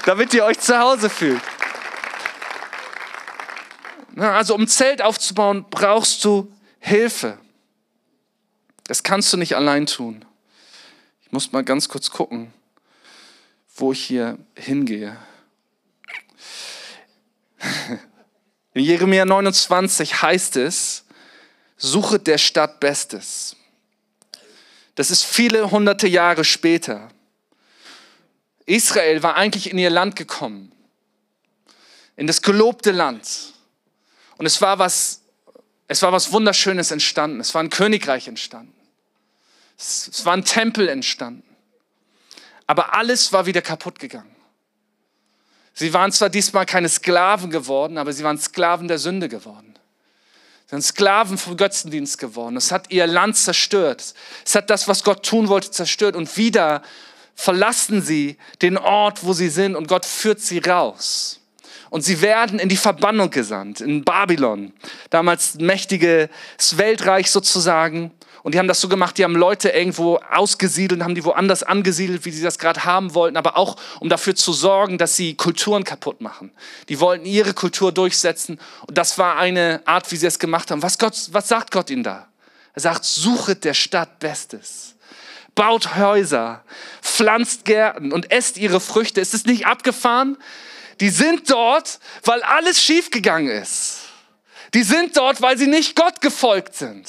damit 0.06 0.34
ihr 0.34 0.44
euch 0.44 0.60
zu 0.60 0.78
Hause 0.78 1.10
fühlt. 1.10 1.42
Also 4.18 4.56
um 4.56 4.68
Zelt 4.68 5.02
aufzubauen, 5.02 5.66
brauchst 5.70 6.26
du 6.26 6.52
Hilfe. 6.80 7.38
Das 8.86 9.04
kannst 9.04 9.32
du 9.32 9.38
nicht 9.38 9.56
allein 9.56 9.86
tun. 9.86 10.26
Ich 11.32 11.34
muss 11.34 11.54
mal 11.54 11.64
ganz 11.64 11.88
kurz 11.88 12.10
gucken, 12.10 12.54
wo 13.78 13.94
ich 13.94 14.04
hier 14.04 14.38
hingehe. 14.54 15.16
In 18.74 18.84
Jeremia 18.84 19.24
29 19.24 20.24
heißt 20.24 20.58
es, 20.58 21.06
suche 21.78 22.20
der 22.20 22.38
Stadt 22.38 22.82
Bestes. 22.82 23.56
Das 24.96 25.10
ist 25.10 25.24
viele 25.24 25.72
hunderte 25.72 26.06
Jahre 26.06 26.44
später. 26.44 27.08
Israel 28.66 29.24
war 29.24 29.38
eigentlich 29.38 29.72
in 29.72 29.78
ihr 29.78 29.90
Land 29.90 30.18
gekommen, 30.18 30.74
in 32.18 32.28
das 32.28 32.42
gelobte 32.42 32.92
Land. 32.92 33.54
Und 34.36 34.46
es 34.46 34.62
war 34.62 34.80
was, 34.80 35.22
es 35.88 36.02
war 36.02 36.12
was 36.12 36.34
Wunderschönes 36.34 36.92
entstanden. 36.92 37.40
Es 37.40 37.54
war 37.54 37.64
ein 37.64 37.70
Königreich 37.70 38.28
entstanden. 38.28 38.81
Es 39.82 40.26
war 40.26 40.34
ein 40.34 40.46
Tempel 40.46 40.88
entstanden. 40.88 41.44
Aber 42.68 42.94
alles 42.96 43.34
war 43.34 43.48
wieder 43.48 43.62
kaputt 43.62 43.98
gegangen. 44.00 44.36
Sie 45.74 45.94
waren 45.94 46.12
zwar 46.12 46.30
diesmal 46.30 46.66
keine 46.66 46.90
Sklaven 46.90 47.50
geworden, 47.50 47.98
aber 47.98 48.14
sie 48.14 48.24
waren 48.24 48.38
Sklaven 48.38 48.88
der 48.88 49.00
Sünde 49.00 49.28
geworden. 49.28 49.74
Sie 50.66 50.76
sind 50.76 50.84
Sklaven 50.84 51.38
vom 51.38 51.58
Götzendienst 51.58 52.18
geworden. 52.18 52.56
Es 52.58 52.72
hat 52.72 52.92
ihr 52.92 53.08
Land 53.08 53.38
zerstört. 53.38 54.14
Es 54.46 54.56
hat 54.56 54.70
das, 54.70 54.88
was 54.88 55.04
Gott 55.04 55.26
tun 55.26 55.48
wollte, 55.48 55.72
zerstört. 55.72 56.16
Und 56.16 56.38
wieder 56.38 56.84
verlassen 57.34 58.02
sie 58.02 58.38
den 58.62 58.78
Ort, 58.78 59.24
wo 59.24 59.34
sie 59.34 59.50
sind, 59.50 59.76
und 59.76 59.88
Gott 59.88 60.06
führt 60.06 60.40
sie 60.40 60.60
raus. 60.60 61.40
Und 61.90 62.04
sie 62.04 62.22
werden 62.22 62.60
in 62.60 62.70
die 62.70 62.78
Verbannung 62.78 63.32
gesandt, 63.32 63.82
in 63.82 64.06
Babylon, 64.06 64.72
damals 65.10 65.56
mächtiges 65.56 66.30
Weltreich 66.78 67.32
sozusagen. 67.32 68.12
Und 68.44 68.56
die 68.56 68.60
haben 68.60 68.68
das 68.68 68.82
so 68.82 68.88
gemacht, 68.88 69.18
die 69.18 69.24
haben 69.24 69.36
Leute 69.36 69.70
irgendwo 69.70 70.18
ausgesiedelt, 70.32 71.04
haben 71.04 71.14
die 71.14 71.24
woanders 71.24 71.62
angesiedelt, 71.62 72.26
wie 72.26 72.32
sie 72.32 72.44
das 72.44 72.58
gerade 72.58 72.86
haben 72.86 73.14
wollten, 73.14 73.38
aber 73.38 73.56
auch 73.56 73.76
um 74.00 74.10
dafür 74.10 74.36
zu 74.36 74.52
sorgen, 74.52 74.98
dass 74.98 75.16
sie 75.16 75.36
Kulturen 75.36 75.84
kaputt 75.84 76.22
machen. 76.22 76.52
Die 76.90 77.00
wollten 77.00 77.26
ihre 77.26 77.54
Kultur 77.54 77.92
durchsetzen 77.92 78.60
und 78.88 78.98
das 78.98 79.18
war 79.18 79.38
eine 79.38 79.82
Art, 79.86 80.12
wie 80.12 80.16
sie 80.16 80.26
es 80.26 80.40
gemacht 80.40 80.72
haben. 80.72 80.82
Was, 80.82 80.98
Gott, 80.98 81.16
was 81.32 81.48
sagt 81.48 81.72
Gott 81.72 81.90
ihnen 81.90 82.04
da? 82.04 82.28
Er 82.74 82.82
sagt, 82.82 83.06
suchet 83.06 83.64
der 83.64 83.74
Stadt 83.74 84.20
Bestes. 84.20 84.96
Baut 85.54 85.96
Häuser, 85.98 86.64
pflanzt 87.02 87.66
Gärten 87.66 88.14
und 88.14 88.32
esst 88.32 88.58
ihre 88.58 88.80
Früchte. 88.80 89.20
Ist 89.20 89.34
es 89.34 89.46
nicht 89.46 89.68
abgefahren? 89.68 90.38
Die 91.02 91.10
sind 91.10 91.50
dort, 91.52 92.00
weil 92.24 92.42
alles 92.44 92.82
schiefgegangen 92.82 93.50
ist. 93.52 94.00
Die 94.74 94.84
sind 94.84 95.18
dort, 95.18 95.42
weil 95.42 95.58
sie 95.58 95.68
nicht 95.68 95.96
Gott 95.96 96.22
gefolgt 96.22 96.76
sind. 96.76 97.08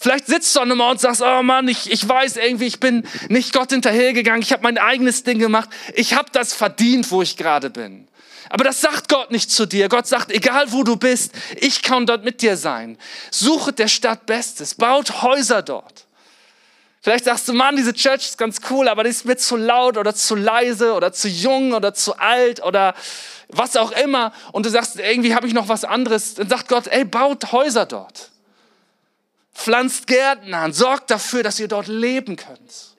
Vielleicht 0.00 0.26
sitzt 0.26 0.54
du 0.54 0.60
an 0.60 0.70
einem 0.70 0.80
Ort 0.80 0.92
und 0.92 1.00
sagst, 1.00 1.22
oh 1.22 1.42
Mann, 1.42 1.66
ich, 1.66 1.90
ich 1.90 2.08
weiß 2.08 2.36
irgendwie, 2.36 2.66
ich 2.66 2.78
bin 2.78 3.04
nicht 3.28 3.52
Gott 3.52 3.70
hinterhergegangen, 3.70 4.42
ich 4.42 4.52
habe 4.52 4.62
mein 4.62 4.78
eigenes 4.78 5.24
Ding 5.24 5.40
gemacht, 5.40 5.68
ich 5.94 6.14
habe 6.14 6.28
das 6.32 6.54
verdient, 6.54 7.10
wo 7.10 7.20
ich 7.20 7.36
gerade 7.36 7.68
bin. 7.68 8.06
Aber 8.48 8.64
das 8.64 8.80
sagt 8.80 9.08
Gott 9.08 9.30
nicht 9.30 9.50
zu 9.50 9.66
dir. 9.66 9.88
Gott 9.88 10.06
sagt, 10.06 10.30
egal 10.30 10.72
wo 10.72 10.84
du 10.84 10.96
bist, 10.96 11.32
ich 11.56 11.82
kann 11.82 12.06
dort 12.06 12.24
mit 12.24 12.40
dir 12.42 12.56
sein. 12.56 12.96
Suchet 13.30 13.78
der 13.78 13.88
Stadt 13.88 14.24
Bestes, 14.24 14.74
baut 14.74 15.22
Häuser 15.22 15.62
dort. 15.62 16.06
Vielleicht 17.00 17.24
sagst 17.24 17.48
du, 17.48 17.52
Mann, 17.52 17.76
diese 17.76 17.92
Church 17.92 18.22
ist 18.22 18.38
ganz 18.38 18.60
cool, 18.70 18.88
aber 18.88 19.04
die 19.04 19.10
ist 19.10 19.24
mir 19.24 19.36
zu 19.36 19.56
laut 19.56 19.96
oder 19.96 20.14
zu 20.14 20.34
leise 20.34 20.94
oder 20.94 21.12
zu 21.12 21.28
jung 21.28 21.72
oder 21.72 21.92
zu 21.92 22.18
alt 22.18 22.62
oder 22.62 22.94
was 23.48 23.76
auch 23.76 23.92
immer. 23.92 24.32
Und 24.52 24.64
du 24.64 24.70
sagst, 24.70 24.98
irgendwie 24.98 25.34
habe 25.34 25.46
ich 25.46 25.54
noch 25.54 25.68
was 25.68 25.84
anderes. 25.84 26.34
Dann 26.34 26.48
sagt 26.48 26.68
Gott, 26.68 26.86
ey, 26.86 27.04
baut 27.04 27.52
Häuser 27.52 27.86
dort. 27.86 28.30
Pflanzt 29.58 30.06
Gärten 30.06 30.54
an, 30.54 30.72
sorgt 30.72 31.10
dafür, 31.10 31.42
dass 31.42 31.58
ihr 31.58 31.66
dort 31.66 31.88
leben 31.88 32.36
könnt. 32.36 32.94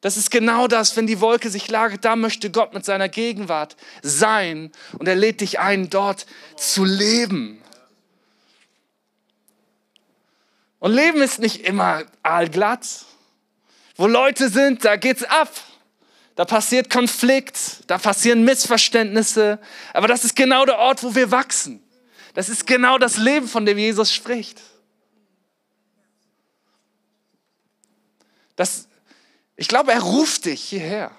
Das 0.00 0.16
ist 0.16 0.30
genau 0.30 0.66
das, 0.66 0.96
wenn 0.96 1.06
die 1.06 1.20
Wolke 1.20 1.50
sich 1.50 1.68
lagert, 1.68 2.06
da 2.06 2.16
möchte 2.16 2.50
Gott 2.50 2.72
mit 2.72 2.86
seiner 2.86 3.10
Gegenwart 3.10 3.76
sein 4.00 4.72
und 4.98 5.06
er 5.06 5.14
lädt 5.14 5.42
dich 5.42 5.60
ein, 5.60 5.90
dort 5.90 6.24
zu 6.56 6.86
leben. 6.86 7.62
Und 10.78 10.94
Leben 10.94 11.20
ist 11.20 11.38
nicht 11.38 11.60
immer 11.66 12.04
aalglatt. 12.22 13.04
Wo 13.96 14.06
Leute 14.06 14.48
sind, 14.48 14.86
da 14.86 14.96
geht's 14.96 15.22
ab. 15.22 15.52
Da 16.34 16.46
passiert 16.46 16.88
Konflikt, 16.88 17.84
da 17.88 17.98
passieren 17.98 18.42
Missverständnisse. 18.42 19.58
Aber 19.92 20.08
das 20.08 20.24
ist 20.24 20.34
genau 20.34 20.64
der 20.64 20.78
Ort, 20.78 21.02
wo 21.02 21.14
wir 21.14 21.30
wachsen. 21.30 21.82
Das 22.32 22.48
ist 22.48 22.66
genau 22.66 22.96
das 22.96 23.18
Leben, 23.18 23.46
von 23.46 23.66
dem 23.66 23.76
Jesus 23.76 24.12
spricht. 24.12 24.58
Das, 28.56 28.88
ich 29.56 29.68
glaube, 29.68 29.92
er 29.92 30.00
ruft 30.00 30.44
dich 30.44 30.62
hierher. 30.62 31.10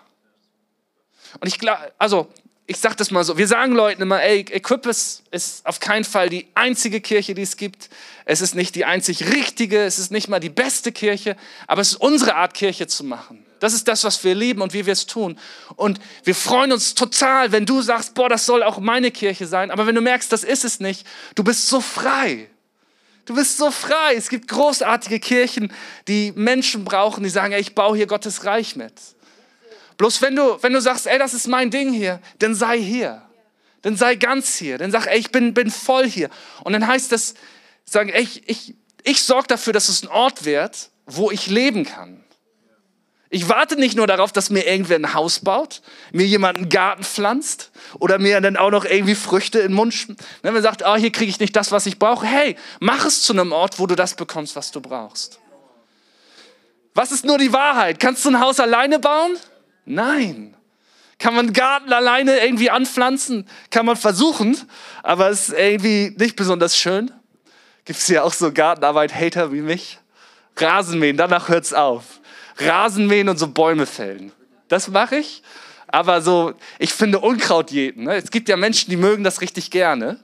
Und 1.40 1.48
ich 1.48 1.60
glaube, 1.60 1.92
also 1.98 2.32
ich 2.66 2.78
sage 2.78 2.96
das 2.96 3.12
mal 3.12 3.24
so, 3.24 3.38
wir 3.38 3.48
sagen 3.48 3.74
Leuten 3.74 4.02
immer, 4.02 4.22
ey, 4.22 4.40
Equipus 4.40 5.24
ist 5.32 5.66
auf 5.66 5.80
keinen 5.80 6.06
Fall 6.06 6.30
die 6.30 6.48
einzige 6.56 7.02
Kirche, 7.02 7.34
die 7.34 7.42
es 7.42 7.58
gibt. 7.58 7.90
Es 8.26 8.42
ist 8.42 8.56
nicht 8.56 8.76
die 8.76 8.86
einzig 8.86 9.34
richtige, 9.34 9.84
es 9.84 10.00
ist 10.00 10.12
nicht 10.12 10.30
mal 10.30 10.40
die 10.40 10.50
beste 10.50 10.92
Kirche, 10.92 11.36
aber 11.68 11.82
es 11.82 11.94
ist 11.94 12.02
unsere 12.02 12.36
Art, 12.36 12.54
Kirche 12.54 12.88
zu 12.88 13.04
machen. 13.04 13.46
Das 13.60 13.74
ist 13.74 13.88
das, 13.88 14.04
was 14.04 14.24
wir 14.24 14.36
lieben 14.36 14.62
und 14.62 14.74
wie 14.74 14.86
wir 14.86 14.94
es 14.94 15.06
tun. 15.06 15.38
Und 15.76 16.00
wir 16.24 16.36
freuen 16.36 16.72
uns 16.72 16.96
total, 16.96 17.52
wenn 17.52 17.66
du 17.66 17.82
sagst, 17.82 18.14
boah, 18.14 18.30
das 18.30 18.46
soll 18.46 18.64
auch 18.64 18.80
meine 18.80 19.12
Kirche 19.12 19.48
sein. 19.48 19.72
Aber 19.72 19.88
wenn 19.88 19.96
du 19.96 20.02
merkst, 20.02 20.32
das 20.32 20.44
ist 20.44 20.66
es 20.66 20.80
nicht, 20.80 21.06
du 21.36 21.44
bist 21.44 21.68
so 21.68 21.80
frei. 21.80 22.50
Du 23.26 23.36
bist 23.36 23.58
so 23.58 23.72
frei. 23.72 24.16
Es 24.16 24.30
gibt 24.30 24.48
großartige 24.48 25.20
Kirchen, 25.20 25.72
die 26.08 26.34
Menschen 26.36 26.84
brauchen, 26.84 27.24
die 27.24 27.30
sagen, 27.30 27.54
ey, 27.54 27.62
ich 27.62 27.76
baue 27.76 27.96
hier 27.96 28.08
Gottes 28.08 28.46
Reich 28.46 28.76
mit. 28.76 28.94
Bloß 29.98 30.22
wenn 30.22 30.36
du, 30.36 30.62
wenn 30.62 30.74
du 30.74 30.82
sagst, 30.82 31.08
ey, 31.08 31.18
das 31.20 31.34
ist 31.34 31.48
mein 31.48 31.70
Ding 31.70 31.94
hier, 31.94 32.20
dann 32.40 32.56
sei 32.56 32.80
hier. 32.80 33.22
Dann 33.82 33.96
sei 33.96 34.16
ganz 34.16 34.56
hier. 34.56 34.78
Dann 34.78 34.92
sag, 34.92 35.08
ey, 35.08 35.20
ich 35.20 35.32
bin, 35.32 35.54
bin 35.54 35.70
voll 35.70 36.10
hier. 36.10 36.30
Und 36.64 36.74
dann 36.74 36.88
heißt 36.88 37.12
das, 37.12 37.36
sagen, 37.86 38.10
ey, 38.10 38.24
ich, 38.24 38.50
ich, 38.50 38.76
ich 39.04 39.22
sorge 39.22 39.48
dafür, 39.48 39.74
dass 39.74 39.90
es 39.90 40.04
ein 40.04 40.10
Ort 40.10 40.46
wird, 40.46 40.90
wo 41.06 41.32
ich 41.32 41.48
leben 41.48 41.86
kann. 41.86 42.23
Ich 43.34 43.50
warte 43.50 43.78
nicht 43.78 43.98
nur 43.98 44.06
darauf, 44.06 44.32
dass 44.32 44.52
mir 44.52 44.68
irgendwer 44.68 44.96
ein 44.96 45.16
Haus 45.16 45.40
baut, 45.40 45.82
mir 46.12 46.28
jemand 46.28 46.56
einen 46.56 46.70
Garten 46.70 47.04
pflanzt 47.04 47.72
oder 47.98 48.20
mir 48.20 48.40
dann 48.42 48.58
auch 48.58 48.70
noch 48.70 48.86
irgendwie 48.86 49.16
Früchte 49.16 49.58
in 49.58 49.70
den 49.70 49.74
Mund. 49.74 50.06
Wenn 50.44 50.54
man 50.54 50.62
sagt, 50.62 50.84
oh, 50.86 50.96
hier 50.98 51.12
kriege 51.12 51.32
ich 51.32 51.40
nicht 51.40 51.56
das, 51.56 51.72
was 51.72 51.88
ich 51.88 51.98
brauche. 51.98 52.28
Hey, 52.28 52.56
mach 52.80 53.06
es 53.06 53.24
zu 53.24 53.34
einem 53.34 53.52
Ort, 53.52 53.80
wo 53.80 53.88
du 53.88 53.96
das 53.96 54.14
bekommst, 54.14 54.56
was 54.56 54.70
du 54.70 54.82
brauchst. 54.82 55.40
Was 56.94 57.12
ist 57.12 57.26
nur 57.26 57.40
die 57.40 57.52
Wahrheit? 57.52 58.00
Kannst 58.00 58.24
du 58.24 58.30
ein 58.30 58.40
Haus 58.40 58.60
alleine 58.60 59.00
bauen? 59.00 59.36
Nein. 59.86 60.56
Kann 61.18 61.34
man 61.34 61.48
einen 61.48 61.54
Garten 61.54 61.92
alleine 61.92 62.40
irgendwie 62.40 62.70
anpflanzen? 62.70 63.50
Kann 63.72 63.88
man 63.88 63.96
versuchen, 63.96 64.56
aber 65.02 65.32
es 65.32 65.50
ist 65.50 65.58
irgendwie 65.58 66.14
nicht 66.20 66.36
besonders 66.36 66.78
schön. 66.78 67.10
Gibt 67.86 67.98
es 67.98 68.08
ja 68.10 68.22
auch 68.22 68.34
so 68.34 68.54
Gartenarbeit-Hater 68.54 69.52
wie 69.52 69.62
mich? 69.62 69.98
Rasenmähen, 70.56 71.18
danach 71.18 71.50
hört 71.50 71.66
es 71.66 71.74
auf. 71.74 72.20
Rasenmähen 72.58 73.30
und 73.30 73.38
so 73.38 73.48
Bäume 73.48 73.86
fällen. 73.86 74.32
Das 74.68 74.88
mache 74.88 75.18
ich. 75.18 75.44
Aber 75.88 76.22
so, 76.22 76.54
ich 76.80 76.92
finde 76.94 77.20
Unkraut 77.20 77.72
jäten. 77.72 78.06
Ne? 78.06 78.16
Es 78.16 78.32
gibt 78.32 78.50
ja 78.50 78.58
Menschen, 78.58 78.90
die 78.90 78.98
mögen 78.98 79.24
das 79.24 79.42
richtig 79.42 79.70
gerne. 79.70 80.20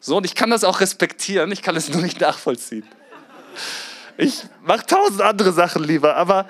So, 0.00 0.18
und 0.18 0.26
ich 0.26 0.34
kann 0.34 0.50
das 0.50 0.64
auch 0.64 0.80
respektieren, 0.80 1.50
ich 1.50 1.62
kann 1.62 1.76
es 1.76 1.88
nur 1.92 2.02
nicht 2.02 2.20
nachvollziehen. 2.20 2.86
Ich 4.18 4.42
mache 4.62 4.84
tausend 4.84 5.22
andere 5.22 5.52
Sachen 5.52 5.82
lieber, 5.82 6.16
aber 6.16 6.48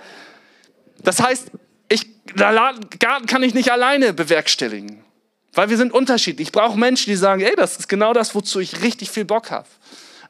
das 1.03 1.23
heißt, 1.23 1.51
ich, 1.89 2.07
Garten 2.35 3.27
kann 3.27 3.43
ich 3.43 3.55
nicht 3.55 3.71
alleine 3.71 4.13
bewerkstelligen. 4.13 5.05
Weil 5.53 5.71
wir 5.71 5.77
sind 5.77 5.93
unterschiedlich. 5.93 6.49
Ich 6.49 6.53
brauche 6.53 6.77
Menschen, 6.77 7.11
die 7.11 7.17
sagen, 7.17 7.43
ey, 7.43 7.55
das 7.55 7.77
ist 7.77 7.89
genau 7.89 8.13
das, 8.13 8.35
wozu 8.35 8.59
ich 8.59 8.83
richtig 8.83 9.11
viel 9.11 9.25
Bock 9.25 9.53
habe. 9.53 9.69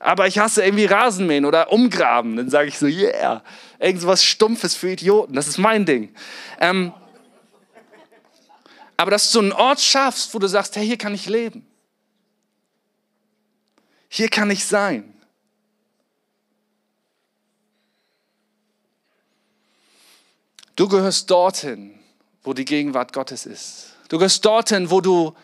Aber 0.04 0.26
ich 0.26 0.38
hasse 0.38 0.62
irgendwie 0.62 0.84
Rasenmähen 0.84 1.46
oder 1.46 1.72
Umgraben. 1.72 2.36
Dann 2.36 2.50
sage 2.50 2.68
ich 2.68 2.78
so, 2.78 2.84
yeah, 2.84 3.42
irgendwas 3.78 4.22
Stumpfes 4.22 4.74
für 4.76 4.90
Idioten. 4.90 5.32
Das 5.32 5.48
ist 5.48 5.56
mein 5.56 5.86
Ding. 5.86 6.14
Ähm, 6.60 6.92
aber 8.98 9.10
dass 9.10 9.32
du 9.32 9.38
einen 9.38 9.52
Ort 9.52 9.80
schaffst, 9.80 10.34
wo 10.34 10.38
du 10.38 10.46
sagst, 10.46 10.76
hey, 10.76 10.84
hier 10.86 10.98
kann 10.98 11.14
ich 11.14 11.24
leben. 11.24 11.66
Hier 14.10 14.28
kann 14.28 14.50
ich 14.50 14.66
sein. 14.66 15.14
Du 20.76 20.86
gehörst 20.86 21.30
dorthin, 21.30 21.98
wo 22.42 22.52
die 22.52 22.66
Gegenwart 22.66 23.14
Gottes 23.14 23.46
ist. 23.46 23.94
Du 24.10 24.18
gehörst 24.18 24.44
dorthin, 24.44 24.90
wo 24.90 25.00
du 25.00 25.34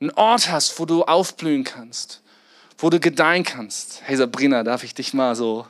einen 0.00 0.10
Ort 0.12 0.50
hast, 0.50 0.80
wo 0.80 0.86
du 0.86 1.04
aufblühen 1.04 1.64
kannst, 1.64 2.22
wo 2.80 2.90
du 2.90 2.98
gedeihen 2.98 3.44
kannst. 3.44 4.02
Hey 4.04 4.16
Sabrina, 4.16 4.62
darf 4.62 4.84
ich 4.84 4.94
dich 4.94 5.12
mal 5.12 5.36
so 5.36 5.66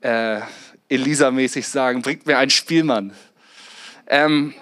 äh, 0.00 0.40
Elisa-mäßig 0.88 1.66
sagen, 1.66 2.02
bringt 2.02 2.26
mir 2.26 2.38
einen 2.38 2.50
Spielmann. 2.50 3.14
Ähm, 4.06 4.54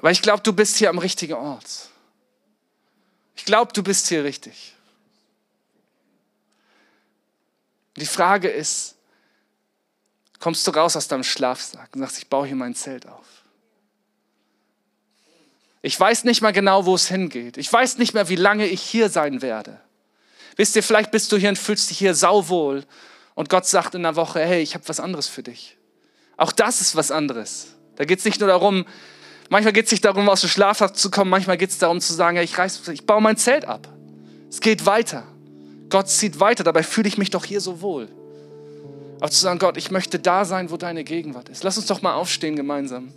weil 0.00 0.12
ich 0.12 0.22
glaube, 0.22 0.42
du 0.42 0.52
bist 0.52 0.76
hier 0.76 0.90
am 0.90 0.98
richtigen 0.98 1.34
Ort. 1.34 1.88
Ich 3.36 3.44
glaube, 3.44 3.72
du 3.72 3.82
bist 3.82 4.08
hier 4.08 4.24
richtig. 4.24 4.74
Die 7.96 8.06
Frage 8.06 8.48
ist, 8.48 8.96
kommst 10.38 10.66
du 10.66 10.72
raus 10.72 10.96
aus 10.96 11.08
deinem 11.08 11.24
Schlafsack 11.24 11.90
und 11.94 12.00
sagst, 12.00 12.18
ich 12.18 12.28
baue 12.28 12.46
hier 12.46 12.56
mein 12.56 12.74
Zelt 12.74 13.06
auf. 13.06 13.41
Ich 15.82 15.98
weiß 15.98 16.24
nicht 16.24 16.40
mal 16.40 16.52
genau, 16.52 16.86
wo 16.86 16.94
es 16.94 17.08
hingeht. 17.08 17.56
Ich 17.56 17.70
weiß 17.70 17.98
nicht 17.98 18.14
mehr, 18.14 18.28
wie 18.28 18.36
lange 18.36 18.66
ich 18.66 18.80
hier 18.80 19.08
sein 19.08 19.42
werde. 19.42 19.80
Wisst 20.56 20.76
ihr, 20.76 20.82
vielleicht 20.82 21.10
bist 21.10 21.32
du 21.32 21.36
hier 21.36 21.48
und 21.48 21.58
fühlst 21.58 21.90
dich 21.90 21.98
hier 21.98 22.14
sauwohl 22.14 22.84
und 23.34 23.48
Gott 23.48 23.66
sagt 23.66 23.94
in 23.94 24.02
der 24.02 24.16
Woche, 24.16 24.40
hey, 24.40 24.62
ich 24.62 24.74
habe 24.74 24.88
was 24.88 25.00
anderes 25.00 25.26
für 25.26 25.42
dich. 25.42 25.76
Auch 26.36 26.52
das 26.52 26.80
ist 26.80 26.94
was 26.94 27.10
anderes. 27.10 27.74
Da 27.96 28.04
geht 28.04 28.20
es 28.20 28.24
nicht 28.24 28.40
nur 28.40 28.48
darum, 28.48 28.84
manchmal 29.48 29.72
geht 29.72 29.86
es 29.86 29.92
nicht 29.92 30.04
darum, 30.04 30.28
aus 30.28 30.42
dem 30.42 30.50
Schlafsack 30.50 30.96
zu 30.96 31.10
kommen, 31.10 31.30
manchmal 31.30 31.56
geht 31.56 31.70
es 31.70 31.78
darum 31.78 32.00
zu 32.00 32.12
sagen, 32.12 32.36
hey, 32.36 32.44
ich, 32.44 32.56
reiß, 32.56 32.86
ich 32.88 33.06
baue 33.06 33.20
mein 33.20 33.36
Zelt 33.36 33.64
ab. 33.64 33.88
Es 34.48 34.60
geht 34.60 34.86
weiter. 34.86 35.24
Gott 35.88 36.08
zieht 36.08 36.40
weiter, 36.40 36.64
dabei 36.64 36.82
fühle 36.82 37.08
ich 37.08 37.18
mich 37.18 37.30
doch 37.30 37.44
hier 37.44 37.60
so 37.60 37.80
wohl. 37.80 38.08
Aber 39.20 39.30
zu 39.30 39.40
sagen, 39.40 39.58
Gott, 39.58 39.76
ich 39.76 39.90
möchte 39.90 40.18
da 40.18 40.44
sein, 40.44 40.70
wo 40.70 40.76
deine 40.76 41.04
Gegenwart 41.04 41.48
ist. 41.48 41.64
Lass 41.64 41.76
uns 41.76 41.86
doch 41.86 42.02
mal 42.02 42.14
aufstehen 42.14 42.56
gemeinsam. 42.56 43.12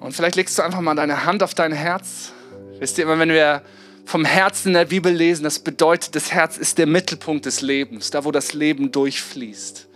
Und 0.00 0.12
vielleicht 0.12 0.36
legst 0.36 0.58
du 0.58 0.62
einfach 0.62 0.80
mal 0.80 0.94
deine 0.94 1.24
Hand 1.24 1.42
auf 1.42 1.54
dein 1.54 1.72
Herz. 1.72 2.32
Wisst 2.78 2.98
ihr 2.98 3.04
immer, 3.04 3.18
wenn 3.18 3.30
wir 3.30 3.62
vom 4.04 4.24
Herzen 4.24 4.68
in 4.68 4.74
der 4.74 4.86
Bibel 4.86 5.12
lesen, 5.12 5.44
das 5.44 5.58
bedeutet, 5.58 6.14
das 6.14 6.32
Herz 6.32 6.56
ist 6.56 6.78
der 6.78 6.86
Mittelpunkt 6.86 7.44
des 7.44 7.60
Lebens, 7.60 8.10
da 8.10 8.24
wo 8.24 8.30
das 8.30 8.54
Leben 8.54 8.90
durchfließt. 8.90 9.86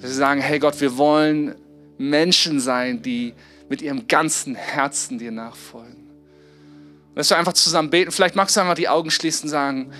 Wir 0.00 0.08
sagen, 0.08 0.40
hey 0.40 0.58
Gott, 0.58 0.80
wir 0.80 0.96
wollen 0.96 1.54
Menschen 1.98 2.58
sein, 2.58 3.02
die 3.02 3.34
mit 3.68 3.82
ihrem 3.82 4.08
ganzen 4.08 4.54
Herzen 4.54 5.18
dir 5.18 5.30
nachfolgen. 5.30 6.10
Und 7.10 7.16
dass 7.16 7.30
wir 7.30 7.38
einfach 7.38 7.52
zusammen 7.52 7.90
beten. 7.90 8.10
Vielleicht 8.10 8.34
magst 8.34 8.56
du 8.56 8.60
einfach 8.60 8.74
die 8.74 8.88
Augen 8.88 9.10
schließen 9.10 9.44
und 9.44 9.50
sagen, 9.50 9.92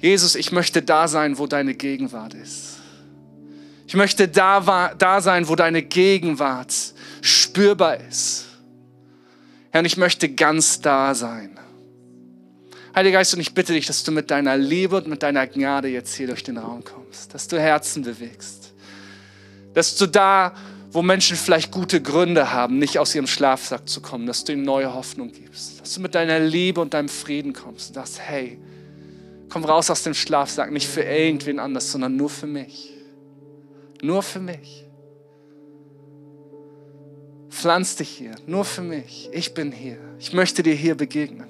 Jesus, 0.00 0.34
ich 0.34 0.52
möchte 0.52 0.80
da 0.80 1.08
sein, 1.08 1.36
wo 1.36 1.46
deine 1.46 1.74
Gegenwart 1.74 2.32
ist. 2.32 2.78
Ich 3.86 3.94
möchte 3.94 4.28
da, 4.28 4.94
da 4.96 5.20
sein, 5.20 5.48
wo 5.48 5.56
deine 5.56 5.82
Gegenwart 5.82 6.72
spürbar 7.20 7.98
ist. 8.08 8.46
Herr, 9.70 9.80
und 9.80 9.86
ich 9.86 9.96
möchte 9.96 10.28
ganz 10.28 10.80
da 10.80 11.14
sein. 11.14 11.58
Heiliger 12.94 13.18
Geist, 13.18 13.34
und 13.34 13.40
ich 13.40 13.54
bitte 13.54 13.72
dich, 13.72 13.86
dass 13.86 14.02
du 14.02 14.10
mit 14.10 14.30
deiner 14.30 14.56
Liebe 14.56 14.96
und 14.96 15.06
mit 15.06 15.22
deiner 15.22 15.46
Gnade 15.46 15.88
jetzt 15.88 16.14
hier 16.14 16.26
durch 16.26 16.42
den 16.42 16.58
Raum 16.58 16.82
kommst, 16.82 17.32
dass 17.34 17.46
du 17.46 17.60
Herzen 17.60 18.02
bewegst, 18.02 18.72
Dass 19.74 19.96
du 19.96 20.06
da, 20.06 20.54
wo 20.90 21.02
Menschen 21.02 21.36
vielleicht 21.36 21.70
gute 21.70 22.02
Gründe 22.02 22.52
haben, 22.52 22.78
nicht 22.78 22.98
aus 22.98 23.14
ihrem 23.14 23.28
Schlafsack 23.28 23.88
zu 23.88 24.00
kommen, 24.00 24.26
dass 24.26 24.42
du 24.42 24.52
ihnen 24.52 24.64
neue 24.64 24.92
Hoffnung 24.92 25.30
gibst. 25.30 25.80
Dass 25.80 25.94
du 25.94 26.00
mit 26.00 26.16
deiner 26.16 26.40
Liebe 26.40 26.80
und 26.80 26.92
deinem 26.92 27.08
Frieden 27.08 27.52
kommst 27.52 27.90
und 27.90 27.94
sagst, 27.94 28.18
hey, 28.20 28.58
komm 29.48 29.64
raus 29.64 29.88
aus 29.88 30.02
dem 30.02 30.14
Schlafsack, 30.14 30.72
nicht 30.72 30.88
für 30.88 31.02
irgendwen 31.02 31.60
anders, 31.60 31.92
sondern 31.92 32.16
nur 32.16 32.30
für 32.30 32.48
mich. 32.48 32.92
Nur 34.02 34.24
für 34.24 34.40
mich. 34.40 34.89
Pflanz 37.50 37.96
dich 37.96 38.08
hier, 38.08 38.34
nur 38.46 38.64
für 38.64 38.80
mich. 38.80 39.28
Ich 39.32 39.54
bin 39.54 39.72
hier. 39.72 39.98
Ich 40.18 40.32
möchte 40.32 40.62
dir 40.62 40.74
hier 40.74 40.94
begegnen. 40.94 41.48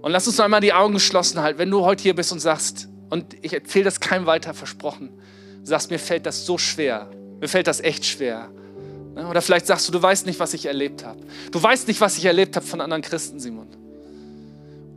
Und 0.00 0.12
lass 0.12 0.26
uns 0.26 0.38
noch 0.38 0.44
einmal 0.44 0.60
die 0.60 0.72
Augen 0.72 0.94
geschlossen 0.94 1.40
halten, 1.40 1.58
wenn 1.58 1.70
du 1.70 1.84
heute 1.84 2.02
hier 2.02 2.14
bist 2.14 2.32
und 2.32 2.38
sagst, 2.38 2.88
und 3.10 3.36
ich 3.42 3.52
erzähle 3.52 3.84
das 3.84 4.00
keinem 4.00 4.26
weiter 4.26 4.54
versprochen, 4.54 5.10
sagst, 5.64 5.90
mir 5.90 5.98
fällt 5.98 6.24
das 6.24 6.46
so 6.46 6.56
schwer, 6.56 7.10
mir 7.40 7.48
fällt 7.48 7.66
das 7.66 7.80
echt 7.80 8.06
schwer. 8.06 8.48
Oder 9.16 9.42
vielleicht 9.42 9.66
sagst 9.66 9.88
du, 9.88 9.92
du 9.92 10.00
weißt 10.00 10.26
nicht, 10.26 10.38
was 10.38 10.54
ich 10.54 10.66
erlebt 10.66 11.04
habe. 11.04 11.18
Du 11.50 11.60
weißt 11.60 11.88
nicht, 11.88 12.00
was 12.00 12.16
ich 12.16 12.24
erlebt 12.24 12.54
habe 12.54 12.64
von 12.64 12.80
anderen 12.80 13.02
Christen, 13.02 13.40
Simon. 13.40 13.66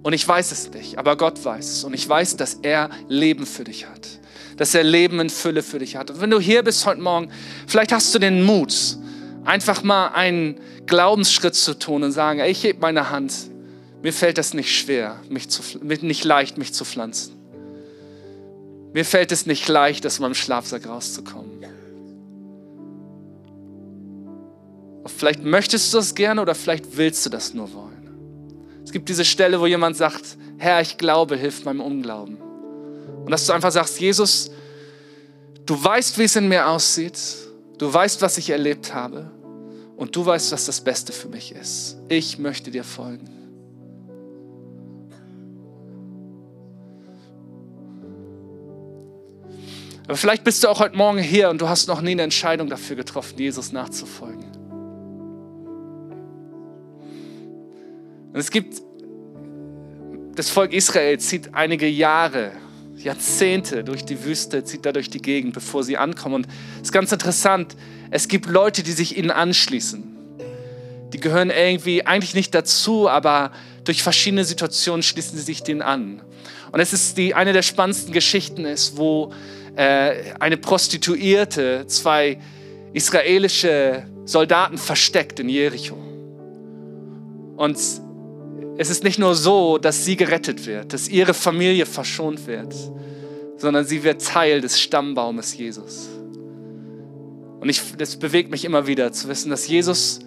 Und 0.04 0.14
ich 0.14 0.28
weiß 0.28 0.52
es 0.52 0.72
nicht, 0.72 1.00
aber 1.00 1.16
Gott 1.18 1.44
weiß 1.44 1.72
es. 1.72 1.84
Und 1.84 1.96
ich 1.96 2.08
weiß, 2.08 2.38
dass 2.38 2.56
er 2.62 2.90
Leben 3.08 3.48
für 3.48 3.64
dich 3.64 3.88
hat. 3.88 4.21
Dass 4.58 4.76
er 4.76 4.84
Leben 4.84 5.20
in 5.20 5.30
Fülle 5.30 5.64
für 5.64 5.80
dich 5.80 5.96
hat. 5.96 6.12
Und 6.12 6.22
wenn 6.22 6.30
du 6.30 6.40
hier 6.40 6.64
bist 6.64 6.86
heute 6.86 7.02
Morgen, 7.02 7.30
vielleicht 7.68 7.92
hast 7.92 8.14
du 8.14 8.20
den 8.20 8.44
Mut, 8.44 8.98
einfach 9.46 9.84
mal 9.84 10.10
einen 10.10 10.60
Glaubensschritt 10.86 11.56
zu 11.56 11.78
tun 11.78 12.04
und 12.04 12.12
sagen, 12.12 12.42
ich 12.42 12.64
hebe 12.64 12.80
meine 12.80 13.10
Hand. 13.10 13.34
Mir 14.04 14.14
fällt 14.14 14.38
es 14.38 14.54
nicht 14.54 14.76
schwer, 14.76 15.20
mich 15.30 15.50
zu, 15.50 15.62
nicht 15.82 16.24
leicht, 16.24 16.58
mich 16.58 16.74
zu 16.74 16.86
pflanzen. 16.86 17.36
Mir 18.94 19.06
fällt 19.06 19.32
es 19.32 19.46
nicht 19.46 19.68
leicht, 19.68 20.06
aus 20.06 20.20
meinem 20.20 20.34
Schlafsack 20.34 20.88
rauszukommen. 20.88 21.62
Vielleicht 25.06 25.44
möchtest 25.44 25.94
du 25.94 25.98
das 25.98 26.16
gerne 26.16 26.42
oder 26.42 26.56
vielleicht 26.56 26.98
willst 26.98 27.26
du 27.26 27.30
das 27.30 27.54
nur 27.54 27.74
wollen. 27.74 28.82
Es 28.84 28.92
gibt 28.92 29.10
diese 29.10 29.26
Stelle, 29.26 29.60
wo 29.60 29.66
jemand 29.66 29.98
sagt, 29.98 30.38
Herr, 30.58 30.82
ich 30.82 30.98
glaube, 30.98 31.38
hilf 31.38 31.64
meinem 31.66 31.82
Unglauben. 31.82 32.38
Und 33.24 33.32
dass 33.32 33.46
du 33.46 33.54
einfach 33.54 33.72
sagst, 33.72 34.00
Jesus, 34.00 34.52
du 35.66 35.82
weißt, 35.82 36.18
wie 36.18 36.24
es 36.24 36.36
in 36.36 36.48
mir 36.48 36.68
aussieht, 36.68 37.20
du 37.78 37.94
weißt, 37.94 38.22
was 38.22 38.38
ich 38.38 38.50
erlebt 38.50 38.94
habe 38.94 39.32
und 39.96 40.16
du 40.16 40.26
weißt, 40.26 40.52
was 40.52 40.66
das 40.66 40.82
Beste 40.82 41.14
für 41.14 41.30
mich 41.30 41.54
ist. 41.54 41.98
Ich 42.10 42.40
möchte 42.40 42.72
dir 42.72 42.84
folgen. 42.84 43.30
Aber 50.08 50.18
vielleicht 50.18 50.44
bist 50.44 50.64
du 50.64 50.68
auch 50.68 50.80
heute 50.80 50.98
Morgen 50.98 51.20
hier 51.20 51.50
und 51.50 51.62
du 51.62 51.70
hast 51.70 51.88
noch 51.88 52.02
nie 52.02 52.12
eine 52.12 52.24
Entscheidung 52.24 52.68
dafür 52.68 52.98
getroffen, 52.98 53.38
Jesus 53.38 53.72
nachzufolgen. 53.72 54.44
Und 58.34 58.40
es 58.40 58.50
gibt, 58.50 58.82
das 60.36 60.50
Volk 60.50 60.74
Israel 60.74 61.20
zieht 61.20 61.54
einige 61.54 61.88
Jahre, 61.88 62.52
Jahrzehnte 63.04 63.84
durch 63.84 64.06
die 64.06 64.24
Wüste, 64.24 64.64
zieht 64.64 64.86
da 64.86 64.92
durch 64.92 65.10
die 65.10 65.22
Gegend, 65.22 65.54
bevor 65.54 65.84
sie 65.84 65.98
ankommen. 65.98 66.36
Und 66.36 66.48
es 66.78 66.90
ist 66.90 66.92
ganz 66.92 67.12
interessant, 67.12 67.76
es 68.10 68.28
gibt 68.28 68.46
Leute, 68.48 68.84
die 68.84 68.92
sich 68.92 69.18
ihnen 69.18 69.32
anschließen. 69.32 70.04
Die 71.14 71.20
gehören 71.20 71.50
irgendwie 71.50 72.06
eigentlich 72.06 72.34
nicht 72.34 72.56
dazu, 72.56 73.10
aber 73.10 73.52
durch 73.84 74.04
verschiedene 74.04 74.46
Situationen 74.46 75.04
schließen 75.04 75.38
sie 75.38 75.44
sich 75.44 75.64
denen 75.64 75.82
an. 75.82 76.22
Und 76.72 76.80
es 76.80 76.94
ist 76.94 77.18
die, 77.18 77.34
eine 77.34 77.54
der 77.54 77.64
spannendsten 77.64 78.14
Geschichten 78.14 78.66
ist, 78.66 78.98
wo 78.98 79.34
äh, 79.76 80.34
eine 80.40 80.58
Prostituierte 80.58 81.86
zwei 81.88 82.40
israelische 82.94 84.06
Soldaten 84.26 84.78
versteckt 84.78 85.40
in 85.40 85.50
Jericho. 85.50 85.96
Und 87.58 87.78
es 88.78 88.90
ist 88.90 89.04
nicht 89.04 89.20
nur 89.20 89.36
so, 89.36 89.78
dass 89.78 90.06
sie 90.06 90.16
gerettet 90.16 90.66
wird, 90.66 90.94
dass 90.94 91.08
ihre 91.08 91.34
Familie 91.34 91.86
verschont 91.86 92.48
wird, 92.48 92.74
sondern 93.58 93.86
sie 93.86 94.04
wird 94.04 94.26
Teil 94.26 94.62
des 94.62 94.80
Stammbaumes 94.80 95.56
Jesus. 95.56 96.10
Und 97.60 97.70
ich, 97.70 97.82
das 97.98 98.18
bewegt 98.18 98.50
mich 98.50 98.66
immer 98.66 98.88
wieder 98.88 99.12
zu 99.12 99.28
wissen, 99.28 99.52
dass 99.52 99.68
Jesus 99.68 100.20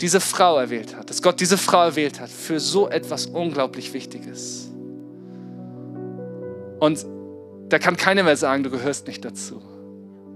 diese 0.00 0.20
Frau 0.20 0.58
erwählt 0.58 0.96
hat, 0.96 1.08
dass 1.08 1.22
Gott 1.22 1.40
diese 1.40 1.58
Frau 1.58 1.84
erwählt 1.84 2.20
hat 2.20 2.30
für 2.30 2.58
so 2.58 2.88
etwas 2.88 3.26
unglaublich 3.26 3.92
Wichtiges. 3.92 4.70
Und 6.80 7.06
da 7.68 7.78
kann 7.78 7.96
keiner 7.96 8.22
mehr 8.22 8.36
sagen, 8.36 8.64
du 8.64 8.70
gehörst 8.70 9.06
nicht 9.06 9.24
dazu. 9.24 9.62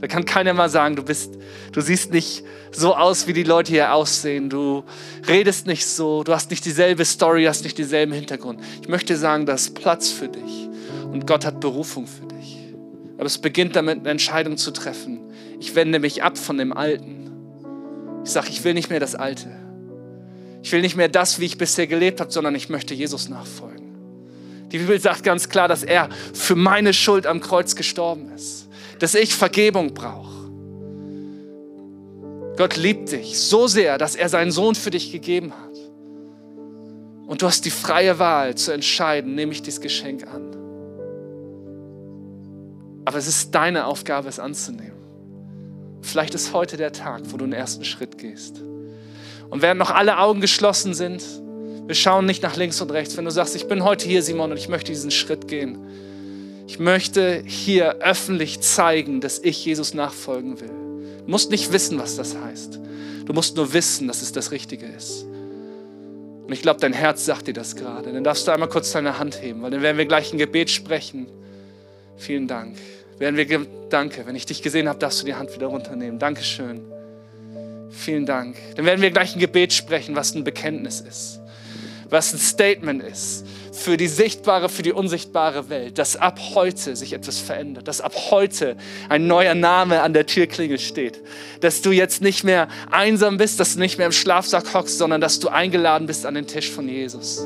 Da 0.01 0.09
kann 0.09 0.25
keiner 0.25 0.53
mal 0.53 0.69
sagen, 0.69 0.97
du 0.97 1.03
bist, 1.03 1.39
du 1.73 1.81
siehst 1.81 2.13
nicht 2.13 2.45
so 2.73 2.95
aus, 2.95 3.27
wie 3.27 3.33
die 3.33 3.45
Leute 3.45 3.73
hier 3.73 3.95
aussehen. 3.95 4.51
Du 4.51 4.85
redest 5.29 5.67
nicht 5.67 5.87
so, 5.87 6.25
du 6.25 6.33
hast 6.33 6.51
nicht 6.51 6.65
dieselbe 6.65 7.05
Story, 7.05 7.45
hast 7.45 7.65
nicht 7.65 7.79
denselben 7.79 8.13
Hintergrund. 8.13 8.61
Ich 8.83 8.89
möchte 8.89 9.17
sagen, 9.17 9.47
da 9.47 9.55
ist 9.55 9.75
Platz 9.75 10.11
für 10.11 10.29
dich 10.29 10.69
und 11.11 11.27
Gott 11.27 11.45
hat 11.45 11.61
Berufung 11.61 12.07
für 12.07 12.27
dich. 12.27 12.59
Aber 13.17 13.27
es 13.27 13.39
beginnt 13.39 13.77
damit, 13.77 14.01
eine 14.01 14.11
Entscheidung 14.11 14.57
zu 14.57 14.73
treffen. 14.73 15.21
Ich 15.61 15.75
wende 15.75 16.01
mich 16.01 16.23
ab 16.23 16.37
von 16.37 16.59
dem 16.59 16.73
Alten. 16.73 17.31
Ich 18.25 18.31
sage, 18.31 18.49
ich 18.51 18.65
will 18.65 18.75
nicht 18.75 18.91
mehr 18.91 19.01
das 19.01 19.15
Alte. 19.15 19.49
Ich 20.63 20.73
will 20.73 20.81
nicht 20.81 20.97
mehr 20.97 21.09
das, 21.09 21.39
wie 21.41 21.45
ich 21.45 21.59
bisher 21.59 21.87
gelebt 21.87 22.21
habe, 22.21 22.33
sondern 22.33 22.55
ich 22.55 22.69
möchte 22.69 22.95
Jesus 22.95 23.29
nachfolgen. 23.29 23.95
Die 24.73 24.79
Bibel 24.79 24.99
sagt 24.99 25.23
ganz 25.23 25.49
klar, 25.49 25.69
dass 25.69 25.85
er 25.85 26.09
für 26.33 26.57
meine 26.57 26.93
Schuld 26.93 27.27
am 27.27 27.41
Kreuz 27.41 27.77
gestorben 27.77 28.33
ist 28.35 28.65
dass 28.99 29.15
ich 29.15 29.35
Vergebung 29.35 29.95
brauche. 29.95 30.51
Gott 32.57 32.77
liebt 32.77 33.11
dich 33.11 33.39
so 33.39 33.67
sehr, 33.67 33.99
dass 33.99 34.15
er 34.15 34.29
seinen 34.29 34.53
Sohn 34.53 34.75
für 34.75 34.91
dich 34.91 35.11
gegeben 35.11 35.53
hat. 35.53 35.75
Und 37.27 37.43
du 37.43 37.47
hast 37.47 37.65
die 37.65 37.71
freie 37.71 38.19
Wahl 38.19 38.55
zu 38.55 38.73
entscheiden, 38.73 39.35
nehme 39.35 39.53
ich 39.53 39.63
dieses 39.63 39.81
Geschenk 39.81 40.27
an. 40.27 40.55
Aber 43.05 43.19
es 43.19 43.27
ist 43.27 43.55
deine 43.55 43.87
Aufgabe, 43.87 44.29
es 44.29 44.39
anzunehmen. 44.39 44.93
Vielleicht 46.03 46.35
ist 46.35 46.53
heute 46.53 46.77
der 46.77 46.93
Tag, 46.93 47.23
wo 47.27 47.37
du 47.37 47.45
den 47.45 47.53
ersten 47.53 47.85
Schritt 47.85 48.19
gehst. 48.19 48.63
Und 49.51 49.63
während 49.63 49.79
noch 49.79 49.91
alle 49.91 50.19
Augen 50.19 50.41
geschlossen 50.41 50.95
sind, 50.95 51.23
wir 51.87 51.95
schauen 51.95 52.27
nicht 52.27 52.43
nach 52.43 52.57
links 52.57 52.81
und 52.81 52.91
rechts. 52.93 53.17
Wenn 53.17 53.25
du 53.25 53.31
sagst, 53.31 53.57
ich 53.57 53.67
bin 53.69 53.85
heute 53.85 54.07
hier, 54.07 54.23
Simon, 54.23 54.51
und 54.51 54.57
ich 54.57 54.69
möchte 54.69 54.93
diesen 54.93 55.11
Schritt 55.11 55.49
gehen, 55.49 55.79
ich 56.67 56.79
möchte 56.79 57.43
hier 57.47 57.97
öffentlich 58.01 58.61
zeigen, 58.61 59.21
dass 59.21 59.39
ich 59.39 59.65
Jesus 59.65 59.95
nachfolgen 59.95 60.61
will. 60.61 60.71
Du 61.25 61.31
musst 61.31 61.51
nicht 61.51 61.73
wissen, 61.73 61.99
was 61.99 62.17
das 62.17 62.37
heißt. 62.37 62.81
Du 63.27 63.33
musst 63.33 63.57
nur 63.57 63.73
wissen, 63.73 64.09
dass 64.09 64.23
es 64.23 64.33
das 64.33 64.51
Richtige 64.51 64.87
ist. 64.87 65.25
Und 66.47 66.53
ich 66.53 66.63
glaube, 66.63 66.81
dein 66.81 66.93
Herz 66.93 67.25
sagt 67.25 67.47
dir 67.47 67.55
das 67.55 67.75
gerade. 67.75 68.13
Dann 68.13 68.25
darfst 68.25 68.47
du 68.47 68.53
einmal 68.53 68.69
kurz 68.69 68.93
deine 68.93 69.19
Hand 69.19 69.41
heben, 69.41 69.63
weil 69.63 69.71
dann 69.71 69.83
werden 69.83 69.97
wir 69.97 70.05
gleich 70.05 70.33
ein 70.33 70.39
Gebet 70.39 70.71
sprechen. 70.71 71.27
Vielen 72.17 72.47
Dank. 72.47 72.77
Werden 73.19 73.37
wir, 73.37 73.67
danke. 73.89 74.27
Wenn 74.27 74.37
ich 74.37 74.45
dich 74.45 74.61
gesehen 74.61 74.89
habe, 74.89 74.99
darfst 74.99 75.23
du 75.23 75.27
die 75.27 75.35
Hand 75.35 75.55
wieder 75.55 75.69
runternehmen. 75.69 76.19
Dankeschön. 76.19 76.83
Vielen 77.91 78.27
Dank. 78.27 78.57
Dann 78.77 78.85
werden 78.85 79.01
wir 79.01 79.11
gleich 79.11 79.35
ein 79.35 79.39
Gebet 79.39 79.73
sprechen, 79.73 80.17
was 80.17 80.35
ein 80.35 80.45
Bekenntnis 80.45 81.01
ist, 81.01 81.41
was 82.11 82.33
ein 82.35 82.39
Statement 82.39 83.03
ist, 83.03 83.47
für 83.75 83.97
die 83.97 84.07
sichtbare, 84.07 84.69
für 84.69 84.83
die 84.83 84.93
unsichtbare 84.93 85.69
Welt, 85.69 85.99
dass 85.99 86.17
ab 86.17 86.39
heute 86.55 86.97
sich 86.97 87.13
etwas 87.13 87.39
verändert, 87.39 87.89
dass 87.89 88.01
ab 88.01 88.15
heute 88.31 88.77
ein 89.09 89.27
neuer 89.27 89.55
Name 89.55 90.01
an 90.01 90.15
der 90.15 90.27
Türklingel 90.27 90.79
steht, 90.79 91.21
dass 91.61 91.83
du 91.83 91.91
jetzt 91.91 92.23
nicht 92.23 92.45
mehr 92.45 92.69
einsam 92.91 93.37
bist, 93.37 93.59
dass 93.61 93.75
du 93.75 93.81
nicht 93.81 93.99
mehr 93.99 94.07
im 94.07 94.13
Schlafsack 94.13 94.73
hockst, 94.75 94.99
sondern 94.99 95.21
dass 95.21 95.41
du 95.41 95.49
eingeladen 95.49 96.07
bist 96.07 96.25
an 96.25 96.35
den 96.35 96.47
Tisch 96.47 96.71
von 96.71 96.89
Jesus. 96.89 97.39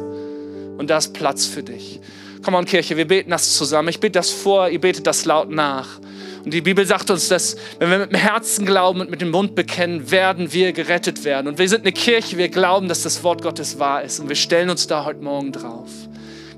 Und 0.78 0.90
da 0.90 0.98
ist 0.98 1.14
Platz 1.14 1.46
für 1.46 1.62
dich. 1.62 2.00
Komm 2.42 2.54
on, 2.54 2.64
Kirche, 2.64 2.96
wir 2.96 3.08
beten 3.08 3.30
das 3.30 3.54
zusammen. 3.54 3.88
Ich 3.88 3.98
bete 3.98 4.12
das 4.12 4.30
vor, 4.30 4.68
ihr 4.68 4.80
betet 4.80 5.06
das 5.06 5.24
laut 5.24 5.50
nach. 5.50 5.98
Und 6.44 6.54
die 6.54 6.60
Bibel 6.60 6.86
sagt 6.86 7.10
uns, 7.10 7.28
dass 7.28 7.56
wenn 7.78 7.90
wir 7.90 7.98
mit 7.98 8.12
dem 8.12 8.18
Herzen 8.18 8.64
glauben 8.64 9.00
und 9.00 9.10
mit 9.10 9.20
dem 9.20 9.30
Mund 9.30 9.54
bekennen, 9.54 10.10
werden 10.10 10.52
wir 10.52 10.72
gerettet 10.72 11.24
werden. 11.24 11.48
Und 11.48 11.58
wir 11.58 11.68
sind 11.68 11.82
eine 11.82 11.92
Kirche, 11.92 12.38
wir 12.38 12.48
glauben, 12.48 12.88
dass 12.88 13.02
das 13.02 13.24
Wort 13.24 13.42
Gottes 13.42 13.78
wahr 13.78 14.02
ist. 14.02 14.20
Und 14.20 14.28
wir 14.28 14.36
stellen 14.36 14.70
uns 14.70 14.86
da 14.86 15.04
heute 15.04 15.20
Morgen 15.20 15.52
drauf. 15.52 15.90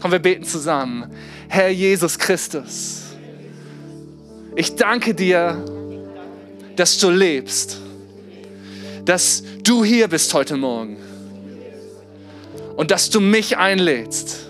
Komm, 0.00 0.12
wir 0.12 0.18
beten 0.18 0.44
zusammen. 0.44 1.12
Herr 1.48 1.68
Jesus 1.68 2.18
Christus, 2.18 3.02
ich 4.56 4.74
danke 4.74 5.14
dir, 5.14 5.62
dass 6.76 6.98
du 6.98 7.10
lebst, 7.10 7.78
dass 9.04 9.42
du 9.62 9.84
hier 9.84 10.08
bist 10.08 10.32
heute 10.32 10.56
Morgen 10.56 10.96
und 12.76 12.90
dass 12.90 13.10
du 13.10 13.20
mich 13.20 13.58
einlädst, 13.58 14.46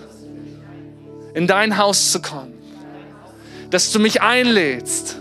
in 1.33 1.47
dein 1.47 1.77
Haus 1.77 2.13
zu 2.13 2.21
kommen, 2.21 2.53
dass 3.71 3.91
du 3.91 3.99
mich 3.99 4.21
einlädst, 4.21 5.17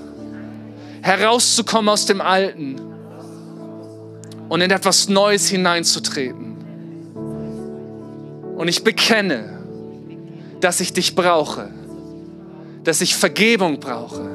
herauszukommen 1.02 1.88
aus 1.88 2.06
dem 2.06 2.20
Alten 2.20 2.80
und 4.48 4.60
in 4.60 4.70
etwas 4.70 5.08
Neues 5.08 5.48
hineinzutreten. 5.48 6.56
Und 8.56 8.68
ich 8.68 8.84
bekenne, 8.84 9.59
dass 10.60 10.80
ich 10.80 10.92
dich 10.92 11.14
brauche, 11.14 11.68
dass 12.84 13.00
ich 13.00 13.16
Vergebung 13.16 13.80
brauche, 13.80 14.28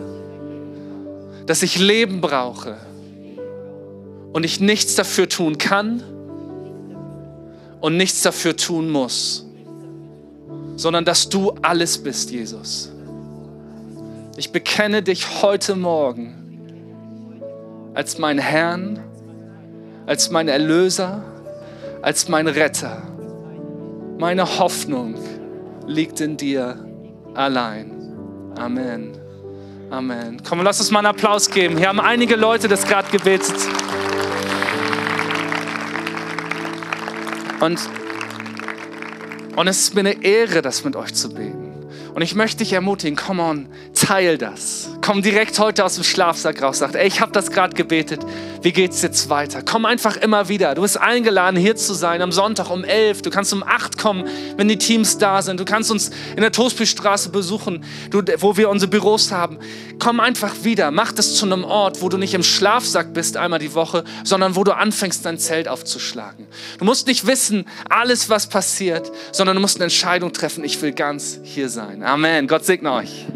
dass 1.45 1.61
ich 1.63 1.77
Leben 1.77 2.21
brauche 2.21 2.77
und 4.33 4.43
ich 4.43 4.59
nichts 4.59 4.95
dafür 4.95 5.29
tun 5.29 5.57
kann 5.57 6.03
und 7.81 7.97
nichts 7.97 8.21
dafür 8.23 8.57
tun 8.57 8.89
muss, 8.89 9.45
sondern 10.75 11.05
dass 11.05 11.29
du 11.29 11.51
alles 11.61 11.97
bist, 11.97 12.31
Jesus. 12.31 12.91
Ich 14.37 14.51
bekenne 14.51 15.01
dich 15.01 15.41
heute 15.41 15.75
Morgen 15.75 16.33
als 17.93 18.17
mein 18.17 18.37
Herrn, 18.37 18.99
als 20.05 20.29
mein 20.29 20.47
Erlöser, 20.47 21.23
als 22.01 22.27
mein 22.27 22.47
Retter. 22.47 23.01
Meine 24.17 24.59
Hoffnung 24.59 25.15
liegt 25.87 26.19
in 26.21 26.37
dir 26.37 26.77
allein. 27.33 27.91
Amen. 28.57 29.11
Amen. 29.91 30.41
Komm, 30.47 30.61
lass 30.61 30.79
uns 30.79 30.91
mal 30.91 30.99
einen 30.99 31.07
Applaus 31.07 31.49
geben. 31.49 31.77
Hier 31.77 31.87
haben 31.87 31.99
einige 31.99 32.35
Leute 32.35 32.67
das 32.67 32.87
gerade 32.87 33.09
gebetet. 33.11 33.55
Und, 37.59 37.79
und 39.55 39.67
es 39.67 39.79
ist 39.79 39.95
mir 39.95 40.01
eine 40.01 40.23
Ehre, 40.23 40.61
das 40.61 40.83
mit 40.83 40.95
euch 40.95 41.13
zu 41.13 41.29
beten. 41.29 41.65
Und 42.13 42.21
ich 42.21 42.35
möchte 42.35 42.59
dich 42.59 42.73
ermutigen, 42.73 43.17
come 43.17 43.43
on, 43.43 43.67
teil 43.93 44.37
das. 44.37 44.89
Komm 45.01 45.21
direkt 45.21 45.59
heute 45.59 45.83
aus 45.83 45.95
dem 45.95 46.03
Schlafsack 46.03 46.61
raus, 46.61 46.79
sagt, 46.79 46.95
ey, 46.95 47.07
ich 47.07 47.21
habe 47.21 47.31
das 47.31 47.51
gerade 47.51 47.75
gebetet. 47.75 48.25
Wie 48.65 48.73
geht's 48.73 49.03
jetzt 49.03 49.29
weiter? 49.29 49.61
Komm 49.61 49.85
einfach 49.85 50.17
immer 50.17 50.49
wieder. 50.49 50.73
Du 50.73 50.81
bist 50.81 50.99
eingeladen, 50.99 51.55
hier 51.55 51.75
zu 51.75 51.93
sein 51.93 52.23
am 52.23 52.31
Sonntag 52.31 52.71
um 52.71 52.83
11. 52.83 53.21
Du 53.21 53.29
kannst 53.29 53.53
um 53.53 53.61
8 53.61 53.95
kommen, 53.95 54.27
wenn 54.57 54.67
die 54.67 54.79
Teams 54.79 55.19
da 55.19 55.43
sind. 55.43 55.59
Du 55.59 55.65
kannst 55.65 55.91
uns 55.91 56.09
in 56.35 56.41
der 56.41 56.51
Toastbystraße 56.51 57.29
besuchen, 57.29 57.83
wo 58.39 58.57
wir 58.57 58.69
unsere 58.71 58.89
Büros 58.89 59.31
haben. 59.31 59.59
Komm 59.99 60.19
einfach 60.19 60.63
wieder. 60.63 60.89
Mach 60.89 61.11
das 61.11 61.35
zu 61.35 61.45
einem 61.45 61.63
Ort, 61.63 62.01
wo 62.01 62.09
du 62.09 62.17
nicht 62.17 62.33
im 62.33 62.41
Schlafsack 62.41 63.13
bist 63.13 63.37
einmal 63.37 63.59
die 63.59 63.75
Woche, 63.75 64.03
sondern 64.23 64.55
wo 64.55 64.63
du 64.63 64.75
anfängst, 64.75 65.23
dein 65.27 65.37
Zelt 65.37 65.67
aufzuschlagen. 65.67 66.47
Du 66.79 66.85
musst 66.85 67.05
nicht 67.05 67.27
wissen, 67.27 67.65
alles, 67.87 68.31
was 68.31 68.47
passiert, 68.47 69.11
sondern 69.31 69.57
du 69.57 69.61
musst 69.61 69.77
eine 69.77 69.83
Entscheidung 69.83 70.33
treffen. 70.33 70.63
Ich 70.63 70.81
will 70.81 70.91
ganz 70.91 71.39
hier 71.43 71.69
sein. 71.69 72.01
Amen. 72.01 72.47
Gott 72.47 72.65
segne 72.65 72.93
euch. 72.93 73.27